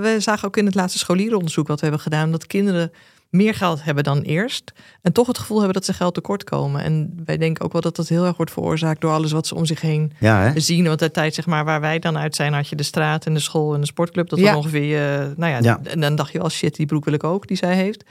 We 0.00 0.16
zagen 0.18 0.48
ook 0.48 0.56
in 0.56 0.66
het 0.66 0.74
laatste 0.74 0.98
scholierenonderzoek 0.98 1.66
wat 1.68 1.76
we 1.80 1.82
hebben 1.86 2.02
gedaan. 2.02 2.30
dat 2.30 2.46
kinderen 2.46 2.92
meer 3.30 3.54
geld 3.54 3.84
hebben 3.84 4.04
dan 4.04 4.20
eerst. 4.22 4.72
En 5.02 5.12
toch 5.12 5.26
het 5.26 5.38
gevoel 5.38 5.56
hebben 5.56 5.74
dat 5.74 5.84
ze 5.84 5.92
geld 5.92 6.14
tekort 6.14 6.44
komen. 6.44 6.82
En 6.82 7.22
wij 7.24 7.36
denken 7.36 7.64
ook 7.64 7.72
wel 7.72 7.80
dat 7.80 7.96
dat 7.96 8.08
heel 8.08 8.24
erg 8.24 8.36
wordt 8.36 8.52
veroorzaakt 8.52 9.00
door 9.00 9.10
alles 9.12 9.32
wat 9.32 9.46
ze 9.46 9.54
om 9.54 9.66
zich 9.66 9.80
heen 9.80 10.12
Ja, 10.20 10.40
hè? 10.42 10.60
zien. 10.60 10.84
Want 10.86 10.98
de 10.98 11.10
tijd 11.10 11.34
zeg 11.34 11.46
maar, 11.46 11.64
waar 11.64 11.80
wij 11.80 11.98
dan 11.98 12.18
uit 12.18 12.34
zijn, 12.36 12.52
had 12.52 12.68
je 12.68 12.76
de 12.76 12.82
straat 12.82 13.26
en 13.26 13.34
de 13.34 13.40
school 13.40 13.74
en 13.74 13.80
de 13.80 13.86
sportclub. 13.86 14.28
Dat 14.28 14.38
Ja. 14.38 14.44
was 14.44 14.56
ongeveer. 14.56 15.12
eh, 15.12 15.26
nou 15.36 15.52
ja, 15.52 15.58
Ja. 15.62 15.80
en 15.82 16.00
dan 16.00 16.16
dacht 16.16 16.32
je 16.32 16.38
wel 16.38 16.50
shit, 16.50 16.76
die 16.76 16.86
broek 16.86 17.04
wil 17.04 17.14
ik 17.14 17.24
ook, 17.24 17.46
die 17.46 17.56
zij 17.56 17.74
heeft. 17.74 18.04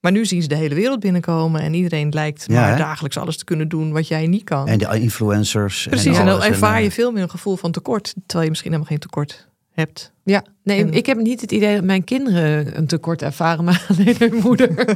Maar 0.00 0.12
nu 0.12 0.26
zien 0.26 0.42
ze 0.42 0.48
de 0.48 0.54
hele 0.54 0.74
wereld 0.74 1.00
binnenkomen 1.00 1.60
en 1.60 1.74
iedereen 1.74 2.08
lijkt 2.08 2.44
Ja, 2.46 2.60
maar 2.60 2.70
hè? 2.70 2.76
dagelijks 2.76 3.16
alles 3.18 3.36
te 3.36 3.44
kunnen 3.44 3.68
doen 3.68 3.92
wat 3.92 4.08
jij 4.08 4.26
niet 4.26 4.44
kan. 4.44 4.66
En 4.68 4.78
de 4.78 5.00
influencers. 5.00 5.86
Precies, 5.90 6.18
en, 6.18 6.26
dan 6.26 6.42
ervaar 6.42 6.76
eh, 6.76 6.82
je 6.82 6.90
veel 6.90 7.12
meer 7.12 7.22
een 7.22 7.30
gevoel 7.30 7.56
van 7.56 7.70
tekort, 7.70 8.14
terwijl 8.26 8.42
je 8.42 8.48
misschien 8.48 8.70
helemaal 8.70 8.90
geen 8.92 9.00
tekort 9.00 9.48
hebt. 9.72 10.12
Ja, 10.24 10.44
nee, 10.62 10.82
En- 10.82 10.92
ik 10.92 11.06
heb 11.06 11.18
niet 11.18 11.40
het 11.40 11.52
idee 11.52 11.74
dat 11.74 11.84
mijn 11.84 12.04
kinderen 12.04 12.76
een 12.78 12.86
tekort 12.86 13.22
ervaren, 13.22 13.64
maar 13.64 13.86
alleen 13.98 14.16
hun 14.18 14.34
moeder. 14.34 14.70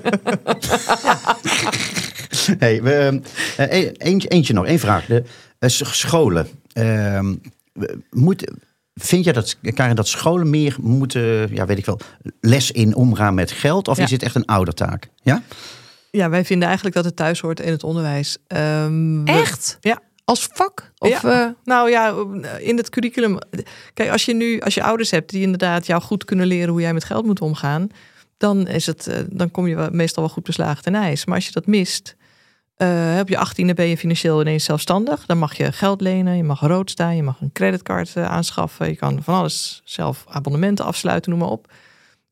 Hey, 2.58 2.82
we, 2.82 3.20
eh, 3.56 3.82
eh, 3.82 3.90
eentje, 3.98 4.28
eentje 4.28 4.52
nog, 4.54 4.66
één 4.66 4.78
vraag. 4.78 5.06
De, 5.06 5.22
eh, 5.58 5.68
scholen. 5.68 6.46
Ehm, 6.72 7.34
we- 7.72 7.98
moet, 8.10 8.50
vind 8.94 9.24
jij 9.24 9.32
dat, 9.32 9.56
Karin, 9.74 9.94
dat 9.96 10.08
scholen 10.08 10.50
meer 10.50 10.76
moeten, 10.80 11.54
ja, 11.54 11.66
weet 11.66 11.78
ik 11.78 11.86
wel, 11.86 12.00
les 12.40 12.70
in 12.70 12.94
omgaan 12.94 13.34
met 13.34 13.50
geld? 13.50 13.88
Of 13.88 13.96
Ja. 13.96 14.02
is 14.04 14.10
dit 14.10 14.22
echt 14.22 14.34
een 14.34 14.44
oudertaak? 14.44 15.08
Ja? 15.22 15.42
Ja, 16.10 16.30
wij 16.30 16.44
vinden 16.44 16.66
eigenlijk 16.66 16.96
dat 16.96 17.04
het 17.04 17.16
thuis 17.16 17.40
hoort 17.40 17.60
in 17.60 17.70
het 17.72 17.82
onderwijs. 17.84 18.36
Ehm, 18.46 19.24
we- 19.24 19.30
Echt? 19.30 19.76
Ja. 19.80 20.00
Als 20.24 20.48
vak? 20.52 20.92
Of, 20.98 21.22
Ja. 21.22 21.44
eh, 21.44 21.50
Nou 21.64 21.90
ja, 21.90 22.14
in 22.58 22.76
het 22.76 22.88
curriculum. 22.90 23.38
Kijk, 23.94 24.10
als 24.10 24.24
je 24.24 24.34
nu, 24.34 24.60
als 24.60 24.74
je 24.74 24.82
ouders 24.82 25.10
hebt 25.10 25.30
die 25.30 25.42
inderdaad 25.42 25.86
jou 25.86 26.02
goed 26.02 26.24
kunnen 26.24 26.46
leren 26.46 26.68
hoe 26.68 26.80
jij 26.80 26.92
met 26.94 27.04
geld 27.04 27.26
moet 27.26 27.40
omgaan, 27.40 27.88
dan 28.36 28.66
is 28.66 28.86
het, 28.86 29.06
eh, 29.06 29.18
dan 29.30 29.50
kom 29.50 29.66
je 29.66 29.88
meestal 29.92 30.22
wel 30.22 30.32
goed 30.32 30.44
beslagen 30.44 30.82
ten 30.82 30.94
ijs. 30.94 31.24
Maar 31.24 31.34
als 31.34 31.46
je 31.46 31.52
dat 31.52 31.66
mist, 31.66 32.16
eh 32.76 33.18
op 33.20 33.28
je 33.28 33.38
achttiende 33.38 33.74
ben 33.74 33.86
je 33.86 33.96
financieel 33.96 34.40
ineens 34.40 34.64
zelfstandig. 34.64 35.26
Dan 35.26 35.38
mag 35.38 35.56
je 35.56 35.72
geld 35.72 36.00
lenen, 36.00 36.36
je 36.36 36.44
mag 36.44 36.60
rood 36.60 36.90
staan, 36.90 37.16
je 37.16 37.22
mag 37.22 37.40
een 37.40 37.52
creditcard 37.52 38.16
eh, 38.16 38.24
aanschaffen, 38.24 38.88
je 38.88 38.96
kan 38.96 39.22
van 39.22 39.34
alles 39.34 39.82
zelf 39.84 40.24
abonnementen 40.28 40.84
afsluiten, 40.84 41.30
noem 41.30 41.40
maar 41.40 41.50
op. 41.50 41.72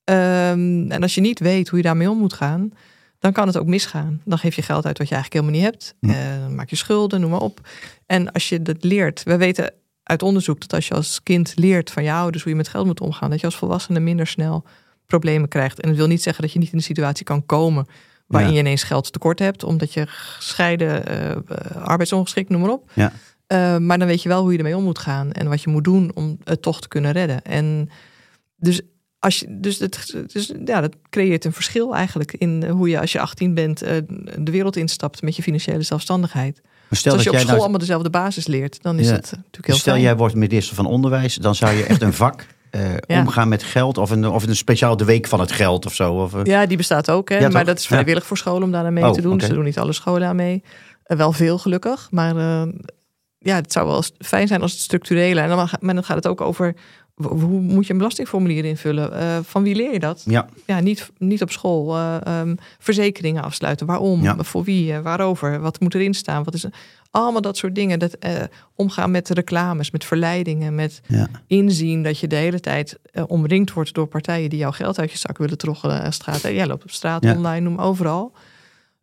Ehm, 0.04 0.90
en 0.90 1.02
als 1.02 1.14
je 1.14 1.20
niet 1.20 1.38
weet 1.38 1.68
hoe 1.68 1.78
je 1.78 1.84
daarmee 1.84 2.10
om 2.10 2.18
moet 2.18 2.32
gaan, 2.32 2.72
dan 3.18 3.32
kan 3.32 3.46
het 3.46 3.56
ook 3.56 3.66
misgaan. 3.66 4.20
Dan 4.24 4.38
geef 4.38 4.54
je 4.54 4.62
geld 4.62 4.86
uit 4.86 4.98
wat 4.98 5.08
je 5.08 5.14
eigenlijk 5.14 5.44
helemaal 5.44 5.62
niet 5.62 5.72
hebt. 5.72 5.94
Eh, 6.00 6.40
dan 6.42 6.54
maak 6.54 6.70
je 6.70 6.76
schulden, 6.76 7.20
noem 7.20 7.30
maar 7.30 7.40
op. 7.40 7.60
En 8.06 8.32
als 8.32 8.48
je 8.48 8.62
dat 8.62 8.84
leert, 8.84 9.22
we 9.22 9.36
weten 9.36 9.72
uit 10.02 10.22
onderzoek 10.22 10.60
dat 10.60 10.72
als 10.72 10.88
je 10.88 10.94
als 10.94 11.22
kind 11.22 11.52
leert 11.56 11.90
van 11.90 12.02
je 12.02 12.12
ouders 12.12 12.42
hoe 12.42 12.52
je 12.52 12.58
met 12.58 12.68
geld 12.68 12.86
moet 12.86 13.00
omgaan, 13.00 13.30
dat 13.30 13.40
je 13.40 13.46
als 13.46 13.56
volwassene 13.56 14.00
minder 14.00 14.26
snel 14.26 14.64
problemen 15.06 15.48
krijgt. 15.48 15.80
En 15.80 15.88
dat 15.88 15.98
wil 15.98 16.06
niet 16.06 16.22
zeggen 16.22 16.42
dat 16.42 16.52
je 16.52 16.58
niet 16.58 16.70
in 16.70 16.76
een 16.76 16.82
situatie 16.82 17.24
kan 17.24 17.46
komen 17.46 17.86
waarin 18.32 18.50
Ja. 18.50 18.56
je 18.56 18.62
ineens 18.62 18.82
geld 18.82 19.12
tekort 19.12 19.38
hebt, 19.38 19.64
omdat 19.64 19.92
je 19.92 20.06
gescheiden, 20.06 21.06
eh, 21.06 21.30
eh, 21.30 21.36
arbeidsongeschikt, 21.76 22.48
noem 22.48 22.60
maar 22.60 22.70
op. 22.70 22.90
Ja. 22.94 23.12
Eh, 23.46 23.76
maar 23.76 23.98
dan 23.98 24.06
weet 24.08 24.22
je 24.22 24.28
wel 24.28 24.42
hoe 24.42 24.52
je 24.52 24.58
ermee 24.58 24.76
om 24.76 24.84
moet 24.84 24.98
gaan 24.98 25.32
en 25.32 25.48
wat 25.48 25.62
je 25.62 25.70
moet 25.70 25.84
doen 25.84 26.10
om 26.14 26.38
het 26.44 26.62
toch 26.62 26.80
te 26.80 26.88
kunnen 26.88 27.12
redden. 27.12 27.42
En 27.42 27.90
dus 28.56 28.80
als 29.18 29.38
je, 29.38 29.46
dus, 29.60 29.78
het, 29.78 30.14
dus 30.32 30.52
ja, 30.64 30.80
dat 30.80 30.94
creëert 31.10 31.44
een 31.44 31.52
verschil 31.52 31.94
eigenlijk 31.94 32.32
in 32.32 32.64
hoe 32.68 32.88
je 32.88 33.00
als 33.00 33.12
je 33.12 33.20
18 33.20 33.54
bent 33.54 33.78
de 33.78 34.50
wereld 34.50 34.76
instapt 34.76 35.22
met 35.22 35.36
je 35.36 35.42
financiële 35.42 35.82
zelfstandigheid. 35.82 36.60
Maar 36.62 36.98
stel 36.98 37.12
Dus 37.12 37.12
als 37.12 37.22
je 37.22 37.24
dat 37.24 37.26
op 37.26 37.32
jij 37.32 37.40
school 37.40 37.50
nou, 37.52 37.60
allemaal 37.60 37.78
dezelfde 37.78 38.10
basis 38.10 38.46
leert, 38.46 38.82
dan 38.82 38.98
is 38.98 39.06
Ja. 39.06 39.12
het 39.12 39.30
natuurlijk 39.30 39.66
heel 39.66 39.76
stel 39.76 39.92
fijn. 39.92 40.04
jij 40.04 40.16
wordt 40.16 40.34
minister 40.34 40.74
van 40.74 40.86
Onderwijs, 40.86 41.34
dan 41.34 41.54
zou 41.54 41.72
je 41.76 41.84
echt 41.84 42.02
een 42.06 42.12
vak 42.12 42.46
eh, 42.72 42.94
Ja. 43.06 43.20
omgaan 43.20 43.48
met 43.48 43.62
geld 43.62 43.98
of 43.98 44.10
een, 44.10 44.26
of 44.28 44.46
een 44.46 44.56
speciaal 44.56 44.96
de 44.96 45.04
week 45.04 45.26
van 45.26 45.40
het 45.40 45.52
geld 45.52 45.86
of 45.86 45.94
zo. 45.94 46.12
Of, 46.14 46.34
eh, 46.34 46.40
Ja, 46.44 46.66
die 46.66 46.76
bestaat 46.76 47.10
ook. 47.10 47.28
Hè? 47.28 47.38
Ja, 47.38 47.48
maar 47.48 47.64
dat 47.64 47.78
is 47.78 47.86
vrijwillig 47.86 48.26
voor 48.26 48.36
scholen 48.36 48.62
om 48.62 48.72
daar 48.72 48.84
aan 48.84 48.92
mee 48.92 49.04
Oh, 49.04 49.12
te 49.12 49.20
doen. 49.20 49.32
oké. 49.32 49.44
Ze 49.46 49.52
doen 49.54 49.64
niet 49.64 49.78
alle 49.78 49.92
scholen 49.92 50.28
aan 50.28 50.36
mee. 50.36 50.62
Eh, 51.04 51.16
wel 51.16 51.32
veel 51.32 51.58
gelukkig. 51.58 52.08
Maar 52.10 52.34
ja, 53.38 53.54
het 53.54 53.72
zou 53.72 53.86
wel 53.86 54.02
fijn 54.18 54.46
zijn 54.48 54.62
als 54.62 54.72
het 54.72 54.80
structurele. 54.80 55.40
En 55.40 55.48
dan, 55.48 55.56
mag- 55.56 55.80
maar 55.80 55.94
dan 55.94 56.04
gaat 56.04 56.16
het 56.16 56.26
ook 56.28 56.40
over 56.40 56.74
hoe 57.22 57.60
moet 57.60 57.86
je 57.86 57.92
een 57.92 57.98
belastingformulier 57.98 58.64
invullen? 58.64 59.12
Eh, 59.18 59.38
van 59.42 59.62
wie 59.62 59.74
leer 59.74 59.92
je 59.92 59.98
dat? 59.98 60.22
ja, 60.26 60.46
Ja, 60.66 60.80
niet, 60.80 61.10
niet 61.18 61.42
op 61.42 61.50
school. 61.50 61.96
Eh, 61.96 62.16
ehm, 62.24 62.54
verzekeringen 62.78 63.42
afsluiten. 63.42 63.86
Waarom? 63.86 64.22
Ja. 64.22 64.36
Voor 64.38 64.64
wie? 64.64 64.92
Eh, 64.92 65.00
waarover? 65.00 65.60
Wat 65.60 65.80
moet 65.80 65.94
erin 65.94 66.14
staan? 66.14 66.44
Wat 66.44 66.54
is 66.54 66.66
allemaal 67.10 67.40
dat 67.40 67.56
soort 67.56 67.74
dingen. 67.74 67.98
Dat 67.98 68.16
omgaan 68.74 69.10
met 69.10 69.28
reclames, 69.28 69.90
met 69.90 70.04
verleidingen, 70.04 70.74
met 70.74 71.00
ja. 71.06 71.28
inzien 71.46 72.02
dat 72.02 72.18
je 72.18 72.26
de 72.26 72.36
hele 72.36 72.60
tijd 72.60 72.98
omringd 73.26 73.72
wordt 73.72 73.94
door 73.94 74.06
partijen 74.06 74.50
die 74.50 74.58
jouw 74.58 74.70
geld 74.70 74.98
uit 74.98 75.10
je 75.10 75.18
zak 75.18 75.38
willen 75.38 75.58
troggelen. 75.58 76.12
straat. 76.12 76.40
Jij 76.40 76.66
loopt 76.66 76.82
op 76.82 76.90
straat, 76.90 77.24
Ja. 77.24 77.34
online, 77.34 77.60
noem 77.68 77.78
overal. 77.78 78.32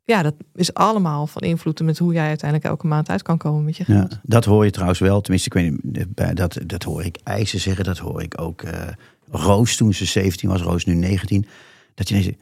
Ja, 0.10 0.22
dat 0.22 0.36
is 0.56 0.74
allemaal 0.74 1.28
van 1.28 1.42
invloed 1.42 1.82
met 1.82 1.98
hoe 1.98 2.14
jij 2.14 2.28
uiteindelijk 2.28 2.70
elke 2.70 2.88
maand 2.88 3.10
uit 3.10 3.22
kan 3.22 3.38
komen 3.38 3.64
met 3.64 3.78
je 3.78 3.84
Ja, 3.88 3.94
geld. 4.00 4.20
dat 4.24 4.46
hoor 4.46 4.66
je 4.66 4.72
trouwens 4.72 5.00
wel. 5.00 5.22
Tenminste, 5.22 5.50
ik 5.60 5.72
weet 6.16 6.38
dat, 6.38 6.58
dat 6.66 6.84
hoor 6.84 7.04
ik 7.04 7.18
IJzer 7.24 7.60
zeggen. 7.60 7.84
Dat 7.84 7.98
hoor 7.98 8.22
ik 8.22 8.42
ook 8.42 8.62
eh, 8.62 8.88
Roos 9.32 9.76
toen 9.76 9.94
ze 9.94 10.06
17 10.06 10.50
was. 10.50 10.62
Roos 10.62 10.86
nu 10.86 10.94
19. 10.94 11.46
Dat 11.96 12.10
je 12.10 12.16
ineens... 12.16 12.36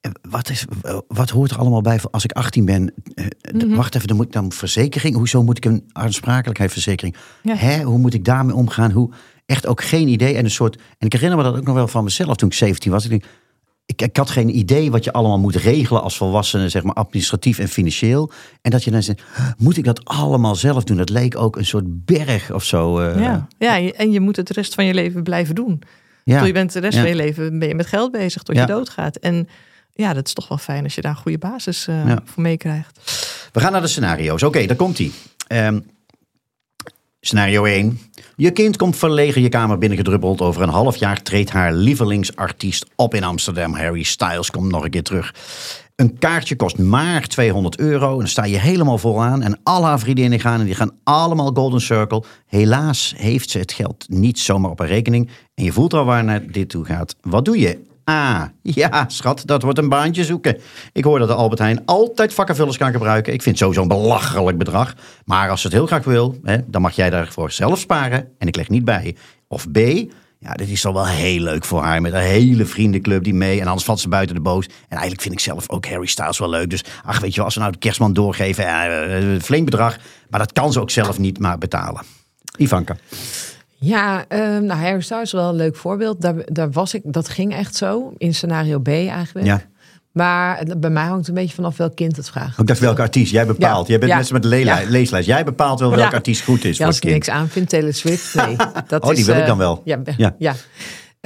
eh, 0.00 0.10
Wat, 0.30 0.50
is, 0.50 0.64
wat 1.08 1.30
hoort 1.30 1.50
er 1.50 1.58
allemaal 1.58 1.80
bij 1.80 2.00
als 2.10 2.24
ik 2.24 2.32
18 2.32 2.64
ben? 2.64 2.92
Eh, 3.14 3.26
Mhm. 3.52 3.74
Wacht 3.74 3.94
even, 3.94 4.08
dan 4.08 4.16
moet 4.16 4.26
ik 4.26 4.32
dan 4.32 4.52
verzekering. 4.52 5.16
Hoezo 5.16 5.42
moet 5.42 5.56
ik 5.56 5.64
een 5.64 5.84
aansprakelijkheidsverzekering? 5.92 7.16
Ja. 7.42 7.54
Hè, 7.54 7.82
hoe 7.82 7.98
moet 7.98 8.14
ik 8.14 8.24
daarmee 8.24 8.54
omgaan? 8.54 8.90
Hoe, 8.90 9.10
echt 9.46 9.66
ook 9.66 9.82
geen 9.84 10.08
idee. 10.08 10.34
En 10.36 10.44
een 10.44 10.50
soort. 10.50 10.76
En 10.98 11.06
ik 11.06 11.12
herinner 11.12 11.36
me 11.38 11.44
dat 11.44 11.56
ook 11.56 11.64
nog 11.64 11.74
wel 11.74 11.88
van 11.88 12.04
mezelf 12.04 12.36
toen 12.36 12.48
ik 12.48 12.54
17 12.54 12.90
was. 12.92 13.04
Ik, 13.04 13.10
denk, 13.10 13.24
ik, 13.86 14.02
ik 14.02 14.16
had 14.16 14.30
geen 14.30 14.56
idee 14.58 14.90
wat 14.90 15.04
je 15.04 15.12
allemaal 15.12 15.38
moet 15.38 15.56
regelen 15.56 16.02
als 16.02 16.16
volwassene, 16.16 16.68
zeg 16.68 16.82
maar 16.82 16.94
administratief 16.94 17.58
en 17.58 17.68
financieel. 17.68 18.30
En 18.62 18.70
dat 18.70 18.84
je 18.84 18.90
dan 18.90 19.02
zegt, 19.02 19.22
moet 19.58 19.76
ik 19.76 19.84
dat 19.84 20.04
allemaal 20.04 20.54
zelf 20.54 20.84
doen? 20.84 20.96
Dat 20.96 21.08
leek 21.10 21.36
ook 21.36 21.56
een 21.56 21.66
soort 21.66 22.04
berg 22.04 22.52
of 22.52 22.64
zo. 22.64 22.98
eh, 22.98 23.20
ja. 23.20 23.46
ja, 23.58 23.76
je- 23.76 23.92
en 23.94 24.10
je 24.12 24.20
moet 24.20 24.36
het 24.36 24.46
de 24.46 24.52
rest 24.54 24.74
van 24.74 24.84
je 24.84 24.94
leven 24.94 25.22
blijven 25.22 25.54
doen. 25.54 25.78
ja. 25.80 25.86
Terwijl 26.24 26.46
je 26.46 26.52
bent 26.52 26.72
de 26.72 26.80
rest 26.80 26.94
Ja. 26.94 27.00
van 27.00 27.08
je 27.10 27.16
leven 27.16 27.58
ben 27.58 27.68
je 27.68 27.74
met 27.74 27.86
geld 27.86 28.12
bezig 28.12 28.42
tot 28.42 28.54
Ja. 28.54 28.60
je 28.60 28.66
doodgaat. 28.66 29.16
En 29.16 29.48
ja, 29.92 30.12
dat 30.12 30.26
is 30.26 30.32
toch 30.32 30.48
wel 30.48 30.58
fijn 30.58 30.84
als 30.84 30.94
je 30.94 31.00
daar 31.00 31.10
een 31.10 31.16
goede 31.22 31.38
basis 31.38 31.84
Ja. 31.84 32.18
voor 32.24 32.42
meekrijgt. 32.42 32.98
We 33.52 33.60
gaan 33.60 33.72
naar 33.72 33.80
de 33.80 33.86
scenario's. 33.86 34.42
Oké, 34.42 34.66
daar 34.66 34.76
komt 34.76 34.98
ie. 34.98 35.12
Scenario 37.26 37.64
1. 37.64 37.98
Je 38.36 38.50
kind 38.50 38.76
komt 38.76 38.96
verlegen 38.96 39.42
je 39.42 39.48
kamer 39.48 39.78
binnengedruppeld. 39.78 40.40
Over 40.40 40.62
een 40.62 40.68
half 40.68 40.96
jaar 40.96 41.22
treedt 41.22 41.50
haar 41.50 41.72
lievelingsartiest 41.72 42.86
op 42.96 43.14
in 43.14 43.24
Amsterdam. 43.24 43.74
Harry 43.74 44.02
Styles 44.02 44.50
komt 44.50 44.70
nog 44.70 44.84
een 44.84 44.90
keer 44.90 45.02
terug. 45.02 45.34
Een 45.96 46.18
kaartje 46.18 46.56
kost 46.56 46.78
maar 46.78 47.26
200 47.26 47.78
euro. 47.78 48.12
En 48.12 48.18
dan 48.18 48.28
sta 48.28 48.44
je 48.44 48.58
helemaal 48.58 48.98
vooraan. 48.98 49.42
En 49.42 49.58
al 49.62 49.84
haar 49.84 49.98
vriendinnen 49.98 50.40
gaan. 50.40 50.60
En 50.60 50.66
die 50.66 50.74
gaan 50.74 50.96
allemaal 51.04 51.50
Golden 51.54 51.80
Circle. 51.80 52.22
Helaas 52.46 53.14
heeft 53.16 53.50
ze 53.50 53.58
het 53.58 53.72
geld 53.72 54.04
niet 54.08 54.38
zomaar 54.38 54.70
op 54.70 54.78
haar 54.78 54.88
rekening. 54.88 55.30
En 55.54 55.64
je 55.64 55.72
voelt 55.72 55.94
al 55.94 56.04
waar 56.04 56.24
naar 56.24 56.50
dit 56.52 56.68
toe 56.68 56.84
gaat. 56.84 57.16
Wat 57.20 57.44
doe 57.44 57.58
je? 57.58 57.78
Ah, 58.08 58.42
ja, 58.62 59.04
schat, 59.08 59.42
dat 59.44 59.62
wordt 59.62 59.78
een 59.78 59.88
baantje 59.88 60.24
zoeken. 60.24 60.56
Ik 60.92 61.04
hoor 61.04 61.18
dat 61.18 61.28
de 61.28 61.34
Albert 61.34 61.60
Heijn 61.60 61.84
altijd 61.84 62.34
vakkenvullers 62.34 62.76
kan 62.76 62.92
gebruiken. 62.92 63.32
Ik 63.32 63.42
vind 63.42 63.58
sowieso 63.58 63.82
een 63.82 63.88
belachelijk 63.88 64.58
bedrag. 64.58 64.94
Maar 65.24 65.50
als 65.50 65.60
ze 65.60 65.66
het 65.66 65.76
heel 65.76 65.86
graag 65.86 66.04
wil, 66.04 66.38
hè, 66.42 66.58
dan 66.66 66.82
mag 66.82 66.96
jij 66.96 67.10
daarvoor 67.10 67.50
zelf 67.50 67.78
sparen. 67.78 68.28
En 68.38 68.48
ik 68.48 68.56
leg 68.56 68.68
niet 68.68 68.84
bij. 68.84 69.16
Of 69.48 69.70
B, 69.70 69.78
ja, 70.38 70.52
dit 70.54 70.68
is 70.68 70.80
toch 70.80 70.92
wel 70.92 71.06
heel 71.06 71.40
leuk 71.40 71.64
voor 71.64 71.82
haar. 71.82 72.00
Met 72.00 72.12
een 72.12 72.20
hele 72.20 72.66
vriendenclub 72.66 73.24
die 73.24 73.34
mee. 73.34 73.60
En 73.60 73.66
anders 73.66 73.84
valt 73.84 74.00
ze 74.00 74.08
buiten 74.08 74.34
de 74.34 74.40
boos. 74.40 74.66
En 74.66 74.72
eigenlijk 74.88 75.20
vind 75.20 75.34
ik 75.34 75.40
zelf 75.40 75.70
ook 75.70 75.86
Harry 75.86 76.06
Styles 76.06 76.38
wel 76.38 76.50
leuk. 76.50 76.70
Dus 76.70 76.84
ach, 77.04 77.20
weet 77.20 77.30
je 77.30 77.36
wel, 77.36 77.44
als 77.44 77.54
ze 77.54 77.60
nou 77.60 77.72
de 77.72 77.78
kerstman 77.78 78.12
doorgeven. 78.12 78.66
Eh, 78.66 79.40
flink 79.40 79.64
bedrag. 79.64 79.96
Maar 80.30 80.40
dat 80.40 80.52
kan 80.52 80.72
ze 80.72 80.80
ook 80.80 80.90
zelf 80.90 81.18
niet 81.18 81.38
maar 81.38 81.58
betalen. 81.58 82.02
Ivanka. 82.56 82.96
Ja, 83.86 84.24
ehm 84.28 84.64
nou, 84.64 84.80
Harry 84.80 85.00
Styles 85.00 85.22
is 85.22 85.32
wel 85.32 85.48
een 85.48 85.54
leuk 85.56 85.76
voorbeeld. 85.76 86.20
Daar, 86.20 86.34
daar 86.44 86.70
was 86.70 86.94
ik, 86.94 87.02
dat 87.04 87.28
ging 87.28 87.54
echt 87.54 87.74
zo, 87.76 88.12
in 88.18 88.34
scenario 88.34 88.78
B 88.78 88.88
eigenlijk. 88.88 89.46
Ja. 89.46 89.62
Maar 90.12 90.62
bij 90.78 90.90
mij 90.90 91.02
hangt 91.04 91.18
het 91.18 91.28
een 91.28 91.34
beetje 91.34 91.54
vanaf 91.54 91.76
welk 91.76 91.96
kind 91.96 92.16
het 92.16 92.30
vraagt. 92.30 92.58
Ik 92.58 92.66
dacht 92.66 92.80
welke 92.80 93.00
artiest 93.02 93.32
jij 93.32 93.46
bepaalt. 93.46 93.86
Ja. 93.86 93.90
Jij 93.90 93.98
bent 93.98 94.10
Ja. 94.12 94.18
als 94.18 94.30
met 94.32 94.42
de 94.42 94.48
leela- 94.48 94.78
Ja. 94.80 94.88
leeslijst. 94.90 95.26
Jij 95.26 95.44
bepaalt 95.44 95.80
wel 95.80 95.90
welke 95.96 96.14
artiest 96.14 96.42
goed 96.44 96.64
is 96.64 96.70
Ja, 96.70 96.76
voor 96.76 96.86
als 96.86 96.94
het 96.94 97.04
ik 97.04 97.10
kind. 97.10 97.24
niks 97.26 97.38
aan 97.38 97.48
vind, 97.48 97.68
Taylor 97.68 97.94
Swift, 97.94 98.34
nee. 98.34 98.56
Dat 98.88 99.02
Oh, 99.02 99.14
die 99.14 99.24
wil 99.24 99.34
ik 99.34 99.40
eh, 99.40 99.46
dan 99.46 99.58
wel. 99.58 99.80
Ja, 99.84 99.98
Ja. 100.38 100.54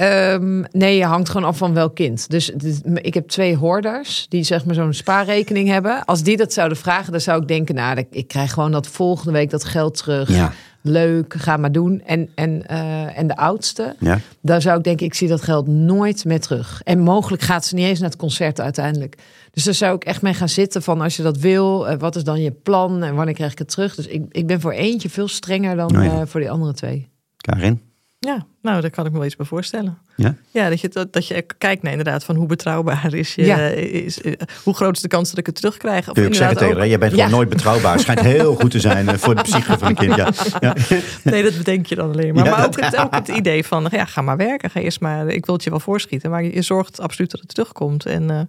Ehm, 0.01 0.63
nee, 0.71 0.97
je 0.97 1.05
hangt 1.05 1.29
gewoon 1.29 1.47
af 1.47 1.57
van 1.57 1.73
welk 1.73 1.95
kind. 1.95 2.29
Dus 2.29 2.51
ik 2.95 3.13
heb 3.13 3.27
twee 3.27 3.55
hoorders 3.57 4.25
die 4.29 4.43
zeg 4.43 4.65
maar 4.65 4.75
zo'n 4.75 4.93
spaarrekening 4.93 5.67
hebben. 5.69 6.05
Als 6.05 6.23
die 6.23 6.37
dat 6.37 6.53
zouden 6.53 6.77
vragen, 6.77 7.11
dan 7.11 7.21
zou 7.21 7.41
ik 7.41 7.47
denken... 7.47 7.75
nou, 7.75 8.05
ik- 8.09 8.27
krijg 8.27 8.53
gewoon 8.53 8.71
dat 8.71 8.87
volgende 8.87 9.31
week 9.31 9.49
dat 9.49 9.63
geld 9.63 9.97
terug. 9.97 10.29
Ja. 10.29 10.53
Leuk, 10.81 11.33
ga 11.37 11.57
maar 11.57 11.71
doen. 11.71 12.01
En, 12.05 12.29
en, 12.35 12.67
eh, 12.67 13.17
en 13.17 13.27
de 13.27 13.35
oudste, 13.35 13.95
Ja. 13.99 14.19
daar 14.41 14.61
zou 14.61 14.77
ik 14.77 14.83
denken, 14.83 15.05
ik 15.05 15.13
zie 15.13 15.27
dat 15.27 15.41
geld 15.41 15.67
nooit 15.67 16.25
meer 16.25 16.39
terug. 16.39 16.81
En 16.83 16.99
mogelijk 16.99 17.41
gaat 17.41 17.65
ze 17.65 17.75
niet 17.75 17.85
eens 17.85 17.99
naar 17.99 18.09
het 18.09 18.19
concert 18.19 18.59
uiteindelijk. 18.61 19.17
Dus 19.51 19.63
daar 19.63 19.73
zou 19.73 19.95
ik 19.95 20.03
echt 20.03 20.21
mee 20.21 20.33
gaan 20.33 20.49
zitten 20.49 20.81
van 20.83 21.01
als 21.01 21.15
je 21.15 21.23
dat 21.23 21.37
wil, 21.37 21.87
eh, 21.87 21.97
wat 21.99 22.15
is 22.15 22.23
dan 22.23 22.41
je 22.41 22.51
plan 22.51 23.03
en 23.03 23.15
wanneer 23.15 23.35
krijg 23.35 23.51
ik 23.51 23.59
het 23.59 23.69
terug? 23.69 23.95
Dus 23.95 24.07
ik, 24.07 24.23
ik 24.31 24.47
ben 24.47 24.61
voor 24.61 24.71
eentje 24.71 25.09
veel 25.09 25.27
strenger 25.27 25.75
dan 25.75 25.97
Oh 25.97 26.03
ja. 26.03 26.11
eh, 26.11 26.25
voor 26.25 26.39
die 26.39 26.51
andere 26.51 26.73
twee. 26.73 27.09
Karin? 27.37 27.81
Ja, 28.27 28.45
nou, 28.61 28.81
daar 28.81 28.89
kan 28.89 29.05
ik 29.05 29.11
me 29.11 29.17
wel 29.17 29.27
iets 29.27 29.35
bij 29.35 29.45
voorstellen. 29.45 29.97
Ja? 30.15 30.35
Ja, 30.51 30.69
dat 30.69 30.81
je, 30.81 30.87
dat, 30.89 31.13
dat 31.13 31.27
je 31.27 31.45
kijkt 31.57 31.81
naar 31.83 31.91
inderdaad 31.91 32.23
van 32.23 32.35
hoe 32.35 32.45
betrouwbaar 32.47 33.13
is 33.13 33.35
je... 33.35 33.45
Ja. 33.45 33.57
Is, 33.67 34.21
eh, 34.21 34.33
hoe 34.63 34.73
groot 34.73 34.95
is 34.95 35.01
de 35.01 35.07
kans 35.07 35.29
dat 35.29 35.37
ik 35.37 35.45
het 35.45 35.55
terugkrijg? 35.55 36.01
Of 36.03 36.07
ook 36.09 36.15
zeggen 36.15 36.35
inderdaad 36.35 36.57
tegen 36.69 36.87
jij 36.89 36.97
bent 36.97 37.13
gewoon 37.13 37.29
nooit 37.29 37.49
betrouwbaar. 37.49 37.91
Het 37.91 38.01
schijnt 38.01 38.19
heel 38.19 38.55
goed 38.55 38.71
te 38.71 38.79
zijn 38.79 39.09
eh, 39.09 39.15
voor 39.17 39.35
de 39.35 39.41
psyche 39.41 39.77
van 39.77 39.87
een 39.87 39.95
kind. 39.95 40.15
Ja. 40.15 40.29
Ja. 40.59 40.75
Nee, 41.23 41.43
dat 41.43 41.57
bedenk 41.57 41.85
je 41.85 41.95
dan 41.95 42.11
alleen 42.11 42.33
maar. 42.33 42.45
Ja, 42.45 42.51
maar 42.51 42.59
dat- 42.61 42.67
ook 42.77 42.83
het, 42.85 42.97
ook 42.97 43.13
het 43.15 43.27
idee 43.27 43.65
van, 43.65 43.87
ja, 43.91 44.05
ga 44.05 44.21
maar 44.21 44.37
werken. 44.37 44.69
Ga 44.69 44.79
eerst 44.79 44.99
maar, 44.99 45.27
ik 45.27 45.45
wil 45.45 45.55
het 45.55 45.63
je 45.63 45.69
wel 45.69 45.79
voorschieten. 45.79 46.29
Maar 46.29 46.43
je 46.43 46.61
zorgt 46.61 46.99
absoluut 46.99 47.31
dat 47.31 47.39
het 47.39 47.49
terugkomt. 47.49 48.05
En 48.05 48.29
eh, 48.29 48.39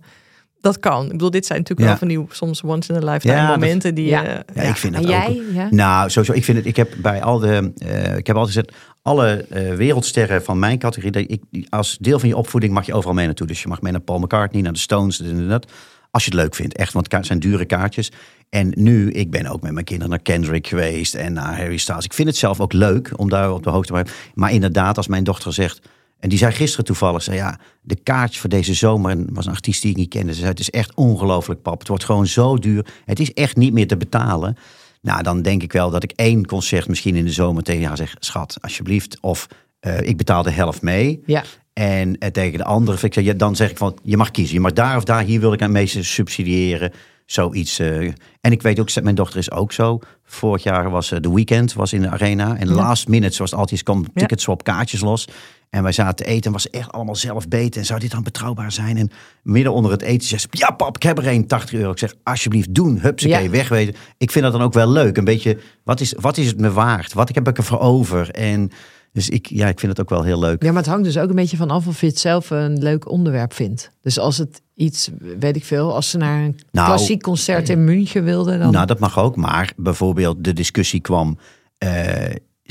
dat 0.61 0.79
kan. 0.79 1.05
Ik 1.05 1.11
bedoel, 1.11 1.31
dit 1.31 1.47
zijn 1.47 1.59
natuurlijk 1.59 1.89
Ja. 1.89 1.95
wel 1.99 2.09
van 2.09 2.09
die 2.09 2.27
soms 2.37 2.63
once 2.63 2.93
in 2.93 3.09
a 3.09 3.13
lifetime 3.13 3.35
Ja, 3.35 3.47
dat- 3.47 3.57
momenten 3.61 3.95
die. 3.95 4.07
Ja. 4.07 4.23
Ja, 4.55 4.63
ik 4.63 4.77
vind 4.77 4.95
En 4.95 5.01
het 5.01 5.11
ook. 5.11 5.17
jij? 5.17 5.43
Ja? 5.53 5.67
Nou, 5.71 6.11
sowieso. 6.11 6.33
Ik 6.33 6.45
vind 6.45 6.57
het. 6.59 6.67
Ik 6.67 6.77
heb 6.77 6.93
bij 6.99 7.23
al 7.23 7.39
de. 7.39 7.73
eh, 7.77 8.17
ik 8.17 8.27
heb 8.27 8.37
altijd 8.37 8.57
gezegd. 8.57 8.73
Alle 9.03 9.47
eh, 9.49 9.75
wereldsterren 9.75 10.43
van 10.43 10.59
mijn 10.59 10.79
categorie. 10.79 11.27
Ik, 11.27 11.67
als 11.69 11.99
deel 12.01 12.19
van 12.19 12.29
je 12.29 12.37
opvoeding 12.37 12.73
mag 12.73 12.87
je 12.87 12.95
overal 12.95 13.15
mee 13.15 13.27
naartoe. 13.27 13.47
Dus 13.47 13.63
je 13.63 13.69
mag 13.69 13.83
mee 13.83 13.93
naar 13.93 14.01
Paul 14.01 14.19
McCartney, 14.19 14.63
naar 14.63 14.73
de 14.73 14.79
Stones. 14.79 15.21
en 15.21 15.49
dat. 15.49 15.73
Als 16.11 16.25
je 16.25 16.31
het 16.31 16.39
leuk 16.41 16.55
vindt. 16.55 16.77
Echt. 16.77 16.93
Want 16.93 17.13
het 17.13 17.27
zijn 17.27 17.39
dure 17.39 17.65
kaartjes. 17.65 18.13
En 18.49 18.73
nu, 18.75 19.11
ik 19.11 19.31
ben 19.31 19.47
ook 19.47 19.63
met 19.63 19.73
mijn 19.73 19.85
kinderen 19.85 20.11
naar 20.11 20.23
Kendrick 20.23 20.67
geweest. 20.67 21.15
En 21.15 21.33
naar 21.33 21.57
Harry 21.57 21.77
Styles. 21.77 22.05
Ik 22.05 22.13
vind 22.13 22.29
het 22.29 22.37
zelf 22.37 22.61
ook 22.61 22.73
leuk 22.73 23.13
om 23.17 23.29
daar 23.29 23.53
op 23.53 23.63
de 23.63 23.71
hoogte 23.71 23.87
te 23.87 23.93
blijven. 23.93 24.33
Maar 24.35 24.53
inderdaad, 24.53 24.97
als 24.97 25.07
mijn 25.07 25.25
dochter 25.25 25.53
zegt. 25.53 25.81
En 26.19 26.29
die 26.29 26.39
zei 26.39 26.53
gisteren 26.53 26.85
toevallig, 26.85 27.23
zei 27.23 27.37
ja, 27.37 27.59
de 27.81 27.97
kaartjes 28.03 28.41
voor 28.41 28.51
deze 28.51 28.75
zomer 28.75 29.11
en 29.11 29.27
was 29.33 29.47
een 29.47 29.53
artiest 29.53 29.83
die 29.83 29.91
ik 29.91 29.97
niet 29.97 30.09
kende. 30.09 30.33
Ze 30.33 30.39
zei, 30.39 30.51
het 30.51 30.61
is 30.61 30.71
echt 30.71 30.95
ongelooflijk, 30.95 31.63
pap. 31.63 31.79
Het 31.79 31.89
wordt 31.89 32.05
gewoon 32.05 32.27
zo 32.27 32.57
duur. 32.57 32.87
Het 33.05 33.21
is 33.21 33.33
echt 33.33 33.57
niet 33.57 33.73
meer 33.73 33.87
te 33.87 33.97
betalen. 33.97 34.57
Nou, 35.03 35.23
dan 35.23 35.43
denk 35.43 35.63
ik 35.63 35.73
wel 35.73 35.91
dat 35.91 36.03
ik 36.03 36.13
één 36.17 36.47
concert 36.47 36.89
misschien 36.89 37.17
in 37.17 37.25
de 37.25 37.31
zomer 37.33 37.63
tegen 37.63 37.87
haar 37.87 37.97
zeg, 37.97 38.15
schat, 38.19 38.59
alsjeblieft. 38.61 39.19
Of 39.21 39.47
eh, 39.81 40.01
ik 40.01 40.17
betaal 40.17 40.43
de 40.43 40.51
helft 40.51 40.83
mee. 40.83 41.23
Ja. 41.27 41.45
En 41.73 42.19
eh, 42.19 42.31
tegen 42.31 42.59
de 42.59 42.65
andere, 42.65 43.07
ik 43.07 43.15
zeg, 43.15 43.25
ja, 43.25 43.33
dan 43.33 43.57
zeg 43.57 43.71
ik 43.71 43.77
van, 43.77 43.99
je 44.03 44.17
mag 44.17 44.31
kiezen. 44.31 44.55
Je 44.55 44.61
mag 44.61 44.73
daar 44.73 44.97
of 44.97 45.05
daar, 45.05 45.23
hier 45.23 45.41
wil 45.41 45.53
ik 45.53 45.63
aan 45.63 45.73
meeste 45.73 46.03
subsidiëren. 46.05 46.93
Zoiets. 47.27 47.79
eh. 47.79 48.01
En 48.41 48.53
ik 48.53 48.63
weet 48.63 48.81
ook, 48.81 49.03
mijn 49.03 49.15
dochter 49.15 49.39
is 49.39 49.51
ook 49.51 49.73
zo. 49.73 49.99
Vorig 50.25 50.63
jaar 50.63 50.91
was 50.91 51.09
de 51.09 51.33
weekend 51.33 51.73
was 51.73 51.93
in 51.93 52.01
de 52.01 52.09
arena. 52.09 52.57
En 52.57 52.69
last 52.69 53.09
minute, 53.09 53.35
zoals 53.35 53.51
het 53.51 53.61
altijd 53.61 53.79
is, 53.79 53.85
kwam 53.85 54.13
tickets 54.15 54.49
op 54.49 54.65
kaartjes 54.65 55.01
los. 55.01 55.29
En 55.73 55.83
wij 55.83 55.93
zaten 55.93 56.17
te 56.17 56.25
eten 56.25 56.45
en 56.47 56.53
was 56.53 56.71
echt 56.71 56.93
allemaal 56.93 57.17
zelf 57.17 57.49
beten. 57.49 57.81
En 57.81 57.87
zou 57.87 58.01
dit 58.01 58.11
dan 58.11 58.23
betrouwbaar 58.23 58.73
zijn? 58.73 58.97
En 58.97 59.11
midden 59.43 59.73
onder 59.73 59.91
het 59.91 60.03
eten 60.03 60.29
zegt 60.29 60.43
ze, 60.43 60.49
ja 60.51 60.71
pap, 60.71 60.97
ik 60.97 61.03
heb 61.03 61.19
er 61.19 61.27
een 61.27 61.47
80 61.47 61.79
euro. 61.79 61.91
Ik 61.91 61.99
zeg, 61.99 62.15
alsjeblieft 62.23 62.75
doen, 62.75 62.99
hupsakee, 63.01 63.43
Ja. 63.45 63.51
wegwezen. 63.51 63.95
Ik 64.19 64.31
vind 64.31 64.45
dat 64.45 64.53
dan 64.53 64.63
ook 64.63 64.73
wel 64.73 64.91
leuk. 64.91 65.17
Een 65.17 65.25
beetje, 65.25 65.59
wat 65.85 66.01
is, 66.01 66.15
wat 66.21 66.37
is 66.37 66.47
het 66.47 66.61
me 66.61 66.71
waard? 66.73 67.13
Wat 67.13 67.35
heb 67.35 67.49
ik 67.49 67.57
ervoor 67.57 67.79
over? 67.81 68.31
En 68.31 68.71
dus 69.13 69.29
ik, 69.29 69.47
ja, 69.47 69.69
ik 69.69 69.79
vind 69.81 69.93
het 69.93 70.01
ook 70.01 70.11
wel 70.11 70.23
heel 70.23 70.39
leuk. 70.39 70.63
Ja, 70.63 70.69
maar 70.73 70.83
het 70.83 70.91
hangt 70.91 71.05
dus 71.05 71.19
ook 71.19 71.29
een 71.29 71.35
beetje 71.35 71.57
van 71.57 71.71
af 71.71 71.87
of 71.87 72.01
je 72.01 72.07
het 72.07 72.19
zelf 72.19 72.51
een 72.51 72.79
leuk 72.83 73.11
onderwerp 73.11 73.53
vindt. 73.55 73.91
Dus 74.01 74.19
als 74.19 74.39
het 74.39 74.63
iets, 74.75 75.11
weet 75.39 75.57
ik 75.57 75.65
veel, 75.65 75.95
als 75.95 76.11
ze 76.11 76.17
naar 76.19 76.45
een 76.45 76.59
Nou, 76.71 76.87
klassiek 76.87 77.23
concert 77.23 77.69
in 77.69 77.85
München 77.85 78.25
wilden, 78.25 78.59
dan... 78.59 78.73
Nou, 78.73 78.87
dat 78.87 78.99
mag 78.99 79.19
ook. 79.19 79.37
Maar 79.37 79.73
bijvoorbeeld 79.77 80.45
de 80.45 80.53
discussie 80.53 81.01
kwam... 81.01 81.39
eh, 81.79 82.15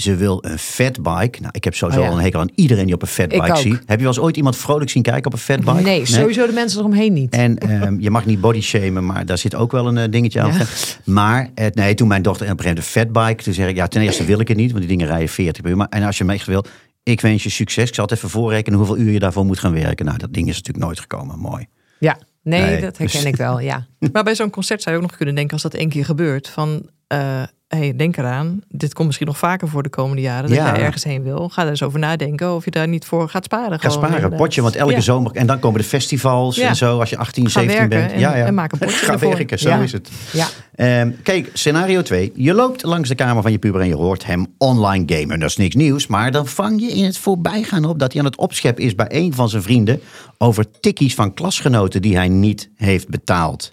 ze 0.01 0.15
wil 0.15 0.37
een 0.41 0.59
fatbike. 0.59 1.39
Nou, 1.39 1.49
ik 1.51 1.63
heb 1.63 1.75
sowieso 1.75 1.99
Oh 1.99 2.05
ja. 2.05 2.11
al 2.11 2.17
een 2.17 2.23
hekel 2.23 2.39
aan 2.39 2.49
iedereen 2.55 2.85
die 2.85 2.93
op 2.93 3.01
een 3.01 3.07
Ik 3.07 3.13
fatbike 3.13 3.55
ziet. 3.55 3.79
Heb 3.85 3.97
je 3.97 4.05
wel 4.05 4.07
eens 4.07 4.19
ooit 4.19 4.37
iemand 4.37 4.57
vrolijk 4.57 4.89
zien 4.89 5.03
kijken 5.03 5.25
op 5.25 5.33
een 5.33 5.39
fatbike? 5.39 5.81
nee, 5.81 6.05
sowieso 6.05 6.45
de 6.45 6.53
mensen 6.53 6.79
eromheen 6.79 7.13
niet. 7.13 7.33
En 7.33 7.57
ehm, 7.57 7.99
je 7.99 8.09
mag 8.09 8.25
niet 8.25 8.41
body 8.41 8.61
shamen, 8.61 9.05
maar 9.05 9.25
daar 9.25 9.37
zit 9.37 9.55
ook 9.55 9.71
wel 9.71 9.87
een 9.87 9.97
eh, 9.97 10.11
dingetje 10.11 10.41
aan. 10.41 10.53
Ja. 10.53 10.65
Maar 11.03 11.49
eh, 11.55 11.67
nee, 11.73 11.93
toen 11.93 12.07
mijn 12.07 12.21
dochter 12.21 12.51
op 12.51 12.51
een 12.51 12.63
gegeven 12.63 12.83
moment 12.83 13.13
een 13.13 13.21
fatbike, 13.23 13.43
toen 13.43 13.53
zeg 13.53 13.69
ik, 13.69 13.75
ja, 13.75 13.87
ten 13.87 14.01
eerste 14.01 14.25
wil 14.25 14.39
ik 14.39 14.47
het 14.47 14.57
niet, 14.57 14.71
want 14.71 14.79
die 14.79 14.97
dingen 14.97 15.07
rijden 15.07 15.29
40 15.29 15.61
per 15.61 15.71
uur. 15.71 15.77
Maar, 15.77 15.89
en 15.89 16.03
als 16.03 16.17
je 16.17 16.23
me 16.23 16.33
echt 16.33 16.45
wil, 16.45 16.65
ik 17.03 17.21
wens 17.21 17.43
je 17.43 17.49
succes. 17.49 17.87
Ik 17.89 17.95
zal 17.95 18.03
het 18.05 18.13
even 18.13 18.29
voorrekenen 18.29 18.77
hoeveel 18.77 18.97
uur 18.97 19.11
je 19.11 19.19
daarvoor 19.19 19.45
moet 19.45 19.59
gaan 19.59 19.73
werken. 19.73 20.05
Nou, 20.05 20.17
dat 20.17 20.33
ding 20.33 20.47
is 20.47 20.55
natuurlijk 20.55 20.85
nooit 20.85 20.99
gekomen. 20.99 21.39
Mooi. 21.39 21.67
Ja, 21.99 22.17
nee, 22.43 22.61
Nee, 22.61 22.81
dat 22.81 22.97
herken 22.97 23.19
dus- 23.19 23.31
ik 23.31 23.35
wel, 23.35 23.59
ja. 23.59 23.85
Maar 24.13 24.23
bij 24.23 24.35
zo'n 24.35 24.49
concert 24.49 24.81
zou 24.81 24.95
je 24.95 25.01
ook 25.01 25.07
nog 25.07 25.17
kunnen 25.17 25.35
denken, 25.35 25.53
als 25.53 25.61
dat 25.61 25.73
één 25.73 25.89
keer 25.89 26.05
gebeurt, 26.05 26.47
van 26.49 26.89
eh, 27.07 27.43
hey, 27.77 27.95
denk 27.95 28.17
eraan, 28.17 28.61
dit 28.67 28.93
komt 28.93 29.05
misschien 29.07 29.27
nog 29.27 29.37
vaker 29.37 29.67
voor 29.67 29.83
de 29.83 29.89
komende 29.89 30.21
jaren, 30.21 30.49
dat 30.49 30.57
Ja. 30.57 30.75
jij 30.75 30.83
ergens 30.85 31.03
heen 31.03 31.23
wil. 31.23 31.49
Ga 31.49 31.63
er 31.63 31.69
eens 31.69 31.83
over 31.83 31.99
nadenken 31.99 32.55
of 32.55 32.65
je 32.65 32.71
daar 32.71 32.87
niet 32.87 33.05
voor 33.05 33.29
gaat 33.29 33.43
sparen. 33.43 33.79
Ga 33.79 33.89
sparen, 33.89 34.15
inderdaad. 34.15 34.39
potje, 34.39 34.61
want 34.61 34.75
elke 34.75 34.93
Ja. 34.93 34.99
zomer. 34.99 35.31
En 35.31 35.45
dan 35.47 35.59
komen 35.59 35.79
de 35.79 35.85
festivals 35.87 36.55
Ja. 36.55 36.67
en 36.67 36.75
zo, 36.75 36.99
als 36.99 37.09
je 37.09 37.17
18, 37.17 37.43
Ga 37.43 37.49
17 37.49 37.79
werken 37.89 37.99
bent. 37.99 38.11
en- 38.11 38.19
ja, 38.19 38.37
ja. 38.37 38.45
en 38.45 38.53
maak 38.53 38.71
een 38.71 38.77
potje 38.79 38.95
Ga 39.05 39.13
ervoor. 39.13 39.35
werken, 39.35 39.59
zo 39.59 39.79
is 39.79 39.91
het. 39.91 40.09
Ja, 40.31 40.47
Ehm, 40.75 41.11
kijk, 41.23 41.49
scenario 41.53 42.01
2. 42.01 42.31
Je 42.35 42.53
loopt 42.53 42.83
langs 42.83 43.09
de 43.09 43.15
kamer 43.15 43.41
van 43.41 43.51
je 43.51 43.59
puber 43.59 43.81
en 43.81 43.87
je 43.87 43.95
hoort 43.95 44.25
hem 44.25 44.45
online 44.57 45.03
gamen. 45.07 45.39
Dat 45.39 45.49
is 45.49 45.57
niks 45.57 45.75
nieuws, 45.75 46.07
maar 46.07 46.31
dan 46.31 46.47
vang 46.47 46.81
je 46.81 46.87
in 46.91 47.03
het 47.03 47.17
voorbijgaan 47.17 47.85
op 47.85 47.99
dat 47.99 48.11
hij 48.11 48.21
aan 48.21 48.27
het 48.27 48.37
opscheppen 48.37 48.83
is 48.83 48.95
bij 48.95 49.05
een 49.09 49.33
van 49.33 49.49
zijn 49.49 49.63
vrienden 49.63 49.99
over 50.37 50.65
tikkies 50.79 51.15
van 51.15 51.33
klasgenoten 51.33 52.01
die 52.01 52.15
hij 52.15 52.27
niet 52.29 52.69
heeft 52.75 53.09
betaald. 53.09 53.71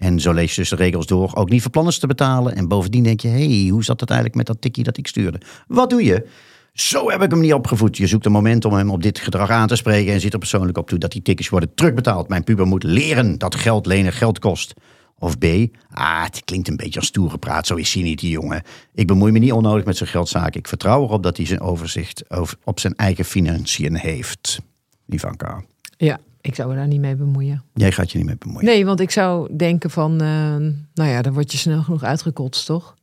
En 0.00 0.20
zo 0.20 0.32
lees 0.32 0.54
je 0.54 0.60
dus 0.60 0.70
de 0.70 0.76
regels 0.76 1.06
door. 1.06 1.30
Ook 1.34 1.50
niet 1.50 1.62
verplannen 1.62 2.00
te 2.00 2.06
betalen. 2.06 2.56
En 2.56 2.68
bovendien 2.68 3.02
denk 3.02 3.20
je, 3.20 3.28
hey, 3.28 3.68
hoe 3.70 3.84
zat 3.84 4.00
het 4.00 4.08
eigenlijk 4.08 4.38
met 4.38 4.46
dat 4.46 4.60
tikkie 4.60 4.84
dat 4.84 4.96
ik 4.96 5.06
stuurde? 5.06 5.40
Wat 5.66 5.90
doe 5.90 6.04
je? 6.04 6.26
Zo 6.72 7.10
heb 7.10 7.22
ik 7.22 7.30
hem 7.30 7.40
niet 7.40 7.52
opgevoed. 7.52 7.96
Je 7.96 8.06
zoekt 8.06 8.26
een 8.26 8.32
moment 8.32 8.64
om 8.64 8.72
hem 8.72 8.90
op 8.90 9.02
dit 9.02 9.18
gedrag 9.18 9.50
aan 9.50 9.66
te 9.66 9.76
spreken 9.76 10.12
en 10.12 10.20
zit 10.20 10.32
er 10.32 10.38
persoonlijk 10.38 10.78
op 10.78 10.88
toe 10.88 10.98
dat 10.98 11.12
die 11.12 11.22
tikkies 11.22 11.48
worden 11.48 11.74
terugbetaald. 11.74 12.28
Mijn 12.28 12.44
puber 12.44 12.66
moet 12.66 12.82
leren 12.82 13.38
dat 13.38 13.54
geld 13.54 13.86
lenen 13.86 14.12
geld 14.12 14.38
kost. 14.38 14.74
Of 15.18 15.38
B, 15.38 15.44
ah, 15.90 16.22
het 16.22 16.44
klinkt 16.44 16.68
een 16.68 16.76
beetje 16.76 16.98
als 16.98 17.08
stoere 17.08 17.38
praat. 17.38 17.66
Zo 17.66 17.74
is 17.74 17.94
hij 17.94 18.02
niet, 18.02 18.20
die 18.20 18.30
jongen. 18.30 18.62
Ik 18.94 19.06
bemoei 19.06 19.32
me 19.32 19.38
niet 19.38 19.52
onnodig 19.52 19.84
met 19.84 19.96
zijn 19.96 20.08
geldzaken. 20.08 20.58
Ik 20.60 20.68
vertrouw 20.68 21.02
erop 21.02 21.22
dat 21.22 21.36
hij 21.36 21.46
zijn 21.46 21.60
overzicht 21.60 22.30
over, 22.30 22.56
op 22.64 22.80
zijn 22.80 22.94
eigen 22.96 23.24
financiën 23.24 23.94
heeft. 23.94 24.60
Ivanka, 25.08 25.62
ja, 25.96 26.18
ik 26.50 26.56
zou 26.56 26.68
me 26.68 26.74
daar 26.76 26.86
niet 26.86 27.00
mee 27.00 27.16
bemoeien. 27.16 27.62
jij 27.74 27.92
gaat 27.92 28.10
je 28.10 28.18
niet 28.18 28.26
mee 28.26 28.36
bemoeien. 28.38 28.64
Nee, 28.64 28.84
want 28.84 29.00
ik 29.00 29.10
zou 29.10 29.56
denken 29.56 29.90
van, 29.90 30.12
eh, 30.12 30.56
nou 30.94 31.10
ja, 31.10 31.22
dan 31.22 31.32
word 31.32 31.52
je 31.52 31.58
snel 31.58 31.82
genoeg 31.82 32.02
uitgekotst, 32.02 32.66
toch? 32.66 32.84
Als 32.84 32.96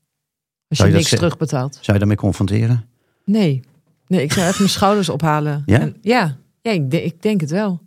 je, 0.68 0.76
Zou 0.76 0.88
je 0.90 0.94
dat 0.96 1.04
niks 1.04 1.20
terugbetaalt. 1.22 1.74
Zou 1.74 1.86
je 1.92 1.98
daarmee 1.98 2.18
confronteren? 2.18 2.86
Nee. 3.26 3.62
Nee, 4.08 4.24
ik 4.24 4.32
zou 4.34 4.46
even 4.46 4.58
mijn 4.60 4.70
schouders 4.70 5.10
ophalen. 5.10 5.64
Ja? 5.66 5.80
En- 5.80 5.98
ja, 6.02 6.38
ja 6.62 6.72
ik, 6.72 6.94
ik 6.94 7.22
denk 7.22 7.42
het 7.42 7.50
wel. 7.50 7.82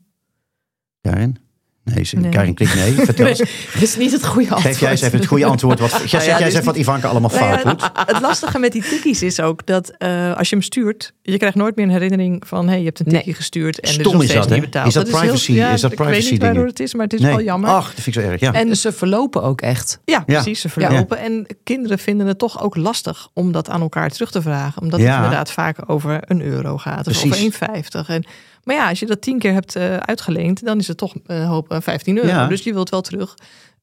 Karin? 1.01 1.37
Nee, 1.85 2.05
ze, 2.05 2.17
Nee. 2.17 2.31
Karin 2.31 2.55
klikt 2.55 2.75
nee. 2.75 2.93
Vertel 2.95 3.27
eens. 3.27 3.39
Dat 3.39 3.83
is 3.83 3.97
niet 3.97 4.13
het 4.13 4.27
goede 4.27 4.51
antwoord. 4.51 4.67
Geef 4.75 4.81
jij 4.81 4.91
eens 4.91 5.01
even 5.01 5.19
het 5.19 5.27
goede 5.29 5.45
antwoord. 5.45 5.81
Wat, 5.81 5.91
zeg 5.91 6.11
ja, 6.11 6.19
jij 6.19 6.31
eens 6.35 6.39
dus 6.45 6.53
even 6.55 6.65
wat 6.65 6.77
Ivanka 6.77 7.09
allemaal 7.09 7.31
Nou 7.31 7.45
ja, 7.45 7.59
fout 7.59 7.79
doet. 7.79 7.91
het, 7.97 8.11
het 8.13 8.21
lastige 8.21 8.59
met 8.59 8.73
die 8.73 8.83
tikkies 8.83 9.23
is 9.23 9.41
ook 9.41 9.67
dat 9.67 9.91
eh, 9.99 10.37
als 10.37 10.49
je 10.49 10.55
hem 10.55 10.65
stuurt, 10.65 11.13
je 11.23 11.37
krijgt 11.37 11.57
nooit 11.57 11.77
meer 11.77 11.85
een 11.85 11.91
herinnering 11.91 12.43
van 12.47 12.69
hey, 12.69 12.79
je 12.79 12.85
hebt 12.85 12.99
een 13.01 13.07
Nee. 13.07 13.15
tikkie 13.15 13.35
gestuurd 13.35 13.81
en 13.81 13.89
er 13.89 13.95
Stom 13.95 14.05
is 14.07 14.13
nog 14.13 14.23
is 14.23 14.29
steeds 14.29 14.47
dat, 14.47 14.55
niet 14.55 14.65
betaald. 14.65 14.87
Is 14.87 14.95
dat 14.95 15.11
privacy- 15.11 15.53
ja, 15.53 15.73
is 15.73 15.81
dat 15.81 15.93
Ik 15.93 15.99
weet 15.99 16.07
privacy 16.09 16.33
niet 16.33 16.43
waardoor 16.43 16.67
het 16.67 16.81
is, 16.81 16.95
maar 16.95 17.05
het 17.05 17.13
is 17.15 17.21
nee. 17.21 17.31
wel 17.31 17.43
jammer. 17.43 17.71
Ach, 17.71 17.85
dat 17.95 18.03
vind 18.03 18.17
ik 18.17 18.23
zo 18.23 18.29
erg. 18.29 18.41
Ja. 18.41 18.53
En 18.53 18.69
En 18.69 18.77
ze 18.77 18.93
verlopen 18.93 19.43
ook 19.43 19.61
echt. 19.61 20.01
Ja, 20.05 20.21
precies. 20.21 20.61
Ze 20.61 20.69
Ja. 20.75 20.87
verlopen. 20.89 21.19
En 21.19 21.47
kinderen 21.65 21.99
vinden 21.99 22.27
het 22.27 22.39
toch 22.39 22.63
ook 22.63 22.77
lastig 22.77 23.29
om 23.35 23.53
dat 23.53 23.69
aan 23.69 23.81
elkaar 23.81 24.11
terug 24.11 24.31
te 24.31 24.43
vragen. 24.43 24.83
Omdat 24.83 25.01
Ja. 25.01 25.07
het 25.07 25.15
inderdaad 25.17 25.51
vaak 25.53 25.77
over 25.87 26.19
een 26.25 26.43
euro 26.43 26.79
gaat. 26.79 26.99
Of 26.99 27.05
Precies. 27.21 27.25
over 27.25 27.39
1,50. 27.39 28.09
En, 28.09 28.25
maar 28.65 28.75
ja, 28.75 28.89
als 28.89 28.99
je 29.01 29.07
dat 29.07 29.23
tien 29.23 29.39
keer 29.39 29.53
hebt 29.53 29.77
eh, 29.77 29.97
uitgeleend, 29.97 30.65
dan 30.65 30.79
is 30.79 30.89
het 30.89 30.97
toch 30.97 31.15
een 31.27 31.45
hoop 31.45 31.71
eh, 31.71 31.81
15 31.81 32.17
euro. 32.17 32.29
Ja. 32.29 32.47
Dus 32.47 32.63
je 32.63 32.73
wilt 32.73 32.91
wel 32.91 33.01
terug. 33.01 33.35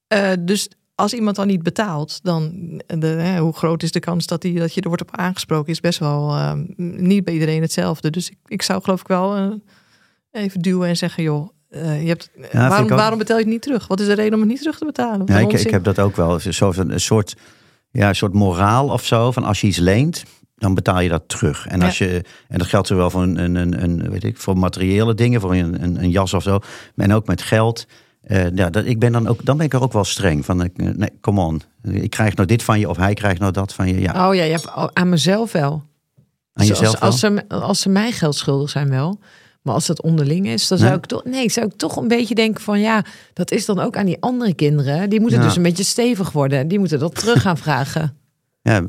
Eh, 0.06 0.32
dus 0.40 0.68
als 0.98 1.14
iemand 1.14 1.36
dan 1.36 1.46
niet 1.46 1.62
betaalt, 1.62 2.20
dan 2.22 2.52
de, 2.86 3.06
hè, 3.06 3.38
hoe 3.40 3.52
groot 3.52 3.82
is 3.82 3.92
de 3.92 4.00
kans 4.00 4.26
dat, 4.26 4.42
die, 4.42 4.58
dat 4.58 4.74
je 4.74 4.80
er 4.80 4.88
wordt 4.88 5.02
op 5.02 5.16
aangesproken, 5.16 5.72
is 5.72 5.80
best 5.80 5.98
wel 5.98 6.30
eh, 6.30 6.52
niet 6.76 7.24
bij 7.24 7.34
iedereen 7.34 7.62
hetzelfde. 7.62 8.10
Dus 8.10 8.30
ik, 8.30 8.36
ik 8.46 8.62
zou 8.62 8.82
geloof 8.82 9.00
ik 9.00 9.06
wel 9.06 9.36
eh, 9.36 10.42
even 10.42 10.60
duwen 10.60 10.88
en 10.88 10.96
zeggen, 10.96 11.22
joh, 11.22 11.48
eh, 11.68 12.02
je 12.02 12.08
hebt, 12.08 12.30
waarom, 12.52 12.82
ook. 12.82 12.98
waarom 12.98 13.18
betaal 13.18 13.36
je 13.36 13.42
het 13.42 13.52
niet 13.52 13.62
terug? 13.62 13.86
Wat 13.86 14.00
is 14.00 14.06
de 14.06 14.12
reden 14.12 14.34
om 14.34 14.40
het 14.40 14.48
niet 14.48 14.58
terug 14.58 14.78
te 14.78 14.84
betalen? 14.84 15.26
Ja, 15.26 15.38
ik, 15.38 15.70
heb 15.70 15.84
dat 15.84 15.98
ook 15.98 16.16
wel. 16.16 16.40
Een 16.44 17.00
soort, 17.00 17.36
ja, 17.90 18.08
een 18.08 18.16
soort 18.16 18.34
moraal 18.34 18.88
of 18.88 19.04
zo. 19.04 19.32
Van 19.32 19.44
als 19.44 19.60
je 19.60 19.66
iets 19.66 19.78
leent, 19.78 20.22
dan 20.58 20.74
betaal 20.74 21.00
je 21.00 21.08
dat 21.08 21.22
terug. 21.26 21.66
En, 21.66 21.82
als 21.82 21.98
je, 21.98 22.24
en 22.48 22.58
dat 22.58 22.66
geldt 22.66 22.86
zowel 22.86 23.10
voor, 23.10 23.22
een, 23.22 23.54
een, 23.56 23.82
een, 23.82 24.10
weet 24.10 24.24
ik, 24.24 24.36
voor 24.36 24.58
materiële 24.58 25.14
dingen, 25.14 25.40
voor 25.40 25.54
een, 25.54 25.82
een, 25.82 26.02
een 26.02 26.10
jas 26.10 26.34
of 26.34 26.42
zo. 26.42 26.58
En 26.96 27.12
ook 27.12 27.26
met 27.26 27.42
geld. 27.42 27.86
Eh, 28.22 28.50
ja, 28.54 28.70
dat, 28.70 28.84
ik 28.84 28.98
ben 28.98 29.12
dan, 29.12 29.26
ook, 29.26 29.44
dan 29.44 29.56
ben 29.56 29.66
ik 29.66 29.72
er 29.74 29.82
ook 29.82 29.92
wel 29.92 30.04
streng. 30.04 30.44
Van, 30.44 30.62
eh, 30.62 30.68
nee, 30.76 31.10
come 31.20 31.40
on. 31.40 31.62
Ik 31.82 32.10
krijg 32.10 32.34
nou 32.34 32.48
dit 32.48 32.62
van 32.62 32.78
je 32.78 32.88
of 32.88 32.96
hij 32.96 33.14
krijgt 33.14 33.40
nou 33.40 33.52
dat 33.52 33.74
van 33.74 33.88
je. 33.88 34.00
Ja, 34.00 34.28
Oh 34.28 34.34
ja, 34.34 34.42
ja 34.42 34.58
aan 34.92 35.08
mezelf 35.08 35.52
wel. 35.52 35.72
aan 35.72 35.82
Dus 36.52 36.68
jezelf 36.68 37.00
als, 37.00 37.00
als, 37.00 37.20
wel. 37.20 37.30
ze, 37.48 37.54
als 37.54 37.80
ze 37.80 37.88
mij 37.88 38.12
geld 38.12 38.34
schuldig 38.34 38.70
zijn 38.70 38.90
wel. 38.90 39.18
Maar 39.62 39.74
als 39.74 39.86
dat 39.86 40.02
onderling 40.02 40.46
is, 40.46 40.68
dan 40.68 40.78
zou 40.78 40.90
Nee? 40.90 40.98
ik 40.98 41.06
toch. 41.06 41.24
Nee, 41.24 41.50
zou 41.50 41.66
ik 41.66 41.72
toch 41.76 41.96
een 41.96 42.08
beetje 42.08 42.34
denken 42.34 42.62
van 42.62 42.80
ja, 42.80 43.04
dat 43.32 43.50
is 43.50 43.64
dan 43.66 43.80
ook 43.80 43.96
aan 43.96 44.06
die 44.06 44.16
andere 44.20 44.54
kinderen. 44.54 45.10
Die 45.10 45.20
moeten 45.20 45.38
Ja. 45.38 45.44
dus 45.46 45.56
een 45.56 45.62
beetje 45.62 45.84
stevig 45.84 46.32
worden. 46.32 46.68
Die 46.68 46.78
moeten 46.78 46.98
dat 46.98 47.14
terug 47.14 47.42
gaan 47.42 47.56
vragen. 47.58 48.16
Ja, 48.62 48.84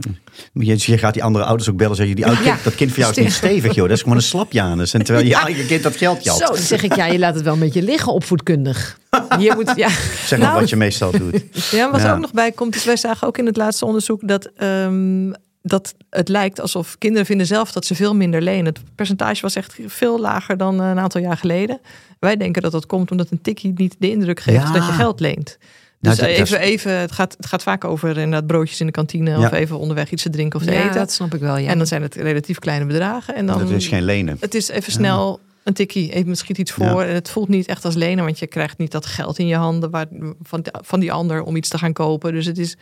je, 0.53 0.75
je 0.77 0.97
gaat 0.97 1.13
die 1.13 1.23
andere 1.23 1.45
ouders 1.45 1.69
ook 1.69 1.77
bellen. 1.77 1.95
Zeg 1.95 2.07
je, 2.07 2.15
die 2.15 2.25
oude 2.25 2.43
Ja. 2.43 2.51
kind, 2.51 2.63
dat 2.63 2.75
kind 2.75 2.91
van 2.91 2.99
jou 2.99 3.11
is 3.15 3.23
niet 3.23 3.33
stevig, 3.43 3.75
joh. 3.75 3.87
Dat 3.87 3.95
is 3.97 4.01
gewoon 4.03 4.17
een 4.17 4.23
slapjanus. 4.23 4.93
En 4.93 5.03
terwijl 5.03 5.25
je 5.25 5.31
Ja. 5.31 5.45
eigen 5.45 5.65
kind 5.67 5.83
dat 5.83 5.95
geld 5.95 6.23
jat. 6.23 6.37
Zo, 6.37 6.45
dan 6.45 6.57
zeg 6.57 6.83
ik 6.83 6.95
ja, 6.95 7.05
je 7.05 7.19
laat 7.19 7.35
het 7.35 7.43
wel 7.43 7.53
een 7.53 7.59
beetje 7.59 7.81
liggen 7.81 8.13
opvoedkundig. 8.13 8.99
Je 9.39 9.53
moet, 9.55 9.71
ja, 9.75 9.89
Zeg 10.25 10.29
maar 10.39 10.47
Nou, 10.47 10.59
wat 10.59 10.69
je 10.69 10.75
meestal 10.75 11.11
doet. 11.11 11.43
Ja, 11.71 11.91
wat 11.91 12.01
Ja. 12.01 12.07
er 12.07 12.13
ook 12.13 12.19
nog 12.21 12.31
bij 12.33 12.51
komt, 12.51 12.75
is 12.75 12.83
wij 12.85 12.97
zagen 12.97 13.27
ook 13.27 13.37
in 13.37 13.45
het 13.45 13.57
laatste 13.57 13.85
onderzoek 13.85 14.27
dat, 14.27 14.49
ehm, 14.55 15.31
dat 15.61 15.93
het 16.09 16.27
lijkt 16.29 16.59
alsof 16.61 16.97
kinderen 16.97 17.25
vinden 17.25 17.45
zelf 17.47 17.71
dat 17.71 17.85
ze 17.85 17.95
veel 17.95 18.15
minder 18.15 18.41
lenen. 18.41 18.65
Het 18.65 18.79
percentage 18.95 19.41
was 19.41 19.55
echt 19.55 19.77
veel 19.85 20.19
lager 20.19 20.57
dan 20.57 20.79
een 20.79 20.99
aantal 20.99 21.21
jaar 21.21 21.37
geleden. 21.37 21.79
Wij 22.19 22.37
denken 22.37 22.61
dat 22.61 22.71
dat 22.71 22.85
komt 22.85 23.11
omdat 23.11 23.31
een 23.31 23.41
tikkie 23.41 23.73
niet 23.75 23.95
de 23.99 24.09
indruk 24.09 24.39
geeft 24.39 24.67
Ja. 24.67 24.71
dat 24.73 24.85
je 24.85 24.91
geld 24.91 25.19
leent. 25.19 25.57
Nou, 26.01 26.15
Dus 26.15 26.27
is- 26.27 26.37
even, 26.37 26.59
even, 26.59 26.91
het, 26.99 27.11
gaat, 27.11 27.33
het 27.37 27.45
gaat 27.45 27.63
vaak 27.63 27.83
over 27.83 28.09
inderdaad 28.09 28.47
broodjes 28.47 28.79
in 28.79 28.85
de 28.85 28.91
kantine 28.91 29.29
Ja. 29.29 29.37
of 29.39 29.51
even 29.51 29.79
onderweg 29.79 30.11
iets 30.11 30.23
te 30.23 30.29
drinken 30.29 30.59
of 30.59 30.65
te 30.65 30.71
ja 30.71 30.83
eten. 30.83 30.93
dat 30.95 31.11
snap 31.11 31.33
ik 31.33 31.39
wel. 31.39 31.57
Ja. 31.57 31.69
En 31.69 31.77
dan 31.77 31.87
zijn 31.87 32.01
het 32.01 32.15
relatief 32.15 32.59
kleine 32.59 32.85
bedragen. 32.85 33.35
En 33.35 33.45
dan, 33.45 33.59
Dat 33.59 33.69
is 33.69 33.87
geen 33.87 34.03
lenen. 34.03 34.37
Het 34.39 34.55
is 34.55 34.69
even 34.69 34.91
snel 34.91 35.39
een 35.63 35.73
tikkie, 35.73 36.11
even 36.11 36.35
schiet 36.35 36.57
iets 36.57 36.71
voor. 36.71 36.85
Ja. 36.85 37.05
En 37.05 37.13
het 37.13 37.29
voelt 37.29 37.47
niet 37.49 37.67
echt 37.67 37.85
als 37.85 37.95
lenen, 37.95 38.23
want 38.23 38.39
je 38.39 38.47
krijgt 38.47 38.77
niet 38.77 38.91
dat 38.91 39.05
geld 39.05 39.37
in 39.39 39.47
je 39.47 39.55
handen 39.55 39.89
waar, 39.89 40.05
van, 40.41 40.65
van 40.71 40.99
die 40.99 41.11
ander 41.11 41.43
om 41.43 41.55
iets 41.55 41.69
te 41.69 41.77
gaan 41.77 41.93
kopen. 41.93 42.33
Dus 42.33 42.45
het 42.45 42.57
is, 42.57 42.75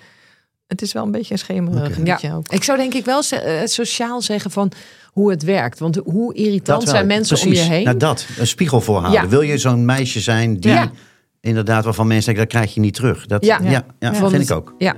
het 0.68 0.82
is 0.82 0.94
wel 0.94 1.04
een 1.04 1.12
beetje 1.12 1.34
een 1.34 1.40
schemerig 1.40 1.98
liedje 1.98 2.34
ook. 2.34 2.48
Ik 2.48 2.64
zou 2.64 2.78
denk 2.78 2.94
ik 2.94 3.06
wel 3.06 3.22
eh, 3.30 3.66
sociaal 3.66 4.22
zeggen 4.22 4.52
van 4.52 4.72
hoe 5.06 5.30
het 5.32 5.44
werkt. 5.44 5.80
Want 5.80 5.96
hoe 6.06 6.34
irritant 6.34 6.84
wel. 6.84 6.94
zijn 6.94 7.08
mensen 7.08 7.42
om 7.48 7.54
je 7.54 7.60
heen. 7.60 7.84
Nou, 7.84 7.98
dat, 7.98 8.26
een 8.38 8.48
spiegel 8.48 8.82
voorhouden. 8.82 9.22
Ja. 9.22 9.28
Wil 9.28 9.42
je 9.42 9.58
zo'n 9.58 9.86
meisje 9.86 10.20
zijn 10.20 10.60
die 10.60 10.72
Ja. 10.72 10.92
Inderdaad 11.42 11.84
waarvan 11.84 12.08
mensen 12.08 12.26
denken, 12.26 12.44
dat 12.44 12.54
krijg 12.54 12.74
je 12.74 12.80
niet 12.80 12.94
terug. 12.94 13.26
Dat, 13.26 13.46
Ja. 13.46 13.60
ja, 13.64 13.86
ja, 14.00 14.14
vind 14.30 14.50
ik 14.50 14.56
ook. 14.56 14.74
Ja, 14.78 14.96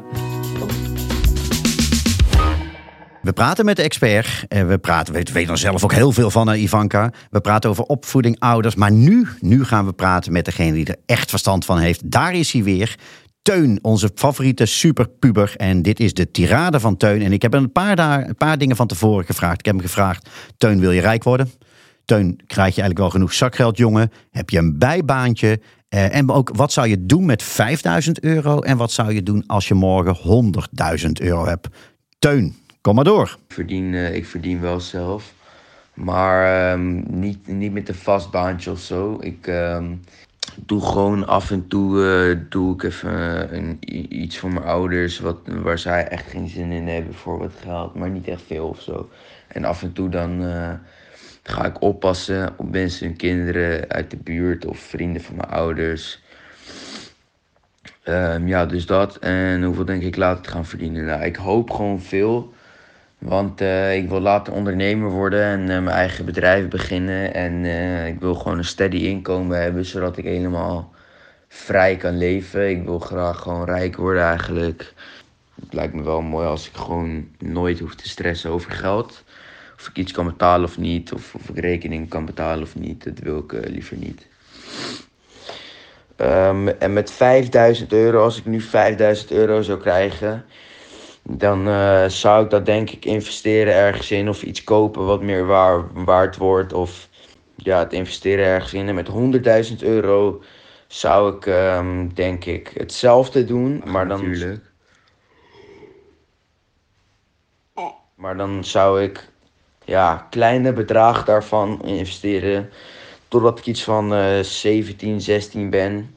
We 3.21 3.33
praten 3.33 3.65
met 3.65 3.75
de 3.75 3.81
expert. 3.81 4.45
En 4.47 4.67
we 4.67 4.77
praten, 4.77 5.13
we 5.13 5.23
weten 5.33 5.51
er 5.51 5.57
zelf 5.57 5.83
ook 5.83 5.93
heel 5.93 6.11
veel 6.11 6.31
van, 6.31 6.53
Ivanka. 6.53 7.11
We 7.29 7.41
praten 7.41 7.69
over 7.69 7.83
opvoeding, 7.83 8.39
ouders. 8.39 8.75
Maar 8.75 8.91
nu, 8.91 9.27
nu 9.39 9.65
gaan 9.65 9.85
we 9.85 9.93
praten 9.93 10.31
met 10.31 10.45
degene 10.45 10.73
die 10.73 10.85
er 10.85 10.95
echt 11.05 11.29
verstand 11.29 11.65
van 11.65 11.77
heeft. 11.77 12.11
Daar 12.11 12.33
is 12.33 12.51
hij 12.51 12.63
weer. 12.63 12.95
Teun, 13.41 13.79
onze 13.81 14.09
favoriete 14.15 14.65
superpuber. 14.65 15.53
En 15.57 15.81
dit 15.81 15.99
is 15.99 16.13
de 16.13 16.31
tirade 16.31 16.79
van 16.79 16.97
Teun. 16.97 17.21
En 17.21 17.31
ik 17.33 17.41
heb 17.41 17.51
hem 17.53 17.63
een 17.63 17.71
paar, 17.71 17.95
daar, 17.95 18.27
een 18.27 18.35
paar 18.35 18.57
dingen 18.57 18.75
van 18.75 18.87
tevoren 18.87 19.25
gevraagd. 19.25 19.59
Ik 19.59 19.65
heb 19.65 19.75
hem 19.75 19.83
gevraagd, 19.83 20.29
Teun, 20.57 20.79
wil 20.79 20.91
je 20.91 21.01
rijk 21.01 21.23
worden? 21.23 21.51
Teun, 22.05 22.35
krijg 22.47 22.75
je 22.75 22.81
eigenlijk 22.81 22.99
wel 22.99 23.09
genoeg 23.09 23.33
zakgeld, 23.33 23.77
jongen? 23.77 24.11
Heb 24.31 24.49
je 24.49 24.57
een 24.57 24.77
bijbaantje? 24.77 25.59
Eh, 25.89 26.15
en 26.15 26.31
ook, 26.31 26.49
wat 26.55 26.71
zou 26.71 26.87
je 26.87 27.05
doen 27.05 27.25
met 27.25 27.43
5000 27.43 28.23
euro? 28.23 28.59
En 28.59 28.77
wat 28.77 28.91
zou 28.91 29.13
je 29.13 29.23
doen 29.23 29.43
als 29.47 29.67
je 29.67 29.73
morgen 29.73 30.15
100.000 30.15 31.11
euro 31.21 31.45
hebt? 31.45 31.67
Teun, 32.19 32.55
kom 32.81 32.95
maar 32.95 33.03
door. 33.03 33.37
Ik 33.47 33.53
verdien, 33.53 33.93
eh, 33.93 34.15
ik 34.15 34.25
verdien 34.25 34.61
wel 34.61 34.79
zelf. 34.79 35.33
Maar 35.93 36.71
ehm, 36.71 37.19
niet, 37.19 37.47
niet 37.47 37.73
met 37.73 37.89
een 37.89 37.95
vast 37.95 38.31
baantje 38.31 38.71
of 38.71 38.79
zo. 38.79 39.17
Ik 39.21 39.47
ehm, 39.47 39.93
doe 40.55 40.81
gewoon 40.81 41.27
af 41.27 41.51
en 41.51 41.67
toe 41.67 42.05
eh, 42.05 42.37
doe 42.49 42.73
ik 42.73 42.83
even 42.83 43.77
iets 44.13 44.37
voor 44.37 44.51
mijn 44.51 44.65
ouders. 44.65 45.19
Wat, 45.19 45.37
waar 45.45 45.79
zij 45.79 46.07
echt 46.07 46.29
geen 46.29 46.47
zin 46.47 46.71
in 46.71 46.87
hebben 46.87 47.13
voor 47.13 47.37
wat 47.37 47.53
geld. 47.63 47.95
Maar 47.95 48.09
niet 48.09 48.27
echt 48.27 48.41
veel 48.47 48.67
of 48.67 48.81
zo. 48.81 49.09
En 49.47 49.65
af 49.65 49.83
en 49.83 49.93
toe 49.93 50.09
dan 50.09 50.41
ga 51.49 51.65
ik 51.65 51.81
oppassen 51.81 52.53
op 52.57 52.71
mensen 52.71 53.07
hun 53.07 53.15
kinderen 53.15 53.89
uit 53.89 54.11
de 54.11 54.17
buurt. 54.17 54.65
Of 54.65 54.79
vrienden 54.79 55.21
van 55.21 55.35
mijn 55.35 55.49
ouders. 55.49 56.21
Ehm, 58.03 58.47
ja, 58.47 58.65
dus 58.65 58.85
dat. 58.85 59.15
En 59.15 59.63
hoeveel 59.63 59.85
denk 59.85 60.03
ik 60.03 60.15
later 60.15 60.51
gaan 60.51 60.65
verdienen? 60.65 61.05
Nou, 61.05 61.23
ik 61.23 61.35
hoop 61.35 61.69
gewoon 61.71 62.01
veel. 62.01 62.53
Want 63.19 63.61
eh, 63.61 63.95
ik 63.95 64.09
wil 64.09 64.19
later 64.19 64.53
ondernemer 64.53 65.09
worden 65.09 65.43
en 65.43 65.59
eh, 65.61 65.67
mijn 65.67 65.87
eigen 65.87 66.25
bedrijf 66.25 66.67
beginnen. 66.67 67.33
En 67.33 67.65
eh, 67.65 68.07
ik 68.07 68.19
wil 68.19 68.35
gewoon 68.35 68.57
een 68.57 68.65
steady 68.65 68.97
inkomen 68.97 69.61
hebben, 69.61 69.85
zodat 69.85 70.17
ik 70.17 70.23
helemaal 70.23 70.93
vrij 71.47 71.95
kan 71.95 72.17
leven. 72.17 72.69
Ik 72.69 72.83
wil 72.83 72.99
graag 72.99 73.39
gewoon 73.39 73.65
rijk 73.65 73.95
worden 73.95 74.23
eigenlijk. 74.23 74.93
Het 75.61 75.73
lijkt 75.73 75.93
me 75.93 76.03
wel 76.03 76.21
mooi 76.21 76.47
als 76.47 76.67
ik 76.67 76.75
gewoon 76.75 77.27
nooit 77.37 77.79
hoef 77.79 77.95
te 77.95 78.09
stressen 78.09 78.51
over 78.51 78.71
geld. 78.71 79.23
Of 79.79 79.87
ik 79.87 79.97
iets 79.97 80.11
kan 80.11 80.25
betalen 80.25 80.65
of 80.65 80.77
niet, 80.77 81.13
of 81.13 81.35
of 81.35 81.49
ik 81.49 81.59
rekening 81.59 82.09
kan 82.09 82.25
betalen 82.25 82.63
of 82.63 82.75
niet. 82.75 83.03
Dat 83.03 83.19
wil 83.19 83.37
ik 83.37 83.53
eh, 83.53 83.69
liever 83.71 83.97
niet. 83.97 84.27
Ehm, 86.15 86.67
en 86.67 86.93
met 86.93 87.11
5000 87.11 87.93
euro, 87.93 88.23
als 88.23 88.37
ik 88.37 88.45
nu 88.45 88.61
5000 88.61 89.31
euro 89.31 89.61
zou 89.61 89.79
krijgen, 89.79 90.45
dan 91.23 91.67
eh, 91.67 92.05
zou 92.07 92.43
ik 92.43 92.49
dat 92.49 92.65
denk 92.65 92.89
ik 92.89 93.05
investeren 93.05 93.73
ergens 93.73 94.11
in 94.11 94.29
of 94.29 94.43
iets 94.43 94.63
kopen 94.63 95.05
wat 95.05 95.21
meer 95.21 95.45
waar, 95.45 96.03
waard 96.03 96.37
wordt. 96.37 96.73
Of 96.73 97.07
ja, 97.55 97.79
het 97.79 97.93
investeren 97.93 98.45
ergens 98.45 98.73
in. 98.73 98.87
En 98.87 98.95
met 98.95 99.07
100.000 99.69 99.75
euro 99.79 100.41
zou 100.87 101.35
ik 101.35 101.45
ehm, 101.45 102.07
denk 102.13 102.45
ik 102.45 102.71
hetzelfde 102.73 103.45
doen. 103.45 103.83
Maar 103.85 104.07
dan, 104.07 104.21
Natuurlijk. 104.21 104.67
Maar 108.15 108.37
dan 108.37 108.63
zou 108.63 109.03
ik 109.03 109.29
ja, 109.89 110.27
kleine 110.29 110.73
bedragen 110.73 111.25
daarvan 111.25 111.81
investeren. 111.83 112.69
Totdat 113.27 113.59
ik 113.59 113.65
iets 113.65 113.83
van 113.83 114.13
eh 114.13 114.39
17, 114.39 115.21
16 115.21 115.69
ben. 115.69 116.15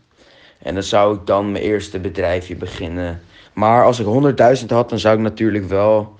En 0.58 0.74
dan 0.74 0.82
zou 0.82 1.16
ik 1.16 1.26
dan 1.26 1.52
mijn 1.52 1.64
eerste 1.64 1.98
bedrijfje 1.98 2.56
beginnen. 2.56 3.22
Maar 3.52 3.84
als 3.84 3.98
ik 3.98 4.06
100.000 4.60 4.66
had, 4.66 4.88
dan 4.88 4.98
zou 4.98 5.16
ik 5.16 5.22
natuurlijk 5.22 5.68
wel 5.68 6.18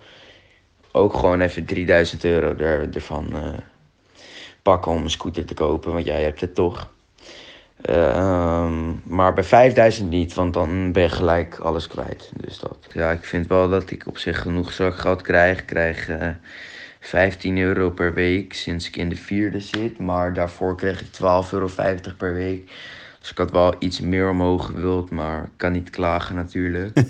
ook 0.92 1.14
gewoon 1.14 1.40
even 1.40 1.64
3000 1.64 2.24
euro 2.24 2.54
er, 2.56 2.94
ervan 2.94 3.26
eh, 3.32 3.58
pakken 4.62 4.92
om 4.92 5.02
een 5.02 5.10
scooter 5.10 5.44
te 5.44 5.54
kopen. 5.54 5.92
Want 5.92 6.04
jij 6.04 6.22
hebt 6.22 6.40
het 6.40 6.54
toch. 6.54 6.90
Ehm, 7.82 8.92
maar 9.04 9.34
bij 9.34 9.44
5000 9.44 10.10
niet, 10.10 10.34
want 10.34 10.54
dan 10.54 10.92
ben 10.92 11.02
je 11.02 11.08
gelijk 11.08 11.58
alles 11.58 11.86
kwijt. 11.86 12.30
Dus 12.36 12.58
dat. 12.58 12.76
Ja, 12.92 13.10
ik 13.10 13.24
vind 13.24 13.46
wel 13.46 13.68
dat 13.68 13.90
ik 13.90 14.06
op 14.06 14.18
zich 14.18 14.40
genoeg 14.40 14.72
zakgeld 14.72 15.22
krijg. 15.22 15.58
Ik 15.58 15.66
krijg 15.66 16.08
eh 16.08 16.28
15 17.04 17.58
euro 17.58 17.90
per 17.90 18.14
week 18.14 18.52
sinds 18.54 18.88
ik 18.88 18.96
in 18.96 19.08
de 19.08 19.16
vierde 19.16 19.60
zit. 19.60 19.98
Maar 19.98 20.34
daarvoor 20.34 20.76
kreeg 20.76 21.00
ik 21.00 21.06
12,50 21.06 21.18
euro 21.50 21.68
per 22.18 22.34
week. 22.34 22.70
Dus 23.20 23.30
ik 23.30 23.38
had 23.38 23.50
wel 23.50 23.74
iets 23.78 24.00
meer 24.00 24.30
omhoog 24.30 24.66
gewild, 24.66 25.10
maar 25.10 25.42
ik 25.42 25.50
kan 25.56 25.72
niet 25.72 25.90
klagen 25.90 26.34
natuurlijk. 26.34 26.92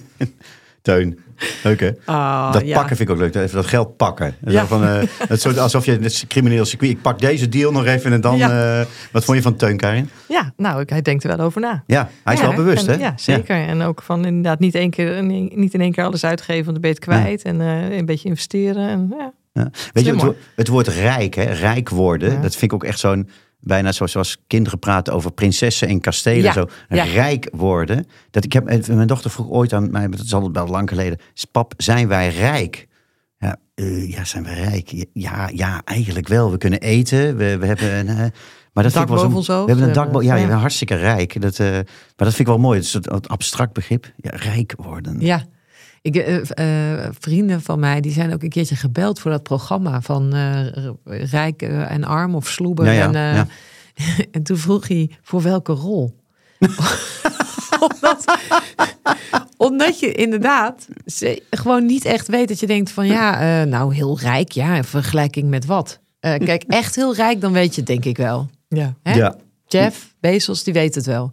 Teun. 0.83 1.18
Leuk 1.62 1.81
hè? 1.81 1.90
Ah, 2.05 2.52
dat 2.52 2.66
ja. 2.66 2.76
pakken 2.78 2.96
vind 2.96 3.09
ik 3.09 3.14
ook 3.14 3.20
leuk. 3.20 3.35
Even 3.35 3.55
dat 3.57 3.66
geld 3.66 3.96
pakken. 3.96 4.35
Zo 4.44 4.50
Ja. 4.50 4.66
Van, 4.66 4.85
eh, 4.85 5.02
het 5.28 5.40
soort, 5.40 5.59
alsof 5.59 5.85
je 5.85 5.92
het 5.92 6.24
crimineel 6.28 6.64
circuit. 6.64 6.90
Ik 6.90 7.00
pak 7.02 7.18
deze 7.18 7.48
deal 7.48 7.72
nog 7.72 7.87
even 7.87 8.12
en 8.12 8.20
dan. 8.20 8.37
Ja. 8.37 8.81
eh, 8.81 8.87
wat 9.12 9.24
vond 9.24 9.37
je 9.37 9.42
van 9.42 9.57
Teun, 9.57 9.76
Karin? 9.76 10.09
Ja, 10.28 10.52
nou, 10.57 10.81
ik- 10.81 10.90
hij 10.90 11.02
denkt 11.02 11.24
er 11.24 11.37
wel 11.37 11.46
over 11.46 11.61
na. 11.61 11.83
Ja, 11.87 12.09
hij 12.24 12.35
is 12.35 12.40
Ja, 12.40 12.46
wel 12.46 12.57
bewust, 12.57 12.87
en- 12.88 12.98
hè? 12.98 13.05
Ja, 13.05 13.12
zeker. 13.16 13.57
En 13.66 13.83
ook 13.83 14.02
van 14.02 14.24
inderdaad 14.24 14.59
niet, 14.59 14.74
één 14.74 14.90
keer, 14.90 15.22
niet 15.55 15.74
in 15.74 15.81
één 15.81 15.92
keer 15.92 16.05
alles 16.05 16.24
uitgeven, 16.24 16.64
want 16.64 16.72
dan 16.72 16.81
ben 16.81 16.90
je 16.90 16.96
het 16.96 17.05
kwijt. 17.05 17.42
En 17.42 17.61
eh, 17.61 17.96
een 17.98 18.07
beetje 18.07 18.28
investeren. 18.28 18.88
En, 18.88 19.14
ja. 19.18 19.33
Ja. 19.53 19.71
Weet 19.93 20.05
je, 20.05 20.35
het, 20.57 20.69
woord 20.69 20.88
rijk, 20.88 21.35
hè? 21.35 21.43
rijk 21.45 21.88
worden, 21.88 22.33
Ja. 22.33 22.41
dat 22.41 22.51
vind 22.51 22.62
ik 22.62 22.73
ook 22.73 22.85
echt 22.85 22.99
zo'n, 22.99 23.29
bijna 23.61 23.93
zoals, 23.93 24.43
kinderen 24.47 24.79
praten 24.79 25.15
over 25.15 25.33
prinsessen 25.33 25.88
en 25.88 26.01
kastelen. 26.01 26.43
Ja, 26.43 26.53
Zo. 26.53 26.67
Rijk 26.88 27.49
worden. 27.53 28.07
Dat 28.31 28.45
ik 28.45 28.53
heb, 28.53 28.87
mijn 28.88 29.07
dochter 29.07 29.31
vroeg 29.31 29.49
ooit 29.49 29.73
aan 29.73 29.91
mij, 29.91 30.09
dat 30.09 30.21
is 30.21 30.35
al 30.35 30.53
wel 30.53 30.67
lang 30.67 30.88
geleden. 30.88 31.19
Pap, 31.51 31.75
zijn 31.77 32.09
wij 32.09 32.29
rijk? 32.29 32.88
Ja, 33.38 33.57
eh, 33.75 34.11
ja, 34.11 34.25
zijn 34.25 34.45
we 34.45 34.55
rijk? 34.55 35.07
Ja, 35.12 35.51
ja, 35.55 35.83
eigenlijk 35.85 36.29
wel. 36.29 36.51
We 36.51 36.59
kunnen 36.59 36.81
eten, 36.81 37.37
we, 37.37 37.59
we 37.59 37.67
hebben 37.67 37.95
een... 37.99 38.09
eh, 38.09 38.27
maar 38.73 38.83
dat 38.85 38.93
Dak 38.93 39.07
vind 39.07 39.15
ik 39.15 39.23
wel 39.23 39.31
boven 39.31 39.45
zo, 39.45 39.57
ons 39.61 39.65
We 39.75 39.79
hebben 39.81 40.15
een. 40.15 40.25
Ja, 40.25 40.35
ja. 40.35 40.47
bent 40.47 40.61
hartstikke 40.61 40.95
rijk. 40.95 41.41
Dat, 41.41 41.59
eh, 41.59 41.71
maar 41.71 41.85
dat 42.17 42.27
vind 42.27 42.38
ik 42.38 42.47
wel 42.47 42.59
mooi. 42.59 42.79
Het 42.79 42.87
is 42.87 42.95
een 42.95 43.27
abstract 43.27 43.73
begrip. 43.73 44.12
Ja, 44.17 44.31
rijk 44.35 44.75
worden. 44.77 45.21
ja. 45.21 45.45
Ik, 46.03 46.17
eh, 46.17 46.37
eh, 47.05 47.11
vrienden 47.19 47.62
van 47.62 47.79
mij 47.81 48.01
die 48.01 48.12
zijn 48.12 48.33
ook 48.33 48.43
een 48.43 48.49
keertje 48.49 48.77
gebeld 48.77 49.21
voor 49.21 49.31
dat 49.31 49.43
programma 49.43 50.01
van 50.01 50.35
eh, 50.35 50.67
Rijk 51.31 51.62
en 51.62 52.05
Arm 52.05 52.35
of 52.35 52.49
Sloeber. 52.49 52.85
Ja, 52.87 52.93
ja, 52.93 53.05
en, 53.07 53.15
eh, 53.15 53.35
ja. 53.35 53.47
en 54.31 54.43
toen 54.43 54.57
vroeg 54.57 54.88
hij 54.88 55.11
voor 55.23 55.43
welke 55.43 55.73
rol. 55.73 56.21
omdat, 57.81 58.25
omdat 59.57 60.01
je 60.01 60.12
inderdaad 60.12 60.88
ze- 61.07 61.43
gewoon 61.51 61.87
niet 61.87 62.05
echt 62.05 62.27
weet 62.29 62.49
dat 62.49 62.61
je 62.61 62.67
denkt 62.67 62.91
van 62.91 63.07
ja, 63.07 63.41
eh, 63.61 63.67
nou 63.69 63.95
heel 63.95 64.19
rijk, 64.19 64.53
ja, 64.53 64.75
in 64.75 64.85
vergelijking 64.85 65.49
met 65.51 65.67
wat. 65.67 66.01
Eh, 66.21 66.38
kijk, 66.38 66.62
echt 66.83 66.95
heel 66.95 67.15
rijk, 67.15 67.41
dan 67.41 67.53
weet 67.53 67.71
je 67.75 67.81
het 67.81 67.87
denk 67.91 68.05
ik 68.05 68.17
wel. 68.17 68.49
Ja. 68.69 68.95
Hè? 69.03 69.15
Ja. 69.15 69.37
Jeff 69.67 70.15
Bezos, 70.21 70.65
die 70.65 70.73
weet 70.75 70.95
het 70.95 71.07
wel. 71.07 71.31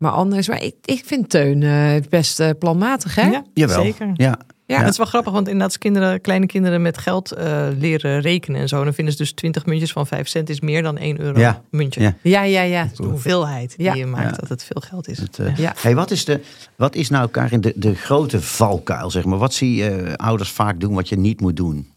Maar 0.00 0.12
anders, 0.12 0.48
maar 0.48 0.62
ik, 0.62 0.74
ik 0.84 1.02
vind 1.04 1.28
Teun 1.30 1.62
eh, 1.62 1.94
best 2.08 2.58
planmatig, 2.58 3.14
hè? 3.14 3.26
Ja, 3.30 3.44
Jawel. 3.54 3.82
zeker. 3.82 4.10
Ja. 4.14 4.38
Ja. 4.66 4.78
Het 4.80 4.88
is 4.88 4.96
wel 4.96 5.06
grappig, 5.06 5.32
want 5.32 5.44
inderdaad, 5.46 5.68
als 5.68 5.78
kinderen, 5.78 6.20
kleine 6.20 6.46
kinderen 6.46 6.82
met 6.82 6.98
geld 6.98 7.32
eh, 7.32 7.66
leren 7.78 8.20
rekenen 8.20 8.60
en 8.60 8.68
zo, 8.68 8.84
dan 8.84 8.94
vinden 8.94 9.12
ze 9.12 9.18
dus 9.18 9.32
20 9.32 9.66
muntjes 9.66 9.92
van 9.92 10.06
5 10.06 10.28
cent 10.28 10.48
is 10.50 10.60
meer 10.60 10.82
dan 10.82 10.98
1 10.98 11.20
euro 11.20 11.38
Ja. 11.38 11.62
muntje. 11.70 12.00
Ja. 12.00 12.14
Ja, 12.22 12.42
ja, 12.42 12.62
ja. 12.62 12.88
De 12.96 13.02
hoeveelheid 13.06 13.74
die 13.76 13.86
Ja. 13.86 13.94
je 13.94 14.06
maakt, 14.06 14.30
Ja. 14.30 14.36
dat 14.36 14.48
het 14.48 14.62
veel 14.64 14.80
geld 14.88 15.08
is. 15.08 15.18
Het, 15.18 15.38
eh, 15.38 15.56
Ja. 15.56 15.74
Hey, 15.76 15.94
wat, 15.94 16.10
is 16.10 16.24
de, 16.24 16.40
wat 16.76 16.94
is 16.94 17.08
nou, 17.08 17.28
Karin, 17.28 17.60
de, 17.60 17.72
de 17.76 17.94
grote 17.94 18.40
valkuil, 18.40 19.10
zeg 19.10 19.24
maar? 19.24 19.38
Wat 19.38 19.54
zie 19.54 19.74
je 19.74 19.90
eh, 19.90 20.12
ouders 20.14 20.50
vaak 20.50 20.80
doen 20.80 20.94
wat 20.94 21.08
je 21.08 21.16
niet 21.18 21.40
moet 21.40 21.56
doen? 21.56 21.88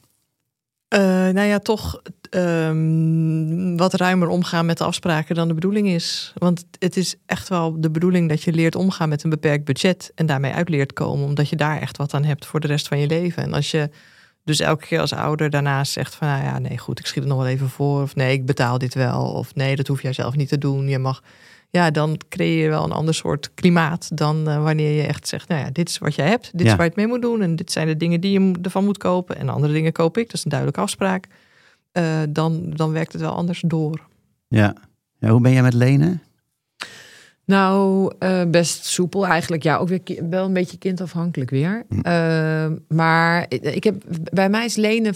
Eh, 0.93 0.99
nou 1.01 1.41
ja, 1.41 1.59
toch 1.59 2.01
ehm, 2.29 3.75
wat 3.75 3.93
ruimer 3.93 4.27
omgaan 4.27 4.65
met 4.65 4.77
de 4.77 4.83
afspraken 4.83 5.35
dan 5.35 5.47
de 5.47 5.53
bedoeling 5.53 5.87
is. 5.87 6.33
Want 6.37 6.65
het 6.79 6.97
is 6.97 7.15
echt 7.25 7.49
wel 7.49 7.81
de 7.81 7.91
bedoeling 7.91 8.29
dat 8.29 8.43
je 8.43 8.53
leert 8.53 8.75
omgaan 8.75 9.09
met 9.09 9.23
een 9.23 9.29
beperkt 9.29 9.65
budget 9.65 10.11
en 10.15 10.25
daarmee 10.25 10.51
uit 10.51 10.69
leert 10.69 10.93
komen, 10.93 11.25
omdat 11.25 11.49
je 11.49 11.55
daar 11.55 11.81
echt 11.81 11.97
wat 11.97 12.13
aan 12.13 12.23
hebt 12.23 12.45
voor 12.45 12.59
de 12.59 12.67
rest 12.67 12.87
van 12.87 12.99
je 12.99 13.07
leven. 13.07 13.43
En 13.43 13.53
als 13.53 13.71
je 13.71 13.89
dus 14.43 14.59
elke 14.59 14.85
keer 14.85 14.99
als 14.99 15.13
ouder 15.13 15.49
daarnaast 15.49 15.91
zegt 15.91 16.15
van, 16.15 16.27
nou 16.27 16.43
ja, 16.43 16.59
nee, 16.59 16.77
goed, 16.77 16.99
ik 16.99 17.05
schiet 17.05 17.23
het 17.23 17.31
nog 17.31 17.41
wel 17.41 17.47
even 17.47 17.69
voor, 17.69 18.01
of 18.01 18.15
nee, 18.15 18.33
ik 18.33 18.45
betaal 18.45 18.77
dit 18.77 18.93
wel, 18.93 19.23
of 19.23 19.55
nee, 19.55 19.75
dat 19.75 19.87
hoef 19.87 20.01
jij 20.01 20.13
zelf 20.13 20.35
niet 20.35 20.49
te 20.49 20.57
doen, 20.57 20.87
je 20.87 20.99
mag. 20.99 21.23
Ja, 21.75 21.91
dan 21.91 22.17
creëer 22.29 22.63
je 22.63 22.69
wel 22.69 22.83
een 22.83 22.91
ander 22.91 23.13
soort 23.13 23.51
klimaat 23.53 24.17
dan 24.17 24.49
eh, 24.49 24.63
wanneer 24.63 24.91
je 24.91 25.07
echt 25.07 25.27
zegt, 25.27 25.47
nou 25.47 25.61
ja, 25.61 25.69
dit 25.71 25.89
is 25.89 25.97
wat 25.97 26.15
jij 26.15 26.27
hebt, 26.27 26.51
dit 26.51 26.61
Ja. 26.61 26.65
is 26.67 26.71
waar 26.71 26.81
je 26.85 26.87
het 26.91 26.95
mee 26.95 27.07
moet 27.07 27.21
doen 27.21 27.41
en 27.41 27.55
dit 27.55 27.71
zijn 27.71 27.87
de 27.87 27.97
dingen 27.97 28.21
die 28.21 28.39
je 28.39 28.53
ervan 28.61 28.83
moet 28.83 28.97
kopen 28.97 29.37
en 29.37 29.49
andere 29.49 29.73
dingen 29.73 29.91
koop 29.91 30.17
ik. 30.17 30.25
Dat 30.25 30.33
is 30.33 30.43
een 30.43 30.49
duidelijke 30.49 30.81
afspraak. 30.81 31.27
Eh, 31.91 32.19
dan, 32.29 32.69
dan 32.69 32.91
werkt 32.91 33.11
het 33.13 33.21
wel 33.21 33.31
anders 33.35 33.63
door. 33.67 34.01
Ja. 34.47 34.75
ja. 35.19 35.29
Hoe 35.29 35.41
ben 35.41 35.51
jij 35.51 35.61
met 35.61 35.73
lenen? 35.73 36.21
Nou, 37.45 38.13
eh, 38.19 38.41
best 38.47 38.85
soepel 38.85 39.27
eigenlijk. 39.27 39.63
Ja, 39.63 39.77
ook 39.77 39.87
weer 39.87 40.01
wel 40.29 40.45
een 40.45 40.53
beetje 40.53 40.77
kindafhankelijk 40.77 41.49
weer. 41.49 41.85
Eh, 42.01 42.67
maar 42.87 43.45
ik 43.49 43.83
heb, 43.83 44.03
bij 44.33 44.49
mij 44.49 44.65
is 44.65 44.75
Lene, 44.75 45.13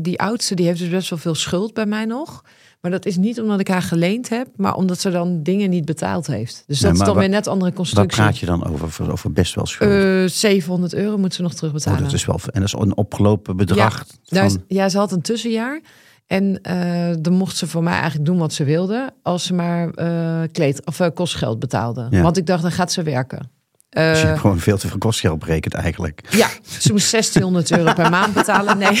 die 0.00 0.20
oudste, 0.20 0.54
die 0.54 0.66
heeft 0.66 0.78
dus 0.78 0.88
best 0.88 1.10
wel 1.10 1.18
veel 1.18 1.34
schuld 1.34 1.74
bij 1.74 1.86
mij 1.86 2.04
nog. 2.04 2.44
Maar 2.80 2.90
dat 2.90 3.06
is 3.06 3.16
niet 3.16 3.40
omdat 3.40 3.60
ik 3.60 3.68
haar 3.68 3.82
geleend 3.82 4.28
heb, 4.28 4.48
maar 4.56 4.74
omdat 4.74 5.00
ze 5.00 5.10
dan 5.10 5.42
dingen 5.42 5.70
niet 5.70 5.84
betaald 5.84 6.26
heeft. 6.26 6.62
Dus 6.66 6.78
dat 6.80 6.92
Nee, 6.92 7.00
is 7.00 7.06
dan 7.06 7.16
weer 7.16 7.28
net 7.28 7.46
andere 7.46 7.64
Waar 7.70 7.78
constructie. 7.78 8.22
praat 8.22 8.38
je 8.38 8.46
dan 8.46 8.66
over? 8.66 9.12
Over 9.12 9.32
best 9.32 9.54
wel 9.54 9.66
schuld. 9.66 9.90
Eh 10.30 10.36
700 10.36 10.94
euro 10.94 11.18
moet 11.18 11.34
ze 11.34 11.42
nog 11.42 11.50
Oh, 11.52 11.56
terugbetalen. 11.58 12.02
dat 12.02 12.12
is 12.12 12.24
wel, 12.26 12.40
en 12.52 12.60
dat 12.60 12.68
is 12.68 12.72
een 12.80 12.96
opgelopen 12.96 13.56
bedrag. 13.56 14.04
Is- 14.28 14.38
van, 14.38 14.62
ja, 14.68 14.88
ze 14.88 14.98
had 14.98 15.12
een 15.12 15.22
tussenjaar. 15.22 15.80
En 16.26 16.58
eh, 16.62 17.16
dan 17.20 17.32
mocht 17.32 17.56
ze 17.56 17.66
voor 17.66 17.82
mij 17.82 17.92
eigenlijk 17.94 18.24
doen 18.24 18.38
wat 18.38 18.52
ze 18.52 18.64
wilde. 18.64 19.10
Als 19.22 19.44
ze 19.44 19.54
maar 19.54 19.90
eh, 19.90 20.40
kleed 20.52 20.86
of 20.86 21.00
eh, 21.00 21.06
kostgeld 21.14 21.58
betaalde. 21.58 22.06
Ja. 22.10 22.22
Want 22.22 22.36
ik 22.36 22.46
dacht, 22.46 22.62
dan 22.62 22.72
gaat 22.72 22.92
ze 22.92 23.02
werken. 23.02 23.50
dus 23.88 24.20
je 24.20 24.26
hebt 24.26 24.40
gewoon 24.40 24.58
veel 24.58 24.78
te 24.78 24.88
veel 24.88 24.98
kostgeld 24.98 25.38
berekend 25.38 25.74
eigenlijk. 25.74 26.22
ja, 26.30 26.48
ze 26.78 26.92
moest 26.92 27.10
1600 27.10 27.70
euro 27.70 27.92
per 27.92 28.10
maand 28.10 28.34
betalen. 28.34 28.78
Nee. 28.78 29.00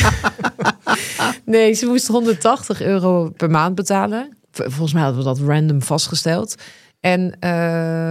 nee, 1.44 1.72
ze 1.72 1.86
moest 1.86 2.06
180 2.06 2.82
euro 2.82 3.30
per 3.36 3.50
maand 3.50 3.74
betalen. 3.74 4.36
Volgens 4.52 4.92
mij 4.92 5.02
hadden 5.02 5.20
we 5.20 5.26
dat 5.26 5.38
random 5.38 5.82
vastgesteld. 5.82 6.54
En, 7.00 7.36
eh, 7.38 7.50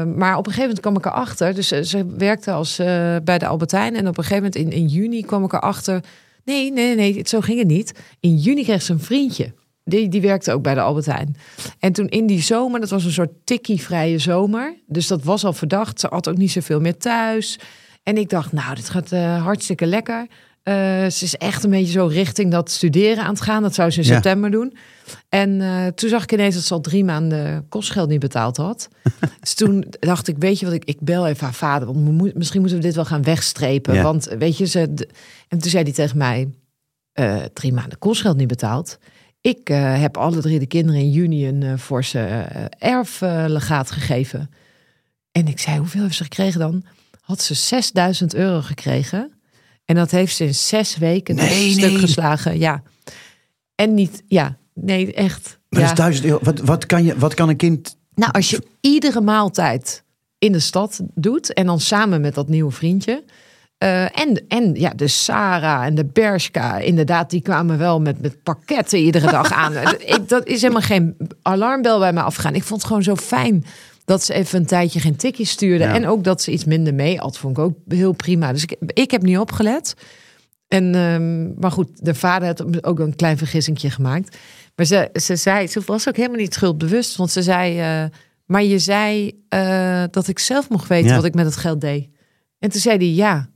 maar 0.04 0.38
op 0.38 0.46
een 0.46 0.54
gegeven 0.54 0.62
moment 0.62 0.80
kwam 0.80 0.98
ik 0.98 1.06
erachter. 1.06 1.54
Dus 1.54 1.72
eh, 1.72 1.82
ze 1.82 2.06
werkte 2.18 2.52
als, 2.52 2.80
eh, 2.80 3.16
bij 3.24 3.38
de 3.38 3.48
Albertijn. 3.48 3.96
En 3.96 4.08
op 4.08 4.18
een 4.18 4.24
gegeven 4.24 4.44
moment 4.44 4.56
in, 4.56 4.72
in 4.72 4.88
juni 4.88 5.22
kwam 5.22 5.44
ik 5.44 5.54
erachter. 5.54 6.04
Nee, 6.44 6.72
nee, 6.72 6.96
nee, 6.96 7.14
nee, 7.14 7.28
zo 7.28 7.40
ging 7.42 7.60
het 7.60 7.68
niet. 7.68 8.00
In 8.20 8.36
juni 8.36 8.64
kreeg 8.64 8.82
ze 8.82 8.92
een 8.92 9.00
vriendje. 9.00 9.54
Die, 9.84 10.10
die 10.10 10.22
werkte 10.22 10.52
ook 10.52 10.62
bij 10.62 10.74
de 10.74 10.82
Albertijn. 10.82 11.36
En 11.80 11.94
toen 11.94 12.08
in 12.08 12.26
die 12.26 12.42
zomer, 12.42 12.80
dat 12.80 12.90
was 12.90 13.06
een 13.06 13.12
soort 13.12 13.32
tikkie-vrije 13.44 14.20
zomer. 14.20 14.82
Dus 14.88 15.08
dat 15.08 15.24
was 15.24 15.46
al 15.46 15.54
verdacht. 15.54 16.00
Ze 16.00 16.08
had 16.10 16.30
ook 16.30 16.38
niet 16.38 16.52
zoveel 16.52 16.80
meer 16.80 16.98
thuis. 16.98 17.60
En 18.04 18.18
ik 18.18 18.30
dacht, 18.30 18.52
nou, 18.52 18.76
dit 18.76 18.90
gaat 18.90 19.10
hartstikke 19.42 19.86
lekker. 19.86 20.28
Eh, 20.70 20.76
ze 21.10 21.24
is 21.24 21.36
echt 21.36 21.64
een 21.64 21.70
beetje 21.70 21.92
zo 21.92 22.06
richting 22.06 22.52
dat 22.52 22.72
studeren 22.72 23.24
aan 23.24 23.30
het 23.34 23.42
gaan. 23.42 23.62
Dat 23.62 23.74
zou 23.74 23.92
ze 23.92 24.00
in 24.02 24.08
Ja. 24.08 24.14
september 24.14 24.52
doen. 24.52 24.74
En 25.30 25.62
eh, 25.62 25.88
toen 25.88 26.10
zag 26.10 26.24
ik 26.24 26.32
ineens 26.32 26.56
dat 26.56 26.64
ze 26.64 26.74
al 26.74 26.82
drie 26.82 27.04
maanden 27.04 27.66
kostgeld 27.70 28.10
niet 28.10 28.20
betaald 28.20 28.58
had. 28.58 28.88
dus 29.40 29.54
toen 29.54 29.86
dacht 30.00 30.28
ik, 30.28 30.36
weet 30.38 30.60
je 30.60 30.66
wat, 30.66 30.74
ik, 30.76 30.86
ik 30.86 30.98
bel 31.02 31.28
even 31.28 31.44
haar 31.44 31.54
vader. 31.54 31.88
Want 31.94 32.36
misschien 32.36 32.60
moeten 32.60 32.80
we 32.80 32.84
dit 32.86 32.96
wel 32.96 33.06
gaan 33.06 33.24
wegstrepen. 33.24 33.94
Ja. 33.94 34.04
Want 34.04 34.26
weet 34.40 34.58
je, 34.58 34.66
ze... 34.66 34.80
En 35.48 35.60
toen 35.60 35.70
zei 35.72 35.84
hij 35.84 35.94
tegen 35.94 36.18
mij, 36.18 36.48
eh, 37.14 37.38
drie 37.54 37.74
maanden 37.74 37.98
kostgeld 38.00 38.38
niet 38.38 38.48
betaald. 38.48 38.98
Ik 39.42 39.68
heb 39.74 40.18
alle 40.18 40.42
drie 40.42 40.60
de 40.60 40.68
kinderen 40.68 41.02
in 41.02 41.12
juni 41.12 41.48
een 41.48 41.80
forse 41.80 42.20
erflegaat 42.78 43.92
gegeven. 43.92 44.50
En 45.32 45.48
ik 45.48 45.60
zei, 45.60 45.78
hoeveel 45.78 46.02
heeft 46.02 46.16
ze 46.16 46.24
gekregen 46.24 46.60
dan? 46.60 46.84
Had 47.22 47.42
ze 47.42 47.54
6000 47.54 48.34
euro 48.36 48.62
gekregen. 48.62 49.32
En 49.90 49.96
dat 49.96 50.12
heeft 50.12 50.36
ze 50.36 50.46
in 50.46 50.56
zes 50.56 50.98
weken 50.98 51.36
Nee, 51.36 51.72
stuk 51.72 51.90
nee. 51.92 51.98
geslagen. 51.98 52.60
Ja. 52.60 52.84
En 53.76 53.94
niet, 53.94 54.24
ja, 54.28 54.58
nee, 54.74 55.14
echt. 55.14 55.60
Maar 55.70 55.80
ja. 55.80 55.88
dat 55.88 55.98
is 55.98 56.04
duizend 56.04 56.26
euro. 56.26 56.40
Wat, 56.44 56.60
wat, 56.60 56.86
kan 56.86 57.04
je, 57.04 57.18
wat 57.18 57.34
kan 57.34 57.50
een 57.50 57.56
kind... 57.56 57.98
Nou, 58.16 58.32
als 58.32 58.50
je 58.50 58.64
iedere 58.82 59.22
maaltijd 59.22 60.04
in 60.38 60.52
de 60.52 60.60
stad 60.60 61.00
doet 61.14 61.54
en 61.54 61.66
dan 61.66 61.80
samen 61.80 62.22
met 62.22 62.36
dat 62.36 62.48
nieuwe 62.48 62.72
vriendje. 62.72 63.24
eh, 63.78 64.20
en, 64.20 64.46
en 64.48 64.74
ja, 64.76 64.90
de 64.90 65.08
Sarah 65.08 65.86
en 65.86 65.96
de 65.96 66.06
Bershka, 66.06 66.78
inderdaad, 66.78 67.30
die 67.30 67.42
kwamen 67.42 67.78
wel 67.78 68.02
met, 68.02 68.22
met 68.22 68.44
pakketten 68.44 69.00
iedere 69.00 69.32
dag 69.32 69.52
aan. 69.52 69.74
Ik, 70.16 70.30
dat 70.30 70.48
is 70.48 70.62
helemaal 70.62 70.82
geen 70.82 71.18
alarmbel 71.42 72.00
bij 72.00 72.14
mij 72.14 72.24
afgegaan. 72.24 72.56
Ik 72.56 72.64
vond 72.64 72.80
het 72.82 72.88
gewoon 72.88 73.04
zo 73.04 73.16
fijn 73.16 73.66
dat 74.10 74.24
ze 74.24 74.34
even 74.34 74.60
een 74.60 74.66
tijdje 74.66 74.99
geen 74.99 75.16
tikjes 75.16 75.49
stuurde. 75.49 75.84
Ja. 75.84 75.93
En 75.93 76.07
ook 76.07 76.24
dat 76.24 76.41
ze 76.41 76.51
iets 76.51 76.66
minder 76.66 76.93
mee 76.93 77.18
had, 77.18 77.38
vond 77.38 77.57
ik 77.57 77.64
ook 77.64 77.78
heel 77.88 78.12
prima. 78.12 78.51
Dus 78.51 78.64
ik, 78.64 78.76
ik 78.93 79.12
heb 79.12 79.22
niet 79.22 79.38
opgelet. 79.38 79.93
En, 80.68 80.95
ehm, 80.95 81.60
maar 81.60 81.72
goed, 81.72 82.05
de 82.05 82.16
vader 82.16 82.47
had 82.47 82.86
ook 82.86 82.99
een 82.99 83.16
klein 83.16 83.38
vergissingje 83.38 83.89
gemaakt. 83.89 84.38
Maar 84.76 84.86
ze, 84.86 85.10
ze 85.14 85.36
zei, 85.36 85.68
ze 85.68 85.82
was 85.86 86.07
ook 86.07 86.16
helemaal 86.16 86.38
niet 86.38 86.53
schuldbewust. 86.53 87.16
Want 87.16 87.32
ze 87.32 87.41
zei, 87.41 87.80
eh, 87.80 88.10
maar 88.45 88.64
je 88.64 88.80
zei 88.80 89.39
eh, 89.49 90.03
dat 90.12 90.28
ik 90.28 90.39
zelf 90.39 90.70
mocht 90.70 90.88
weten 90.88 91.10
Ja. 91.10 91.16
wat 91.16 91.26
ik 91.26 91.34
met 91.34 91.45
het 91.45 91.57
geld 91.57 91.82
deed. 91.82 92.10
En 92.60 92.70
toen 92.70 92.82
zei 92.82 92.97
hij, 92.97 93.14
ja, 93.14 93.49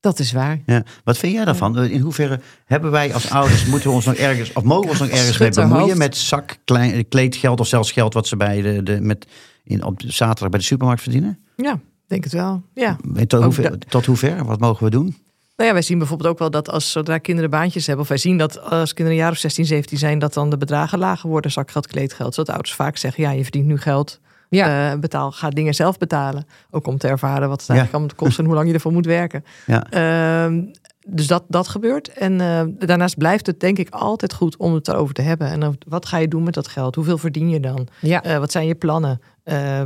dat 0.00 0.18
is 0.18 0.32
waar. 0.32 0.60
Ja. 0.66 0.82
Wat 1.04 1.18
vind 1.18 1.32
jij 1.32 1.44
daarvan? 1.44 1.84
In 1.84 2.00
hoeverre 2.00 2.40
hebben 2.64 2.90
wij 2.90 3.14
als 3.14 3.30
ouders, 3.30 3.66
moeten 3.70 3.88
we 3.88 3.94
ons 3.94 4.04
nog 4.04 4.14
ergens, 4.14 4.52
of 4.52 4.62
mogen 4.62 4.84
we 4.84 4.90
ons 4.90 4.98
nog 4.98 5.08
ergens 5.08 5.38
mee 5.38 5.50
bemoeien 5.50 5.98
met 5.98 6.16
zak, 6.16 6.56
klein, 6.64 7.08
kleedgeld 7.08 7.60
of 7.60 7.66
zelfs 7.66 7.92
geld 7.92 8.14
wat 8.14 8.26
ze 8.26 8.36
bij 8.36 8.62
de, 8.62 8.82
de, 8.82 9.00
met, 9.00 9.26
in, 9.64 9.84
op 9.84 10.00
zaterdag 10.06 10.48
bij 10.48 10.58
de 10.58 10.64
supermarkt 10.64 11.02
verdienen? 11.02 11.38
Ja, 11.56 11.80
denk 12.06 12.24
het 12.24 12.32
wel. 12.32 12.62
Ja. 12.74 12.96
Weet 13.12 13.28
tot, 13.28 13.42
hoever, 13.42 13.70
dat- 13.70 13.90
tot 13.90 14.06
hoever? 14.06 14.44
Wat 14.44 14.60
mogen 14.60 14.84
we 14.84 14.90
doen? 14.90 15.16
Nou 15.56 15.68
ja, 15.68 15.72
wij 15.74 15.82
zien 15.82 15.98
bijvoorbeeld 15.98 16.30
ook 16.30 16.38
wel 16.38 16.50
dat 16.50 16.70
als 16.70 16.90
zodra 16.90 17.18
kinderen 17.18 17.50
baantjes 17.50 17.86
hebben, 17.86 18.02
of 18.04 18.08
wij 18.08 18.18
zien 18.18 18.38
dat 18.38 18.60
als 18.60 18.92
kinderen 18.92 19.12
een 19.18 19.24
jaar 19.24 19.32
of 19.34 19.38
16, 19.38 19.64
17 19.66 19.98
zijn, 19.98 20.18
dat 20.18 20.34
dan 20.34 20.50
de 20.50 20.56
bedragen 20.56 20.98
lager 20.98 21.28
worden, 21.30 21.50
zakgeld, 21.50 21.86
kleedgeld. 21.86 22.34
Zodat 22.34 22.54
ouders 22.54 22.74
vaak 22.74 22.96
zeggen, 22.96 23.22
ja, 23.22 23.30
je 23.30 23.42
verdient 23.42 23.66
nu 23.66 23.78
geld, 23.78 24.20
Ja, 24.48 24.92
eh, 24.92 24.98
betaal, 24.98 25.32
ga 25.32 25.50
dingen 25.50 25.74
zelf 25.74 25.98
betalen. 25.98 26.46
Ook 26.70 26.86
om 26.86 26.98
te 26.98 27.08
ervaren 27.08 27.48
wat 27.48 27.60
het 27.60 27.70
eigenlijk 27.70 27.98
allemaal 27.98 28.16
kost 28.16 28.38
en 28.38 28.44
hoe 28.44 28.54
lang 28.54 28.68
je 28.68 28.74
ervoor 28.74 28.92
moet 28.92 29.06
werken. 29.06 29.44
Ja. 29.66 29.86
Ehm, 29.90 30.62
dus 31.04 31.26
dat, 31.26 31.44
dat 31.48 31.68
gebeurt. 31.68 32.08
En 32.08 32.40
eh, 32.40 32.62
daarnaast 32.86 33.18
blijft 33.18 33.46
het 33.46 33.60
denk 33.60 33.78
ik 33.78 33.90
altijd 33.90 34.34
goed 34.34 34.56
om 34.56 34.74
het 34.74 34.88
erover 34.88 35.14
te 35.14 35.22
hebben. 35.22 35.48
En 35.48 35.60
dan, 35.60 35.76
wat 35.88 36.06
ga 36.06 36.16
je 36.16 36.28
doen 36.28 36.42
met 36.42 36.54
dat 36.54 36.68
geld? 36.68 36.94
Hoeveel 36.94 37.18
verdien 37.18 37.48
je 37.48 37.60
dan? 37.60 37.88
ja. 38.00 38.22
Eh, 38.22 38.38
wat 38.38 38.52
zijn 38.52 38.66
je 38.66 38.74
plannen? 38.74 39.20
Eh, 39.42 39.82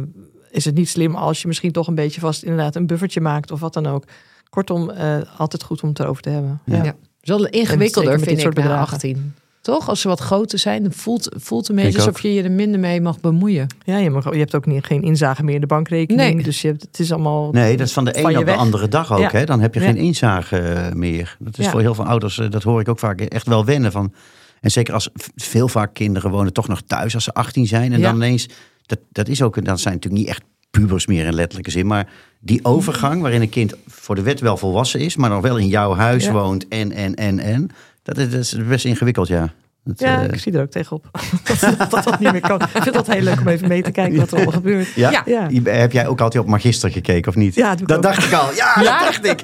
is 0.51 0.65
het 0.65 0.75
niet 0.75 0.89
slim 0.89 1.15
als 1.15 1.43
je 1.43 1.49
misschien 1.49 1.73
toch 1.73 1.87
een 1.87 1.95
beetje 1.95 2.21
vast 2.21 2.43
inderdaad 2.43 2.77
een 2.77 2.87
buffertje 2.87 3.21
maakt 3.21 3.51
of 3.51 3.61
wat 3.61 3.75
dan 3.75 3.87
ook? 3.87 4.05
Kortom, 4.51 4.91
eh, 4.91 5.19
altijd 5.37 5.63
goed 5.63 5.83
om 5.83 5.89
het 5.89 5.99
erover 5.99 6.23
te 6.23 6.31
hebben. 6.31 6.61
Ja. 6.65 6.85
Ja. 6.85 6.95
Is 7.21 7.29
wel 7.29 7.47
ingewikkelder, 7.47 8.19
vind 8.19 8.31
ik, 8.31 8.41
soort 8.41 8.55
na 8.55 8.63
bedragen. 8.63 8.95
18. 8.95 9.35
Toch? 9.69 9.89
Als 9.89 10.01
ze 10.01 10.09
wat 10.09 10.21
groter 10.21 10.59
zijn, 10.59 10.83
dan 10.83 10.93
voelt, 10.93 11.35
voelt 11.37 11.67
het 11.67 11.77
een 11.77 11.79
Ik 11.79 11.85
beetje 11.85 12.01
ook. 12.01 12.07
alsof 12.07 12.23
je 12.23 12.35
je 12.35 12.43
er 12.43 12.51
minder 12.51 12.81
mee 12.81 13.01
mag 13.01 13.21
bemoeien. 13.21 13.67
Ja, 13.85 13.97
je, 13.97 14.11
mag, 14.11 14.33
je 14.33 14.39
hebt 14.39 14.55
ook 14.55 14.67
niet, 14.67 14.85
geen 14.85 15.03
inzage 15.03 15.45
meer 15.45 15.55
in 15.55 15.61
de 15.61 15.67
bankrekening. 15.67 16.35
Nee. 16.35 16.43
Dus 16.43 16.61
je 16.63 16.69
hebt, 16.69 16.83
het 16.83 16.99
is 16.99 17.13
allemaal. 17.13 17.51
Nee, 17.53 17.77
dat 17.77 17.87
is 17.87 17.93
van 17.93 18.05
de 18.05 18.13
ene 18.15 18.29
op 18.29 18.35
de 18.39 18.45
weg. 18.45 18.57
andere 18.57 18.89
dag 18.89 19.13
ook. 19.13 19.19
Ja. 19.19 19.29
Hè? 19.31 19.45
Dan 19.45 19.61
heb 19.61 19.75
je 19.75 19.81
Ja. 19.81 19.87
geen 19.87 19.97
inzage 19.97 20.91
meer. 20.95 21.37
Dat 21.39 21.59
is 21.59 21.65
Ja. 21.65 21.71
voor 21.71 21.81
heel 21.81 21.95
veel 21.95 22.05
ouders, 22.05 22.39
eh, 22.39 22.51
dat 22.51 22.63
hoor 22.63 22.81
ik 22.81 22.89
ook 22.89 22.99
vaak, 22.99 23.21
echt 23.21 23.47
wel 23.47 23.65
wennen. 23.65 23.93
Van, 23.93 24.13
en 24.61 24.71
zeker 24.71 24.95
als 24.95 25.11
veel 25.37 25.69
vaak 25.69 25.95
kinderen 25.95 26.31
wonen 26.31 26.53
toch 26.53 26.69
nog 26.69 26.81
thuis 26.87 27.15
als 27.15 27.25
ze 27.25 27.33
18 27.33 27.67
zijn. 27.67 27.93
En 27.93 27.99
Ja. 27.99 28.05
dan 28.07 28.15
ineens, 28.15 28.49
dat, 28.87 28.99
dat 29.13 29.29
is 29.29 29.43
ook, 29.43 29.65
dat 29.65 29.81
zijn 29.81 29.95
natuurlijk 29.95 30.23
niet 30.23 30.31
echt 30.31 30.43
pubers 30.71 31.07
meer 31.07 31.25
in 31.27 31.35
letterlijke 31.35 31.71
zin. 31.71 31.87
Maar 31.87 32.09
die 32.41 32.65
overgang 32.65 33.21
waarin 33.23 33.41
een 33.41 33.49
kind 33.49 33.75
voor 33.87 34.15
de 34.15 34.23
wet 34.23 34.41
wel 34.41 34.57
volwassen 34.57 35.01
is, 35.01 35.17
maar 35.17 35.31
nog 35.31 35.41
wel 35.43 35.57
in 35.57 35.69
jouw 35.69 35.95
huis 35.95 36.25
Ja. 36.25 36.33
woont 36.33 36.69
en, 36.69 36.93
en, 36.93 37.15
en, 37.15 37.39
en. 37.39 37.71
Dat 38.15 38.27
is, 38.27 38.31
dat 38.31 38.41
is 38.61 38.67
best 38.67 38.85
ingewikkeld, 38.85 39.29
ja. 39.29 39.53
Dat, 39.85 40.01
Ja, 40.01 40.23
eh, 40.23 40.33
ik 40.33 40.39
zie 40.39 40.53
er 40.53 40.63
ook 40.63 40.71
tegenop. 40.71 41.09
dat, 41.61 41.91
dat 41.91 42.05
dat 42.05 42.19
niet 42.21 42.33
meer 42.33 42.41
kan. 42.41 42.61
Ik 42.61 42.69
vind 42.83 42.95
dat 42.95 43.07
heel 43.07 43.23
leuk 43.23 43.41
om 43.41 43.49
even 43.49 43.69
mee 43.69 43.83
te 43.83 43.91
kijken 43.91 44.19
wat 44.19 44.29
er 44.31 44.35
allemaal 44.35 44.53
gebeurt. 44.55 44.89
ja? 44.95 45.11
Ja. 45.11 45.23
Ja. 45.27 45.49
Je- 45.51 45.71
Heb 45.71 45.93
jij 45.93 46.07
ook 46.07 46.21
altijd 46.21 46.43
op 46.43 46.49
Magister 46.49 46.91
gekeken 46.91 47.29
of 47.29 47.35
niet? 47.37 47.55
Ja, 47.55 47.73
doe 47.73 47.81
ik 47.81 47.89
dat 47.89 47.97
ook. 47.97 48.03
dacht 48.03 48.25
ik 48.25 48.33
al. 48.33 48.55
Ja, 48.55 48.75
dat 48.75 48.85
dacht 48.85 49.25
ik. 49.25 49.41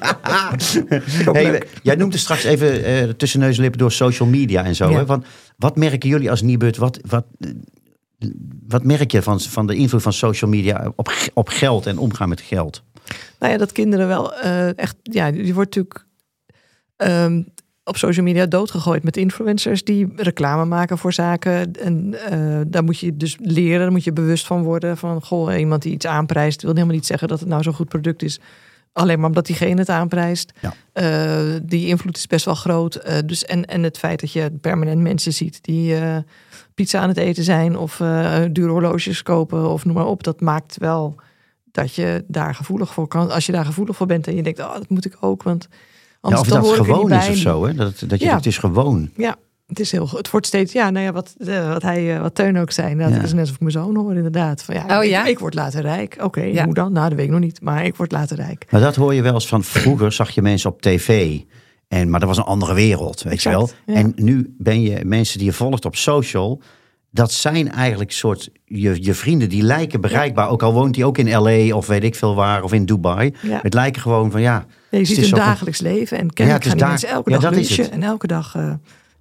Hey, 1.33 1.63
jij 1.83 1.95
noemde 1.95 2.17
straks 2.17 2.43
even 2.43 2.83
eh, 2.83 3.09
tussen 3.09 3.39
neus 3.39 3.55
en 3.55 3.61
lippen 3.61 3.79
door 3.79 3.91
social 3.91 4.29
media 4.29 4.63
en 4.65 4.75
zo. 4.75 4.89
Hè? 4.91 5.05
Want 5.05 5.25
wat 5.57 5.75
merken 5.75 6.09
jullie 6.09 6.29
als 6.29 6.41
Nibud? 6.41 6.77
Wat, 6.77 6.99
wat, 7.07 7.25
wat 8.67 8.83
merk 8.83 9.11
je 9.11 9.21
van, 9.21 9.39
van 9.41 9.67
de 9.67 9.75
invloed 9.75 10.01
van 10.01 10.13
social 10.13 10.49
media 10.49 10.91
op, 10.95 11.13
op 11.33 11.49
geld 11.49 11.85
en 11.85 11.97
omgaan 11.97 12.29
met 12.29 12.41
geld? 12.41 12.83
Nou 13.39 13.51
ja, 13.51 13.57
dat 13.57 13.71
kinderen 13.71 14.07
wel 14.07 14.33
eh, 14.35 14.77
echt. 14.77 14.95
Ja, 15.03 15.25
je 15.25 15.53
wordt 15.53 15.75
natuurlijk 15.75 16.05
ehm, 16.95 17.41
op 17.85 17.97
social 17.97 18.25
media 18.25 18.45
doodgegooid 18.45 19.03
met 19.03 19.17
influencers 19.17 19.83
die 19.83 20.13
reclame 20.15 20.65
maken 20.65 20.97
voor 20.97 21.13
zaken. 21.13 21.73
En 21.73 22.13
eh, 22.29 22.61
daar 22.67 22.83
moet 22.83 22.99
je 22.99 23.17
dus 23.17 23.37
leren, 23.39 23.79
daar 23.79 23.91
moet 23.91 24.03
je 24.03 24.13
bewust 24.13 24.47
van 24.47 24.63
worden. 24.63 24.97
Van 24.97 25.23
goh, 25.23 25.59
iemand 25.59 25.81
die 25.81 25.93
iets 25.93 26.05
aanprijst, 26.05 26.61
wil 26.61 26.73
helemaal 26.73 26.95
niet 26.95 27.05
zeggen 27.05 27.27
dat 27.27 27.39
het 27.39 27.49
nou 27.49 27.63
zo'n 27.63 27.73
goed 27.73 27.89
product 27.89 28.23
is. 28.23 28.39
Alleen 28.93 29.17
maar 29.19 29.27
omdat 29.27 29.45
diegene 29.45 29.79
het 29.79 29.89
aanprijst. 29.89 30.51
Ja. 30.61 30.73
Eh, 30.93 31.59
die 31.63 31.87
invloed 31.87 32.17
is 32.17 32.27
best 32.27 32.45
wel 32.45 32.55
groot. 32.55 32.95
Eh, 32.95 33.17
dus 33.25 33.45
en, 33.45 33.65
en 33.65 33.83
het 33.83 33.97
feit 33.97 34.19
dat 34.19 34.31
je 34.31 34.51
permanent 34.61 35.01
mensen 35.01 35.33
ziet 35.33 35.63
die 35.63 35.95
pizza 36.73 36.99
aan 36.99 37.09
het 37.09 37.17
eten 37.17 37.43
zijn 37.43 37.77
of 37.77 37.95
dure 38.51 38.71
horloges 38.71 39.23
kopen 39.23 39.69
of 39.69 39.85
noem 39.85 39.95
maar 39.95 40.05
op. 40.05 40.23
Dat 40.23 40.41
maakt 40.41 40.77
wel 40.77 41.15
dat 41.71 41.95
je 41.95 42.23
daar 42.27 42.55
gevoelig 42.55 42.93
voor 42.93 43.07
kan. 43.07 43.31
Als 43.31 43.45
je 43.45 43.51
daar 43.51 43.65
gevoelig 43.65 43.95
voor 43.95 44.07
bent 44.07 44.27
en 44.27 44.35
je 44.35 44.43
denkt, 44.43 44.59
oh, 44.59 44.73
dat 44.73 44.89
moet 44.89 45.05
ik 45.05 45.17
ook, 45.19 45.43
want 45.43 45.67
Ja, 46.33 46.39
of 46.39 46.47
dan 46.47 46.57
dat 46.57 46.65
hoor 46.65 46.73
ik 46.75 46.79
er 46.79 46.85
gewoon 46.93 47.11
is 47.11 47.29
of 47.29 47.35
zo. 47.35 47.65
Hè? 47.65 47.73
Dat, 47.73 48.03
dat 48.07 48.19
je, 48.19 48.25
Ja. 48.25 48.35
Het 48.35 48.45
is 48.45 48.57
gewoon. 48.57 49.09
Ja, 49.15 49.35
het 49.67 49.79
is 49.79 49.91
heel, 49.91 50.09
het 50.11 50.29
wordt 50.29 50.45
steeds, 50.47 50.73
ja, 50.73 50.89
nou 50.89 51.05
ja, 51.05 51.11
wat, 51.11 51.33
eh, 51.37 51.67
wat 51.73 51.81
hij, 51.81 52.15
eh, 52.15 52.21
wat 52.21 52.35
Teun 52.35 52.57
ook 52.57 52.71
zei. 52.71 52.95
Nou, 52.95 53.09
Ja. 53.09 53.15
Het 53.15 53.25
is 53.25 53.31
net 53.31 53.39
alsof 53.39 53.55
ik 53.55 53.61
mijn 53.61 53.71
zoon 53.71 53.95
hoor, 53.95 54.15
inderdaad. 54.15 54.63
Van, 54.63 54.75
ja, 54.75 54.97
Oh, 54.97 55.03
ik, 55.03 55.09
ja? 55.09 55.25
ik 55.25 55.39
word 55.39 55.53
later 55.53 55.81
rijk. 55.81 56.17
Oké, 56.21 56.41
Ja. 56.41 56.65
hoe 56.65 56.73
dan? 56.73 56.91
Nou, 56.93 57.07
dat 57.09 57.17
weet 57.17 57.25
ik 57.25 57.31
nog 57.31 57.41
niet. 57.41 57.61
Maar 57.61 57.85
ik 57.85 57.95
word 57.95 58.11
later 58.11 58.35
rijk. 58.37 58.65
Maar 58.69 58.81
dat 58.81 58.95
hoor 58.95 59.13
je 59.13 59.21
wel 59.21 59.33
eens 59.33 59.47
van 59.47 59.63
vroeger 59.63 60.11
zag 60.11 60.29
je 60.29 60.41
mensen 60.41 60.69
op 60.69 60.81
tv. 60.81 61.39
En, 61.87 62.09
maar 62.09 62.19
dat 62.19 62.29
was 62.29 62.37
een 62.37 62.43
andere 62.43 62.73
wereld, 62.73 63.21
weet 63.23 63.33
Exact, 63.33 63.55
je 63.55 63.65
wel. 63.85 63.95
ja. 63.95 64.01
En 64.01 64.11
nu 64.15 64.55
ben 64.57 64.81
je 64.81 65.05
mensen 65.05 65.37
die 65.37 65.47
je 65.47 65.53
volgt 65.53 65.85
op 65.85 65.95
social. 65.95 66.61
dat 67.11 67.31
zijn 67.31 67.71
eigenlijk 67.71 68.11
soort 68.11 68.49
je, 68.65 69.03
je 69.03 69.13
vrienden 69.13 69.49
die 69.49 69.61
lijken 69.63 70.01
bereikbaar. 70.01 70.49
Ook 70.49 70.63
al 70.63 70.73
woont 70.73 70.95
hij 70.95 71.05
ook 71.05 71.17
in 71.17 71.29
LA 71.41 71.75
of 71.75 71.87
weet 71.87 72.03
ik 72.03 72.15
veel 72.15 72.35
waar 72.35 72.63
of 72.63 72.73
in 72.73 72.85
Dubai. 72.85 73.33
Ja. 73.41 73.59
Het 73.61 73.73
lijken 73.73 74.01
gewoon 74.01 74.31
van 74.31 74.41
ja. 74.41 74.65
Ja, 74.95 75.01
je 75.01 75.07
ziet 75.07 75.17
hun 75.17 75.29
van- 75.29 75.39
dagelijks 75.39 75.79
leven. 75.79 76.17
En 76.17 76.33
kennelijk 76.33 76.63
is 76.63 76.69
gaan 76.69 76.79
die 76.79 76.87
mensen 76.87 77.09
elke 77.09 77.29
Ja, 77.31 77.37
dag 77.39 77.51
lunchen 77.51 77.91
en 77.91 78.03
elke 78.03 78.27
dag 78.27 78.55
eh, 78.55 78.73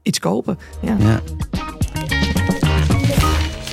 iets 0.03 0.19
kopen. 0.19 0.59
Ja. 0.83 0.97
Ja. 0.99 1.21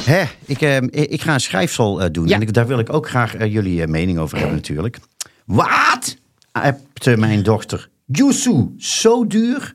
Hè, 0.03 0.23
ik, 0.45 0.61
eh, 0.61 0.77
ik 0.91 1.21
ga 1.21 1.33
een 1.33 1.39
schrijfsel 1.39 2.01
eh, 2.01 2.09
doen. 2.11 2.27
Ja. 2.27 2.35
En 2.35 2.41
ik, 2.41 2.53
daar 2.53 2.67
wil 2.67 2.79
ik 2.79 2.93
ook 2.93 3.09
graag 3.09 3.35
eh, 3.35 3.53
jullie 3.53 3.87
mening 3.87 4.17
over 4.19 4.37
hebben 4.37 4.55
natuurlijk. 4.55 4.99
Wat? 5.45 6.17
Appte 6.51 7.17
mijn 7.17 7.43
dochter. 7.43 7.89
Yusu, 8.05 8.73
zo 8.77 9.27
duur? 9.27 9.73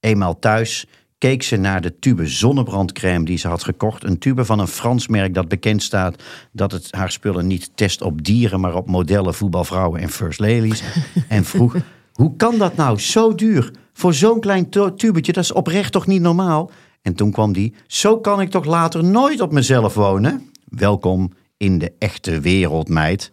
Eenmaal 0.00 0.38
thuis 0.38 0.86
keek 1.20 1.42
ze 1.42 1.56
naar 1.56 1.80
de 1.80 1.98
tube 1.98 2.26
zonnebrandcrème 2.26 3.24
die 3.24 3.38
ze 3.38 3.48
had 3.48 3.64
gekocht. 3.64 4.04
Een 4.04 4.18
tube 4.18 4.44
van 4.44 4.58
een 4.58 4.66
Frans 4.66 5.08
merk 5.08 5.34
dat 5.34 5.48
bekend 5.48 5.82
staat 5.82 6.22
dat 6.52 6.72
het 6.72 6.88
haar 6.90 7.10
spullen 7.10 7.46
niet 7.46 7.70
test 7.74 8.02
op 8.02 8.24
dieren, 8.24 8.60
maar 8.60 8.74
op 8.74 8.86
modellen, 8.86 9.34
voetbalvrouwen 9.34 10.00
en 10.00 10.08
first 10.08 10.38
ladies. 10.38 10.82
en 11.28 11.44
vroeg, 11.44 11.76
hoe 12.12 12.36
kan 12.36 12.58
dat 12.58 12.76
nou? 12.76 12.98
Zo 12.98 13.34
duur. 13.34 13.70
Voor 13.92 14.14
zo'n 14.14 14.40
klein 14.40 14.68
tubetje, 14.96 15.32
dat 15.32 15.44
is 15.44 15.52
oprecht 15.52 15.92
toch 15.92 16.06
niet 16.06 16.22
normaal? 16.22 16.70
En 17.02 17.14
toen 17.14 17.30
kwam 17.30 17.52
die, 17.52 17.74
zo 17.86 18.18
kan 18.18 18.40
ik 18.40 18.50
toch 18.50 18.64
later 18.64 19.04
nooit 19.04 19.40
op 19.40 19.52
mezelf 19.52 19.94
wonen? 19.94 20.50
Welkom 20.64 21.32
in 21.56 21.78
de 21.78 21.92
echte 21.98 22.40
wereld, 22.40 22.88
meid. 22.88 23.32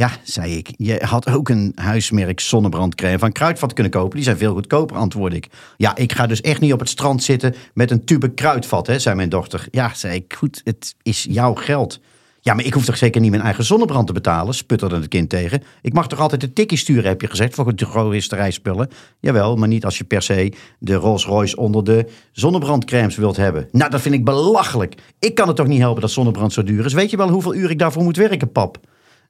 Ja, 0.00 0.10
zei 0.22 0.56
ik. 0.56 0.70
Je 0.76 1.00
had 1.04 1.28
ook 1.28 1.48
een 1.48 1.72
huismerk 1.74 2.40
zonnebrandcrème 2.40 3.18
van 3.18 3.32
Kruidvat 3.32 3.72
kunnen 3.72 3.92
kopen. 3.92 4.14
Die 4.14 4.24
zijn 4.24 4.36
veel 4.36 4.52
goedkoper, 4.52 4.96
antwoordde 4.96 5.36
ik. 5.36 5.48
Ja, 5.76 5.96
ik 5.96 6.12
ga 6.12 6.26
dus 6.26 6.40
echt 6.40 6.60
niet 6.60 6.72
op 6.72 6.80
het 6.80 6.88
strand 6.88 7.22
zitten 7.22 7.54
met 7.74 7.90
een 7.90 8.04
tube 8.04 8.34
kruidvat, 8.34 8.86
hè, 8.86 8.98
zei 8.98 9.16
mijn 9.16 9.28
dochter. 9.28 9.66
Ja, 9.70 9.94
zei 9.94 10.14
ik. 10.14 10.34
Goed, 10.34 10.60
het 10.64 10.94
is 11.02 11.26
jouw 11.30 11.54
geld. 11.54 12.00
Ja, 12.40 12.54
maar 12.54 12.64
ik 12.64 12.72
hoef 12.72 12.84
toch 12.84 12.96
zeker 12.96 13.20
niet 13.20 13.30
mijn 13.30 13.42
eigen 13.42 13.64
zonnebrand 13.64 14.06
te 14.06 14.12
betalen, 14.12 14.54
sputterde 14.54 14.94
het 14.94 15.08
kind 15.08 15.28
tegen. 15.28 15.62
Ik 15.82 15.92
mag 15.92 16.08
toch 16.08 16.20
altijd 16.20 16.42
een 16.42 16.52
tikkie 16.52 16.78
sturen, 16.78 17.04
heb 17.04 17.20
je 17.20 17.28
gezegd, 17.28 17.54
voor 17.54 17.74
drogisterijspullen? 17.74 18.88
Jawel, 19.18 19.56
maar 19.56 19.68
niet 19.68 19.84
als 19.84 19.98
je 19.98 20.04
per 20.04 20.22
se 20.22 20.52
de 20.78 20.94
Rolls 20.94 21.24
Royce 21.24 21.56
onder 21.56 21.84
de 21.84 22.10
zonnebrandcremes 22.32 23.16
wilt 23.16 23.36
hebben. 23.36 23.68
Nou, 23.72 23.90
dat 23.90 24.00
vind 24.00 24.14
ik 24.14 24.24
belachelijk. 24.24 24.94
Ik 25.18 25.34
kan 25.34 25.46
het 25.46 25.56
toch 25.56 25.66
niet 25.66 25.80
helpen 25.80 26.00
dat 26.00 26.10
zonnebrand 26.10 26.52
zo 26.52 26.62
duur 26.62 26.84
is? 26.84 26.92
Weet 26.92 27.10
je 27.10 27.16
wel 27.16 27.30
hoeveel 27.30 27.54
uur 27.54 27.70
ik 27.70 27.78
daarvoor 27.78 28.02
moet 28.02 28.16
werken, 28.16 28.52
pap? 28.52 28.78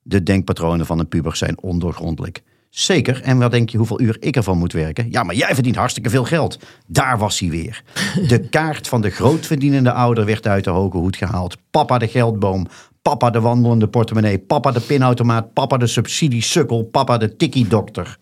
De 0.03 0.23
denkpatronen 0.23 0.87
van 0.87 0.99
een 0.99 1.09
puber 1.09 1.37
zijn 1.37 1.63
ondoorgrondelijk. 1.63 2.43
Zeker, 2.71 3.23
en 3.23 3.39
wat 3.39 3.51
denk 3.51 3.71
je 3.71 3.79
hoeveel 3.79 4.01
uur 4.01 4.17
ik 4.21 4.37
ervan 4.37 4.59
moet 4.59 4.73
werken? 4.73 5.11
Ja, 5.11 5.23
maar 5.23 5.35
jij 5.35 5.55
verdient 5.55 5.77
hartstikke 5.77 6.11
veel 6.11 6.25
geld. 6.25 6.59
Daar 6.87 7.19
was 7.19 7.39
hij 7.39 7.49
weer. 7.49 7.83
De 8.27 8.41
kaart 8.49 8.89
van 8.89 9.01
de 9.01 9.11
grootverdienende 9.11 9.93
ouder 9.93 10.25
werd 10.25 10.47
uit 10.47 10.65
de 10.65 10.71
hoge 10.71 10.97
hoed 10.97 11.17
gehaald. 11.17 11.57
Papa 11.71 11.99
de 11.99 12.09
geldboom, 12.09 12.67
papa 13.03 13.31
de 13.31 13.41
wandelende 13.41 13.89
portemonnee, 13.89 14.39
papa 14.39 14.71
de 14.71 14.81
pinautomaat, 14.81 15.53
papa 15.53 15.77
de 15.77 15.87
subsidiesukkel, 15.87 16.83
papa 16.83 17.19
de 17.19 17.37
tikkie-dokter. 17.37 18.19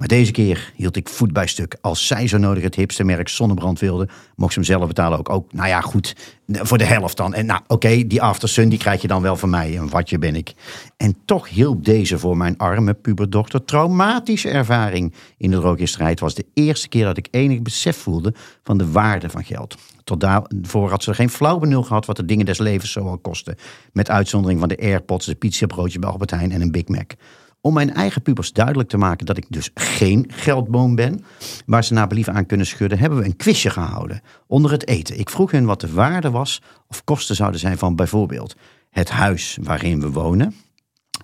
Maar 0.00 0.08
deze 0.08 0.32
keer 0.32 0.72
hield 0.76 0.96
ik 0.96 1.08
voet 1.08 1.32
bij 1.32 1.46
stuk. 1.46 1.76
Als 1.80 2.06
zij 2.06 2.26
zo 2.26 2.38
nodig 2.38 2.62
het 2.62 2.74
hipste 2.74 3.04
merk 3.04 3.28
zonnebrand 3.28 3.78
wilde, 3.78 4.08
mocht 4.36 4.52
ze 4.52 4.58
hem 4.58 4.68
zelf 4.68 4.86
betalen 4.86 5.18
ook. 5.18 5.28
ook 5.28 5.52
nou 5.52 5.68
ja, 5.68 5.80
goed, 5.80 6.16
voor 6.46 6.78
de 6.78 6.84
helft 6.84 7.16
dan. 7.16 7.34
En 7.34 7.46
nou, 7.46 7.60
oké, 7.66 8.06
die 8.06 8.22
aftersun 8.22 8.68
die 8.68 8.78
krijg 8.78 9.02
je 9.02 9.08
dan 9.08 9.22
wel 9.22 9.36
van 9.36 9.50
mij. 9.50 9.76
Een 9.76 9.88
watje 9.88 10.18
ben 10.18 10.36
ik. 10.36 10.52
En 10.96 11.16
toch 11.24 11.48
hielp 11.48 11.84
deze 11.84 12.18
voor 12.18 12.36
mijn 12.36 12.56
arme 12.56 12.94
puberdochter 12.94 13.64
traumatische 13.64 14.48
ervaring 14.48 15.14
in 15.36 15.50
de. 15.50 15.76
Het 15.96 16.20
was 16.20 16.34
de 16.34 16.46
eerste 16.54 16.88
keer 16.88 17.04
dat 17.04 17.16
ik 17.16 17.28
enig 17.30 17.62
besef 17.62 17.96
voelde 17.96 18.34
van 18.62 18.78
de 18.78 18.90
waarde 18.90 19.30
van 19.30 19.44
geld. 19.44 19.76
Tot 20.04 20.20
daarvoor 20.20 20.90
had 20.90 21.02
ze 21.02 21.14
geen 21.14 21.30
flauw 21.30 21.58
benul 21.58 21.82
gehad 21.82 22.06
wat 22.06 22.16
de 22.16 22.24
dingen 22.24 22.46
des 22.46 22.58
levens 22.58 22.92
zo 22.92 23.06
al 23.06 23.18
kosten. 23.18 23.56
Met 23.92 24.10
uitzondering 24.10 24.60
van 24.60 24.68
de 24.68 24.78
Airpods, 24.78 25.26
de 25.26 25.34
pizzabroodje 25.34 25.98
bij 25.98 26.10
Albert 26.10 26.30
Heijn 26.30 26.52
en 26.52 26.60
een 26.60 26.70
Big 26.70 26.88
Mac. 26.88 27.12
Om 27.62 27.74
mijn 27.74 27.94
eigen 27.94 28.22
pubers 28.22 28.52
duidelijk 28.52 28.88
te 28.88 28.96
maken 28.96 29.26
dat 29.26 29.36
ik 29.36 29.46
dus 29.48 29.70
geen 29.74 30.24
geldboom 30.28 30.94
ben, 30.94 31.24
waar 31.66 31.84
ze 31.84 31.92
naar 31.92 32.06
believen 32.06 32.34
aan 32.34 32.46
kunnen 32.46 32.66
schudden, 32.66 32.98
hebben 32.98 33.18
we 33.18 33.24
een 33.24 33.36
quizje 33.36 33.70
gehouden 33.70 34.20
onder 34.46 34.70
het 34.70 34.86
eten. 34.86 35.18
Ik 35.18 35.30
vroeg 35.30 35.50
hen 35.50 35.64
wat 35.64 35.80
de 35.80 35.92
waarde 35.92 36.30
was 36.30 36.62
of 36.88 37.04
kosten 37.04 37.36
zouden 37.36 37.60
zijn 37.60 37.78
van 37.78 37.96
bijvoorbeeld 37.96 38.56
het 38.90 39.10
huis 39.10 39.58
waarin 39.62 40.00
we 40.00 40.10
wonen, 40.10 40.54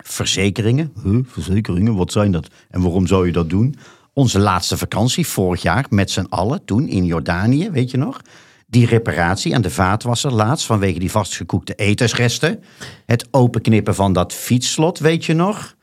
verzekeringen. 0.03 0.93
Huh, 1.03 1.19
verzekeringen, 1.25 1.95
wat 1.95 2.11
zijn 2.11 2.31
dat? 2.31 2.47
En 2.69 2.81
waarom 2.81 3.07
zou 3.07 3.25
je 3.25 3.31
dat 3.31 3.49
doen? 3.49 3.75
Onze 4.13 4.39
laatste 4.39 4.77
vakantie 4.77 5.27
vorig 5.27 5.61
jaar 5.61 5.85
met 5.89 6.11
z'n 6.11 6.25
allen, 6.29 6.65
toen 6.65 6.87
in 6.87 7.05
Jordanië, 7.05 7.69
weet 7.69 7.91
je 7.91 7.97
nog? 7.97 8.21
Die 8.67 8.85
reparatie 8.85 9.55
aan 9.55 9.61
de 9.61 9.69
vaatwasser 9.69 10.31
laatst 10.31 10.65
vanwege 10.65 10.99
die 10.99 11.11
vastgekoekte 11.11 11.75
etensresten. 11.75 12.63
Het 13.05 13.27
openknippen 13.31 13.95
van 13.95 14.13
dat 14.13 14.33
fietsslot, 14.33 14.99
weet 14.99 15.25
je 15.25 15.33
nog? 15.33 15.75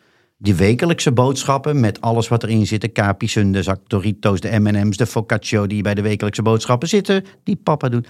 Die 0.44 0.54
wekelijkse 0.54 1.12
boodschappen 1.12 1.80
met 1.80 2.00
alles 2.00 2.28
wat 2.28 2.42
erin 2.42 2.66
zit. 2.66 2.80
De 2.80 2.92
capissen, 2.92 3.52
de 3.52 3.62
zak 3.62 3.80
Doritos, 3.86 4.40
de 4.40 4.58
M&M's, 4.60 4.96
de 4.96 5.06
focaccio 5.06 5.66
die 5.66 5.82
bij 5.82 5.94
de 5.94 6.02
wekelijkse 6.02 6.42
boodschappen 6.42 6.88
zitten. 6.88 7.24
Die 7.42 7.56
papa 7.56 7.88
doet. 7.88 8.08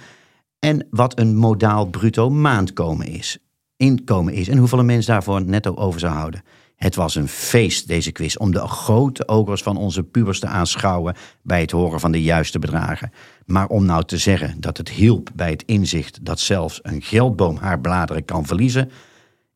En 0.59 0.87
wat 0.89 1.19
een 1.19 1.35
modaal 1.35 1.85
bruto 1.85 2.29
maandkomen 2.29 3.07
is. 3.07 3.37
Inkomen 3.77 4.33
is. 4.33 4.47
En 4.47 4.57
hoeveel 4.57 4.79
een 4.79 4.85
mens 4.85 5.05
daarvoor 5.05 5.45
netto 5.45 5.75
over 5.75 5.99
zou 5.99 6.13
houden. 6.13 6.43
Het 6.75 6.95
was 6.95 7.15
een 7.15 7.27
feest, 7.27 7.87
deze 7.87 8.11
quiz, 8.11 8.35
om 8.35 8.51
de 8.51 8.67
grote 8.67 9.27
ogers 9.27 9.63
van 9.63 9.77
onze 9.77 10.03
pubers 10.03 10.39
te 10.39 10.47
aanschouwen 10.47 11.15
bij 11.41 11.61
het 11.61 11.71
horen 11.71 11.99
van 11.99 12.11
de 12.11 12.23
juiste 12.23 12.59
bedragen. 12.59 13.11
Maar 13.45 13.67
om 13.67 13.85
nou 13.85 14.03
te 14.03 14.17
zeggen 14.17 14.61
dat 14.61 14.77
het 14.77 14.89
hielp 14.89 15.29
bij 15.35 15.49
het 15.49 15.63
inzicht 15.65 16.25
dat 16.25 16.39
zelfs 16.39 16.79
een 16.81 17.01
geldboom 17.01 17.57
haar 17.57 17.79
bladeren 17.79 18.25
kan 18.25 18.45
verliezen, 18.45 18.91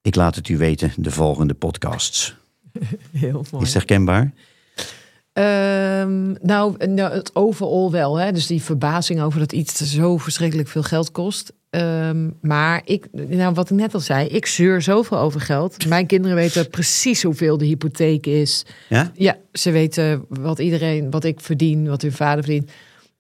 ik 0.02 0.16
laat 0.16 0.36
het 0.36 0.50
u 0.50 0.58
weten 0.58 0.92
de 0.96 1.12
volgende 1.12 1.54
podcasts. 1.54 2.39
Heel 3.12 3.46
mooi. 3.52 3.64
Is 3.64 3.74
het 3.74 3.74
herkenbaar? 3.74 4.34
Ehm, 5.34 6.32
nou, 6.42 6.88
nou, 6.88 7.14
het 7.14 7.36
overal 7.36 7.92
wel. 7.92 8.16
Hè? 8.20 8.32
Dus 8.32 8.48
die 8.48 8.62
verbazing 8.62 9.22
over 9.22 9.40
dat 9.40 9.52
iets 9.52 9.76
zo 9.94 10.18
verschrikkelijk 10.18 10.68
veel 10.68 10.84
geld 10.84 11.12
kost. 11.12 11.54
Ehm, 11.70 12.30
maar 12.42 12.82
ik, 12.86 13.08
nou, 13.12 13.54
wat 13.54 13.70
ik 13.70 13.78
net 13.78 13.94
al 13.94 14.00
zei, 14.00 14.28
ik 14.28 14.46
zeur 14.46 14.82
zoveel 14.82 15.18
over 15.18 15.42
geld. 15.42 15.88
Mijn 15.88 16.06
kinderen 16.06 16.36
weten 16.38 16.70
precies 16.70 17.24
hoeveel 17.24 17.58
de 17.58 17.66
hypotheek 17.66 18.26
is. 18.26 18.66
Ja? 18.90 19.12
Ja, 19.16 19.38
ze 19.54 19.72
weten 19.72 20.26
wat 20.30 20.60
iedereen, 20.60 21.12
wat 21.12 21.24
ik 21.24 21.40
verdien, 21.40 21.88
wat 21.88 22.02
hun 22.02 22.12
vader 22.12 22.44
verdient. 22.44 22.72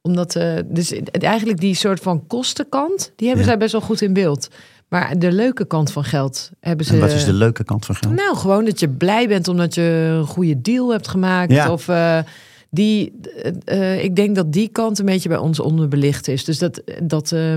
Omdat, 0.01 0.35
eh, 0.35 0.53
dus 0.65 0.93
eigenlijk 1.11 1.59
die 1.59 1.75
soort 1.75 1.99
van 1.99 2.27
kostenkant, 2.27 3.11
die 3.15 3.27
hebben 3.27 3.45
Ja. 3.45 3.51
zij 3.51 3.59
best 3.59 3.71
wel 3.71 3.81
goed 3.81 4.01
in 4.01 4.13
beeld. 4.13 4.47
Maar 4.89 5.19
de 5.19 5.31
leuke 5.31 5.65
kant 5.65 5.91
van 5.91 6.03
geld 6.03 6.51
hebben 6.59 6.85
ze. 6.85 6.93
En 6.93 6.99
wat 6.99 7.11
is 7.11 7.25
de 7.25 7.33
leuke 7.33 7.63
kant 7.63 7.85
van 7.85 7.95
geld? 7.95 8.15
Nou, 8.15 8.37
gewoon 8.37 8.65
dat 8.65 8.79
je 8.79 8.89
blij 8.89 9.27
bent 9.27 9.47
omdat 9.47 9.75
je 9.75 10.15
een 10.19 10.25
goede 10.25 10.61
deal 10.61 10.91
hebt 10.91 11.07
gemaakt. 11.07 11.51
Ja. 11.51 11.71
Of 11.71 11.87
eh, 11.87 12.19
die, 12.69 13.19
eh, 13.65 14.03
ik 14.03 14.15
denk 14.15 14.35
dat 14.35 14.53
die 14.53 14.67
kant 14.67 14.99
een 14.99 15.05
beetje 15.05 15.29
bij 15.29 15.37
ons 15.37 15.59
onderbelicht 15.59 16.27
is. 16.27 16.43
Dus 16.43 16.57
dat, 16.57 16.81
dat 17.03 17.31
eh, 17.31 17.53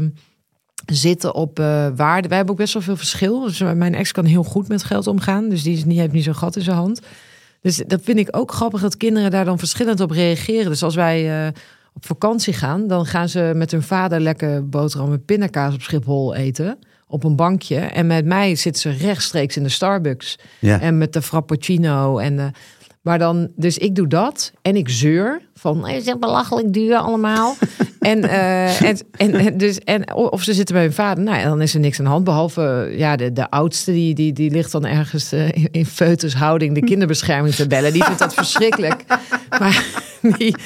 zitten 0.87 1.35
op 1.35 1.59
waarde. 1.97 2.29
Wij 2.29 2.37
hebben 2.37 2.55
ook 2.55 2.61
best 2.61 2.73
wel 2.73 2.83
veel 2.83 2.97
verschil. 2.97 3.41
Dus 3.41 3.59
mijn 3.61 3.95
ex 3.95 4.13
kan 4.13 4.25
heel 4.25 4.45
goed 4.45 4.69
met 4.69 4.85
geld 4.85 5.07
omgaan. 5.07 5.49
Dus 5.49 5.63
die 5.63 5.77
is 5.77 5.85
niet, 5.85 5.99
heeft 5.99 6.13
niet 6.13 6.25
zo'n 6.25 6.35
gat 6.35 6.57
in 6.57 6.63
zijn 6.63 6.77
hand. 6.77 7.01
Dus 7.61 7.83
dat 7.87 8.01
vind 8.03 8.19
ik 8.19 8.29
ook 8.31 8.53
grappig 8.53 8.81
dat 8.81 8.97
kinderen 8.97 9.31
daar 9.31 9.45
dan 9.45 9.59
verschillend 9.59 10.01
op 10.01 10.11
reageren. 10.11 10.71
Dus 10.71 10.83
als 10.83 10.95
wij 10.95 11.49
op 11.95 12.07
vakantie 12.07 12.53
gaan, 12.53 12.87
dan 12.87 13.07
gaan 13.07 13.29
ze 13.29 13.53
met 13.55 13.71
hun 13.71 13.83
vader 13.83 14.21
lekker 14.21 14.69
boterham 14.69 15.11
met 15.11 15.25
pindakaas 15.25 15.75
op 15.75 15.83
Schiphol 15.83 16.35
eten. 16.35 16.79
Op 17.13 17.25
een 17.25 17.37
bankje. 17.37 17.77
En 17.77 18.07
met 18.07 18.25
mij 18.25 18.55
zitten 18.55 18.83
ze 18.83 19.07
rechtstreeks 19.07 19.57
in 19.57 19.63
de 19.63 19.69
Starbucks. 19.69 20.39
Ja. 20.59 20.81
En 20.81 20.99
met 20.99 21.13
de 21.13 21.23
frappuccino. 21.23 22.19
En, 22.19 22.39
eh, 22.39 22.45
maar 23.03 23.19
dan, 23.19 23.49
dus 23.57 23.79
ik 23.79 23.95
doe 23.95 24.07
dat. 24.07 24.53
En 24.63 24.77
ik 24.77 24.89
zeur. 24.89 25.43
Van, 25.55 25.89
het 25.89 26.07
is 26.07 26.19
belachelijk 26.19 26.73
duur 26.73 26.97
allemaal. 26.97 27.55
en, 28.01 28.25
eh, 28.25 28.83
en, 28.83 28.99
en, 29.17 29.57
dus, 29.57 29.79
en 29.79 30.15
of 30.15 30.43
ze 30.43 30.55
zitten 30.55 30.75
bij 30.75 30.85
hun 30.85 30.93
vader. 30.93 31.25
Nou, 31.25 31.45
dan 31.45 31.63
is 31.63 31.75
er 31.75 31.81
niks 31.81 31.99
aan 31.99 32.05
de 32.05 32.11
hand. 32.11 32.25
Behalve 32.25 32.95
ja, 32.97 33.17
de, 33.17 33.33
de 33.33 33.51
oudste, 33.51 33.93
die, 33.93 34.15
die, 34.15 34.33
die 34.33 34.51
ligt 34.51 34.73
dan 34.73 34.87
ergens 34.87 35.33
eh, 35.33 35.49
in, 35.49 35.69
in 35.71 35.87
foetushouding 35.87 36.75
de 36.75 36.85
kinderbescherming 36.85 37.55
te 37.55 37.67
bellen. 37.67 37.93
Die 37.93 38.05
vindt 38.05 38.19
dat 38.19 38.35
verschrikkelijk. 38.35 39.05
Maar 39.59 39.85
die 40.39 40.57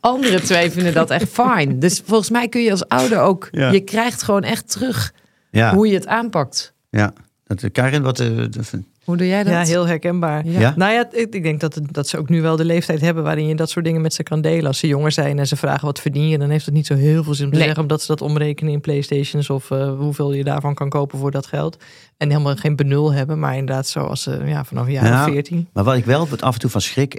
andere 0.00 0.40
twee 0.40 0.70
vinden 0.70 0.92
dat 0.92 1.10
echt 1.10 1.28
fijn. 1.28 1.78
Dus 1.78 2.02
volgens 2.04 2.30
mij 2.30 2.48
kun 2.48 2.62
je 2.62 2.70
als 2.70 2.88
ouder 2.88 3.20
ook... 3.20 3.48
Ja. 3.50 3.70
Je 3.70 3.80
krijgt 3.80 4.22
gewoon 4.22 4.42
echt 4.42 4.70
terug 4.70 5.12
Ja, 5.60 5.74
hoe 5.74 5.86
je 5.88 5.94
het 5.94 6.06
aanpakt. 6.06 6.72
ja. 6.90 7.12
Dat, 7.46 7.72
Karin, 7.72 8.02
wat... 8.02 8.20
eh, 8.20 8.26
de- 8.36 8.82
Hoe 9.04 9.16
doe 9.16 9.26
jij 9.26 9.42
dat? 9.44 9.52
Ja, 9.52 9.62
heel 9.64 9.86
herkenbaar. 9.86 10.46
Ja. 10.46 10.60
Ja? 10.60 10.72
Nou 10.76 10.92
ja, 10.92 11.08
ik, 11.12 11.34
ik 11.34 11.42
denk 11.42 11.60
dat, 11.60 11.74
het- 11.74 11.92
dat 11.94 12.08
ze 12.08 12.18
ook 12.18 12.28
nu 12.28 12.42
wel 12.42 12.56
de 12.56 12.64
leeftijd 12.64 13.00
hebben 13.00 13.22
waarin 13.24 13.46
je 13.46 13.54
dat 13.54 13.70
soort 13.70 13.84
dingen 13.84 14.00
met 14.00 14.14
ze 14.14 14.22
kan 14.22 14.40
delen. 14.40 14.66
Als 14.66 14.78
ze 14.78 14.86
jonger 14.86 15.12
zijn 15.12 15.38
en 15.38 15.46
ze 15.46 15.56
vragen 15.56 15.86
wat 15.86 16.00
verdien 16.00 16.28
je, 16.28 16.38
dan 16.38 16.50
heeft 16.50 16.64
het 16.64 16.74
niet 16.74 16.86
zo 16.86 16.94
heel 16.94 17.24
veel 17.24 17.34
zin 17.34 17.44
om 17.44 17.50
te 17.50 17.56
Nee. 17.56 17.64
zeggen, 17.66 17.82
omdat 17.82 18.00
ze 18.00 18.06
dat 18.06 18.20
omrekenen 18.20 18.72
in 18.72 18.80
Playstations 18.80 19.50
of 19.50 19.70
eh, 19.70 19.92
hoeveel 19.98 20.32
je 20.32 20.44
daarvan 20.44 20.74
kan 20.74 20.88
kopen 20.88 21.18
voor 21.18 21.30
dat 21.30 21.46
geld. 21.46 21.76
En 22.16 22.30
helemaal 22.30 22.56
geen 22.56 22.76
benul 22.76 23.12
hebben, 23.12 23.38
maar 23.38 23.56
inderdaad 23.56 23.86
zoals 23.88 24.22
ze 24.22 24.42
ja, 24.46 24.64
vanaf 24.64 24.86
een 24.86 24.92
jaar 24.92 25.04
Ja. 25.06 25.24
of 25.24 25.30
veertien. 25.32 25.68
Maar 25.72 25.84
wat 25.84 25.96
ik 25.96 26.04
wel 26.04 26.28
af 26.40 26.54
en 26.54 26.60
toe 26.60 26.70
van 26.70 26.80
schrik... 26.80 27.14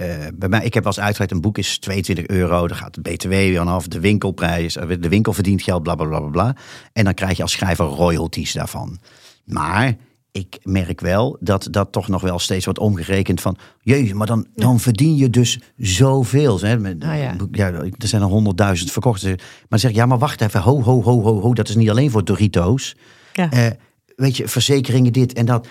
ehm, 0.00 0.30
bij 0.34 0.48
mij, 0.48 0.64
ik 0.64 0.74
heb 0.74 0.84
wel 0.84 0.92
eens 0.92 1.02
uitgelegd, 1.02 1.32
een 1.32 1.40
boek 1.40 1.58
is 1.58 1.78
22 1.78 2.26
euro. 2.26 2.68
Dan 2.68 2.76
gaat 2.76 2.94
de 2.94 3.00
BTW 3.00 3.28
weer 3.28 3.58
vanaf, 3.58 3.88
de 3.88 4.00
winkelprijs, 4.00 4.76
eh, 4.76 4.88
de 5.00 5.08
winkel 5.08 5.32
verdient 5.32 5.62
geld, 5.62 5.82
bla 5.82 5.94
bla 5.94 6.06
bla 6.06 6.18
bla. 6.20 6.28
bla. 6.28 6.56
En 6.92 7.04
dan 7.04 7.14
krijg 7.14 7.36
je 7.36 7.42
als 7.42 7.52
schrijver 7.52 7.84
royalties 7.84 8.52
daarvan. 8.52 8.98
Maar 9.44 9.96
ik 10.32 10.58
merk 10.62 11.00
wel 11.00 11.36
dat 11.40 11.68
dat 11.70 11.92
toch 11.92 12.08
nog 12.08 12.22
wel 12.22 12.38
steeds 12.38 12.64
wordt 12.64 12.78
omgerekend 12.78 13.40
van... 13.40 13.56
Jezus, 13.80 14.12
maar 14.12 14.26
dan, 14.26 14.46
dan 14.54 14.80
verdien 14.80 15.16
je 15.16 15.30
dus 15.30 15.58
zoveel. 15.76 16.60
Hè? 16.60 16.78
Met, 16.78 17.04
Ah, 17.04 17.18
ja. 17.18 17.36
ja, 17.52 17.72
er 17.72 18.08
zijn 18.08 18.22
er 18.22 18.28
honderdduizend 18.28 18.90
verkocht. 18.90 19.22
Maar 19.22 19.36
dan 19.68 19.78
zeg 19.78 19.90
ik, 19.90 19.96
ja, 19.96 20.06
maar 20.06 20.18
wacht 20.18 20.40
even. 20.40 20.60
Ho, 20.60 20.82
ho, 20.82 21.02
ho, 21.02 21.22
ho, 21.22 21.40
ho. 21.40 21.54
Dat 21.54 21.68
is 21.68 21.76
niet 21.76 21.90
alleen 21.90 22.10
voor 22.10 22.24
Doritos. 22.24 22.96
Ja. 23.32 23.50
Eh, 23.50 23.70
weet 24.16 24.36
je, 24.36 24.48
verzekeringen 24.48 25.12
dit 25.12 25.32
en 25.32 25.46
dat. 25.46 25.66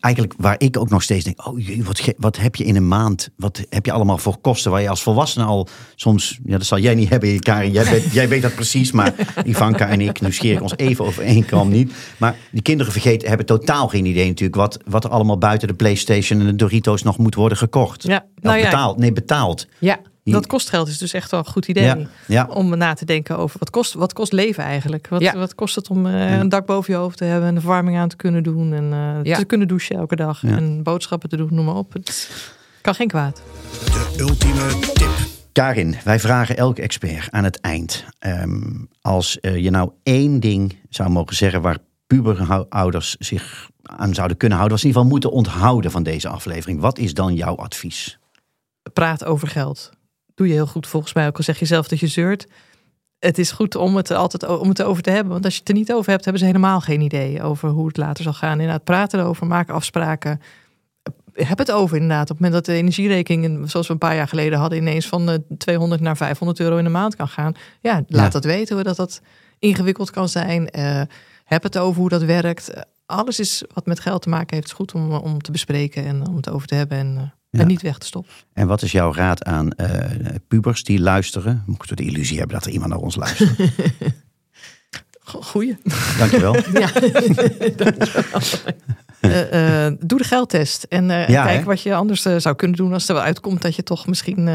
Eigenlijk 0.00 0.34
waar 0.38 0.54
ik 0.58 0.78
ook 0.78 0.90
nog 0.90 1.02
steeds 1.02 1.24
denk, 1.24 1.46
oh 1.46 1.66
jee, 1.66 1.84
wat, 1.84 2.00
wat 2.16 2.36
heb 2.36 2.56
je 2.56 2.64
in 2.64 2.76
een 2.76 2.88
maand? 2.88 3.28
Wat 3.36 3.62
heb 3.68 3.86
je 3.86 3.92
allemaal 3.92 4.18
voor 4.18 4.36
kosten 4.38 4.70
waar 4.70 4.82
je 4.82 4.88
als 4.88 5.02
volwassene 5.02 5.44
al 5.44 5.68
soms, 5.94 6.38
ja 6.44 6.56
dat 6.58 6.66
zal 6.66 6.78
jij 6.78 6.94
niet 6.94 7.08
hebben 7.08 7.40
Karin, 7.40 7.72
jij, 7.72 7.84
weet- 7.84 8.12
jij 8.12 8.28
weet 8.28 8.42
dat 8.42 8.54
precies, 8.54 8.92
maar 8.92 9.14
Ivanka 9.44 9.88
en 9.88 10.00
ik, 10.00 10.20
nu 10.20 10.32
scheer 10.32 10.54
ik 10.54 10.62
ons 10.62 10.76
even 10.76 11.04
over 11.04 11.22
één 11.22 11.44
kam 11.44 11.68
niet. 11.68 11.92
Maar 12.16 12.36
die 12.52 12.62
kinderen 12.62 12.92
vergeten, 12.92 13.28
hebben 13.28 13.46
totaal 13.46 13.88
geen 13.88 14.06
idee 14.06 14.26
natuurlijk 14.26 14.56
wat, 14.56 14.78
wat 14.86 15.04
er 15.04 15.10
allemaal 15.10 15.38
buiten 15.38 15.68
de 15.68 15.74
Playstation 15.74 16.40
en 16.40 16.46
de 16.46 16.54
Doritos 16.54 17.02
nog 17.02 17.18
moet 17.18 17.34
worden 17.34 17.58
gekocht. 17.58 18.02
Ja, 18.02 18.16
Of 18.36 18.42
nou 18.42 18.56
ja. 18.58 18.64
betaald, 18.64 18.98
nee 18.98 19.12
betaald. 19.12 19.66
Ja, 19.78 19.98
Dat 20.32 20.46
kostgeld 20.46 20.88
is 20.88 20.98
dus 20.98 21.12
echt 21.12 21.30
wel 21.30 21.40
een 21.40 21.46
goed 21.46 21.66
idee. 21.68 21.84
Ja, 21.84 21.98
ja. 22.26 22.46
Om 22.50 22.76
na 22.76 22.94
te 22.94 23.04
denken 23.04 23.38
over 23.38 23.58
wat 23.58 23.70
kost, 23.70 23.94
wat 23.94 24.12
kost 24.12 24.32
leven 24.32 24.64
eigenlijk? 24.64 25.08
Wat, 25.08 25.20
Ja. 25.20 25.34
wat 25.36 25.54
kost 25.54 25.74
het 25.74 25.88
om 25.88 26.06
eh, 26.06 26.38
een 26.38 26.48
dak 26.48 26.66
boven 26.66 26.92
je 26.92 26.98
hoofd 26.98 27.16
te 27.18 27.24
hebben, 27.24 27.48
een 27.54 27.60
verwarming 27.60 27.98
aan 27.98 28.08
te 28.08 28.16
kunnen 28.16 28.42
doen 28.42 28.72
en 28.72 28.92
eh, 28.92 29.24
Ja. 29.24 29.36
te 29.36 29.44
kunnen 29.44 29.68
douchen 29.68 29.96
elke 29.96 30.16
dag 30.16 30.42
Ja. 30.42 30.48
en 30.56 30.82
boodschappen 30.82 31.28
te 31.28 31.36
doen, 31.36 31.48
noem 31.54 31.64
maar 31.64 31.74
op. 31.74 31.92
Het 31.92 32.30
kan 32.80 32.94
geen 32.94 33.08
kwaad. 33.08 33.42
De 33.92 34.14
ultieme 34.18 34.78
tip. 34.94 35.10
Karin, 35.52 35.96
wij 36.04 36.20
vragen 36.20 36.56
elke 36.56 36.82
expert 36.82 37.30
aan 37.30 37.44
het 37.44 37.60
eind. 37.60 38.04
ehm, 38.18 38.62
als 39.00 39.40
eh, 39.40 39.56
je 39.56 39.70
nou 39.70 39.90
één 40.02 40.40
ding 40.40 40.76
zou 40.90 41.10
mogen 41.10 41.36
zeggen 41.36 41.62
waar 41.62 41.78
puberouders 42.06 43.16
zich 43.18 43.68
aan 43.82 44.14
zouden 44.14 44.36
kunnen 44.36 44.56
houden, 44.58 44.76
of 44.78 44.82
in 44.84 44.88
ieder 44.88 45.02
geval 45.02 45.18
moeten 45.18 45.38
onthouden 45.38 45.90
van 45.90 46.02
deze 46.02 46.28
aflevering. 46.28 46.80
Wat 46.80 46.98
is 46.98 47.14
dan 47.14 47.34
jouw 47.34 47.56
advies? 47.56 48.18
Praat 48.92 49.24
over 49.24 49.48
geld. 49.48 49.90
Doe 50.36 50.46
je 50.46 50.52
heel 50.52 50.66
goed 50.66 50.86
volgens 50.86 51.12
mij, 51.12 51.26
ook 51.26 51.36
al 51.36 51.42
zeg 51.42 51.58
je 51.58 51.64
zelf 51.64 51.88
dat 51.88 51.98
je 52.00 52.06
zeurt. 52.06 52.46
Het 53.18 53.38
is 53.38 53.50
goed 53.50 53.74
om 53.74 53.96
het 53.96 54.08
er 54.10 54.16
altijd 54.16 54.46
om 54.46 54.68
het 54.68 54.78
erover 54.78 55.02
te 55.02 55.10
hebben. 55.10 55.32
Want 55.32 55.44
als 55.44 55.52
je 55.54 55.58
het 55.60 55.68
er 55.68 55.74
niet 55.74 55.92
over 55.92 56.10
hebt, 56.10 56.24
hebben 56.24 56.42
ze 56.42 56.48
helemaal 56.48 56.80
geen 56.80 57.00
idee 57.00 57.42
over 57.42 57.68
hoe 57.68 57.86
het 57.86 57.96
later 57.96 58.24
zal 58.24 58.32
gaan. 58.32 58.52
Inderdaad, 58.60 58.84
praten 58.84 59.20
erover, 59.20 59.46
maak 59.46 59.70
afspraken. 59.70 60.40
Heb 61.32 61.58
het 61.58 61.70
over 61.72 61.96
inderdaad. 61.96 62.30
Op 62.30 62.36
het 62.36 62.38
moment 62.38 62.52
dat 62.66 62.74
de 62.74 62.80
energierekening, 62.82 63.70
zoals 63.70 63.86
we 63.86 63.92
een 63.92 63.98
paar 63.98 64.14
jaar 64.14 64.28
geleden 64.28 64.58
hadden, 64.58 64.78
ineens 64.78 65.06
van 65.06 65.30
eh, 65.30 65.38
200 65.58 66.00
naar 66.00 66.16
500 66.16 66.60
euro 66.60 66.76
in 66.76 66.84
de 66.84 66.90
maand 66.90 67.16
kan 67.16 67.28
gaan. 67.28 67.54
Ja, 67.80 67.94
laat 67.94 68.22
Ja. 68.24 68.28
dat 68.28 68.44
weten 68.44 68.76
we 68.76 68.82
dat 68.82 68.96
dat 68.96 69.20
ingewikkeld 69.58 70.10
kan 70.10 70.28
zijn. 70.28 70.70
Eh, 70.70 71.02
heb 71.44 71.62
het 71.62 71.78
over 71.78 72.00
hoe 72.00 72.08
dat 72.08 72.22
werkt. 72.22 72.68
Eh, 72.68 72.82
Alles 73.06 73.40
is 73.40 73.64
wat 73.74 73.86
met 73.86 74.00
geld 74.00 74.22
te 74.22 74.28
maken 74.28 74.54
heeft, 74.56 74.66
is 74.68 74.72
goed 74.74 74.92
om, 74.94 75.12
om 75.12 75.40
te 75.42 75.50
bespreken 75.50 76.04
en 76.04 76.28
om 76.28 76.36
het 76.36 76.50
over 76.50 76.66
te 76.66 76.74
hebben 76.74 76.98
en, 76.98 77.16
eh, 77.16 77.22
Ja. 77.56 77.62
en 77.62 77.66
niet 77.68 77.82
weg 77.82 77.98
te 77.98 78.06
stoppen. 78.06 78.32
En 78.52 78.66
wat 78.66 78.82
is 78.82 78.92
jouw 78.92 79.14
raad 79.14 79.44
aan 79.44 79.70
eh, 79.72 80.34
pubers 80.48 80.84
die 80.84 81.00
luisteren? 81.00 81.62
Moeten 81.66 81.88
we 81.88 82.02
de 82.02 82.08
illusie 82.10 82.38
hebben 82.38 82.56
dat 82.56 82.66
er 82.66 82.72
iemand 82.72 82.90
naar 82.90 83.00
ons 83.00 83.16
luistert? 83.16 83.50
Go- 85.20 85.42
Goeie. 85.52 85.76
Dankjewel. 86.18 86.56
Ja. 86.72 86.90
Eh, 87.76 87.86
eh, 89.20 89.86
doe 89.98 90.18
de 90.18 90.24
geldtest. 90.24 90.82
En 90.82 91.10
eh, 91.10 91.28
Ja, 91.28 91.44
kijk 91.44 91.58
hè? 91.58 91.64
wat 91.64 91.80
je 91.82 91.94
anders 91.94 92.22
zou 92.36 92.54
kunnen 92.54 92.76
doen 92.76 92.92
als 92.92 93.08
er 93.08 93.14
wel 93.14 93.22
uitkomt 93.24 93.62
dat 93.62 93.76
je 93.76 93.82
toch 93.82 94.06
misschien 94.06 94.46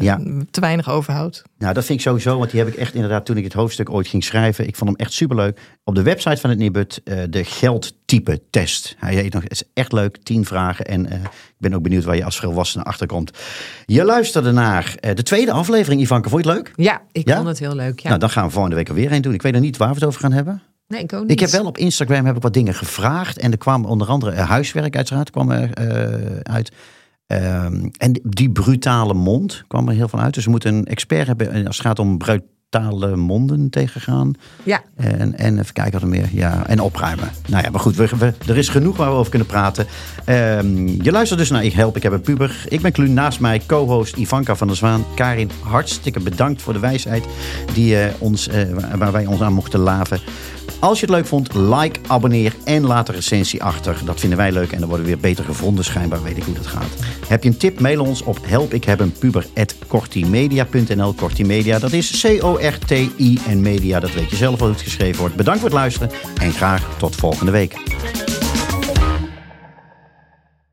Ja. 0.00 0.20
te 0.50 0.60
weinig 0.60 0.90
overhoudt. 0.90 1.42
Nou, 1.58 1.74
dat 1.74 1.84
vind 1.84 1.98
ik 1.98 2.04
sowieso, 2.04 2.38
want 2.38 2.50
die 2.50 2.60
heb 2.60 2.68
ik 2.68 2.74
echt 2.74 2.94
inderdaad 2.94 3.26
toen 3.26 3.36
ik 3.36 3.44
het 3.44 3.52
hoofdstuk 3.52 3.90
ooit 3.90 4.08
ging 4.08 4.24
schrijven. 4.24 4.66
Ik 4.66 4.76
vond 4.76 4.90
hem 4.90 4.98
echt 4.98 5.12
superleuk. 5.12 5.60
Op 5.84 5.94
de 5.94 6.02
website 6.02 6.36
van 6.36 6.50
het 6.50 6.58
Nibud, 6.58 7.00
de 7.30 7.44
geldtype 7.44 8.42
test. 8.50 8.94
Hij 8.98 9.14
heet 9.14 9.32
nog, 9.32 9.42
het 9.42 9.52
is 9.52 9.62
echt 9.74 9.92
leuk, 9.92 10.16
tien 10.22 10.44
vragen. 10.44 10.84
En 10.86 11.06
ik 11.12 11.20
ben 11.58 11.74
ook 11.74 11.82
benieuwd 11.82 12.04
waar 12.04 12.16
je 12.16 12.24
als 12.24 12.38
volwassene 12.40 12.84
achterkomt. 12.84 13.30
Je 13.86 14.04
luisterde 14.04 14.52
naar 14.52 14.94
de 15.14 15.22
tweede 15.22 15.52
aflevering, 15.52 16.00
Ivanka. 16.00 16.28
Vond 16.28 16.44
je 16.44 16.50
het 16.50 16.58
leuk? 16.58 16.72
ja 16.76 17.02
ik 17.12 17.28
Ja? 17.28 17.36
vond 17.36 17.48
het 17.48 17.58
heel 17.58 17.74
leuk. 17.74 18.00
Ja. 18.00 18.08
Nou, 18.08 18.20
dan 18.20 18.30
gaan 18.30 18.44
we 18.46 18.50
volgende 18.52 18.76
week 18.76 18.88
er 18.88 18.94
weer 18.94 19.12
een 19.12 19.22
doen. 19.22 19.34
Ik 19.34 19.42
weet 19.42 19.52
nog 19.52 19.60
niet 19.62 19.76
waar 19.76 19.88
we 19.88 19.94
het 19.94 20.04
over 20.04 20.20
gaan 20.20 20.32
hebben. 20.32 20.62
Nee, 20.94 21.02
ik 21.02 21.12
ook 21.12 21.20
niet. 21.22 21.30
Ik 21.30 21.40
heb 21.40 21.50
wel 21.50 21.64
op 21.66 21.78
Instagram 21.78 22.24
heb 22.26 22.36
ik 22.36 22.42
wat 22.42 22.52
dingen 22.54 22.74
gevraagd. 22.74 23.38
En 23.38 23.50
er 23.52 23.58
kwam 23.58 23.84
onder 23.84 24.08
andere 24.08 24.32
eh, 24.32 24.48
huiswerk 24.48 24.96
uiteraard 24.96 25.30
kwam 25.30 25.50
er 25.50 25.70
eh, 25.72 26.36
uit. 26.42 26.72
Ehm, 27.26 27.88
en 27.98 28.20
die 28.22 28.50
brutale 28.50 29.14
mond 29.14 29.64
kwam 29.68 29.88
er 29.88 29.94
heel 29.94 30.08
van 30.08 30.20
uit. 30.20 30.34
Dus 30.34 30.44
we 30.44 30.50
moeten 30.50 30.74
een 30.74 30.84
expert 30.86 31.26
hebben 31.26 31.50
eh, 31.52 31.66
als 31.66 31.76
het 31.76 31.86
gaat 31.86 31.98
om 31.98 32.18
brutale 32.18 33.16
monden 33.16 33.70
tegengaan. 33.70 34.32
Ja, 34.62 34.82
En, 34.96 35.38
en 35.38 35.58
even 35.58 35.72
kijken 35.72 35.92
wat 35.92 36.02
er 36.02 36.08
meer. 36.08 36.28
Ja, 36.32 36.66
en 36.66 36.80
opruimen. 36.80 37.30
Nou 37.48 37.64
ja, 37.64 37.70
maar 37.70 37.80
goed, 37.80 37.96
we, 37.96 38.08
we- 38.18 38.32
er 38.46 38.56
is 38.56 38.68
genoeg 38.68 38.96
waar 38.96 39.10
we 39.10 39.16
over 39.16 39.30
kunnen 39.30 39.48
praten. 39.48 39.86
Ehm, 40.24 40.86
je 41.02 41.10
luistert 41.12 41.38
dus 41.40 41.50
naar 41.50 41.64
Ik 41.64 41.72
Help, 41.72 41.96
ik 41.96 42.02
heb 42.02 42.12
een 42.12 42.20
puber. 42.20 42.64
Ik 42.68 42.80
ben 42.80 42.92
Kluun, 42.92 43.14
naast 43.14 43.40
mij 43.40 43.60
co-host 43.66 44.16
Ivanka 44.16 44.56
van 44.56 44.66
der 44.66 44.76
Zwaan. 44.76 45.04
Karin, 45.14 45.50
hartstikke 45.62 46.20
bedankt 46.20 46.62
voor 46.62 46.72
de 46.72 46.78
wijsheid 46.78 47.24
die, 47.74 47.96
ons, 48.18 48.48
waar 48.98 49.12
wij 49.12 49.26
ons 49.26 49.40
aan 49.40 49.52
mochten 49.52 49.80
laven. 49.80 50.20
Als 50.78 51.00
je 51.00 51.06
het 51.06 51.14
leuk 51.14 51.26
vond, 51.26 51.54
like, 51.54 52.00
abonneer 52.06 52.54
en 52.64 52.86
laat 52.86 53.08
een 53.08 53.14
recensie 53.14 53.62
achter. 53.62 53.96
Dat 54.04 54.20
vinden 54.20 54.38
wij 54.38 54.52
leuk 54.52 54.72
en 54.72 54.78
dan 54.78 54.88
worden 54.88 55.06
we 55.06 55.12
weer 55.12 55.20
beter 55.20 55.44
gevonden. 55.44 55.84
Schijnbaar 55.84 56.22
weet 56.22 56.36
ik 56.36 56.42
hoe 56.42 56.54
dat 56.54 56.66
gaat. 56.66 56.90
Heb 57.28 57.42
je 57.42 57.48
een 57.48 57.56
tip, 57.56 57.80
mail 57.80 58.04
ons 58.04 58.22
op 58.22 58.38
helpikhebeenpuber.kortimedia.nl 58.42 61.12
Kortimedia, 61.12 61.78
dat 61.78 61.92
is 61.92 62.22
C-O-R-T-I 62.22 63.38
en 63.48 63.60
media. 63.60 64.00
Dat 64.00 64.12
weet 64.12 64.30
je 64.30 64.36
zelf 64.36 64.58
hoe 64.58 64.68
het 64.68 64.80
geschreven 64.80 65.20
wordt. 65.20 65.34
Bedankt 65.34 65.60
voor 65.60 65.68
het 65.68 65.78
luisteren 65.78 66.10
en 66.40 66.52
graag 66.52 66.88
tot 66.98 67.14
volgende 67.14 67.52
week. 67.52 67.76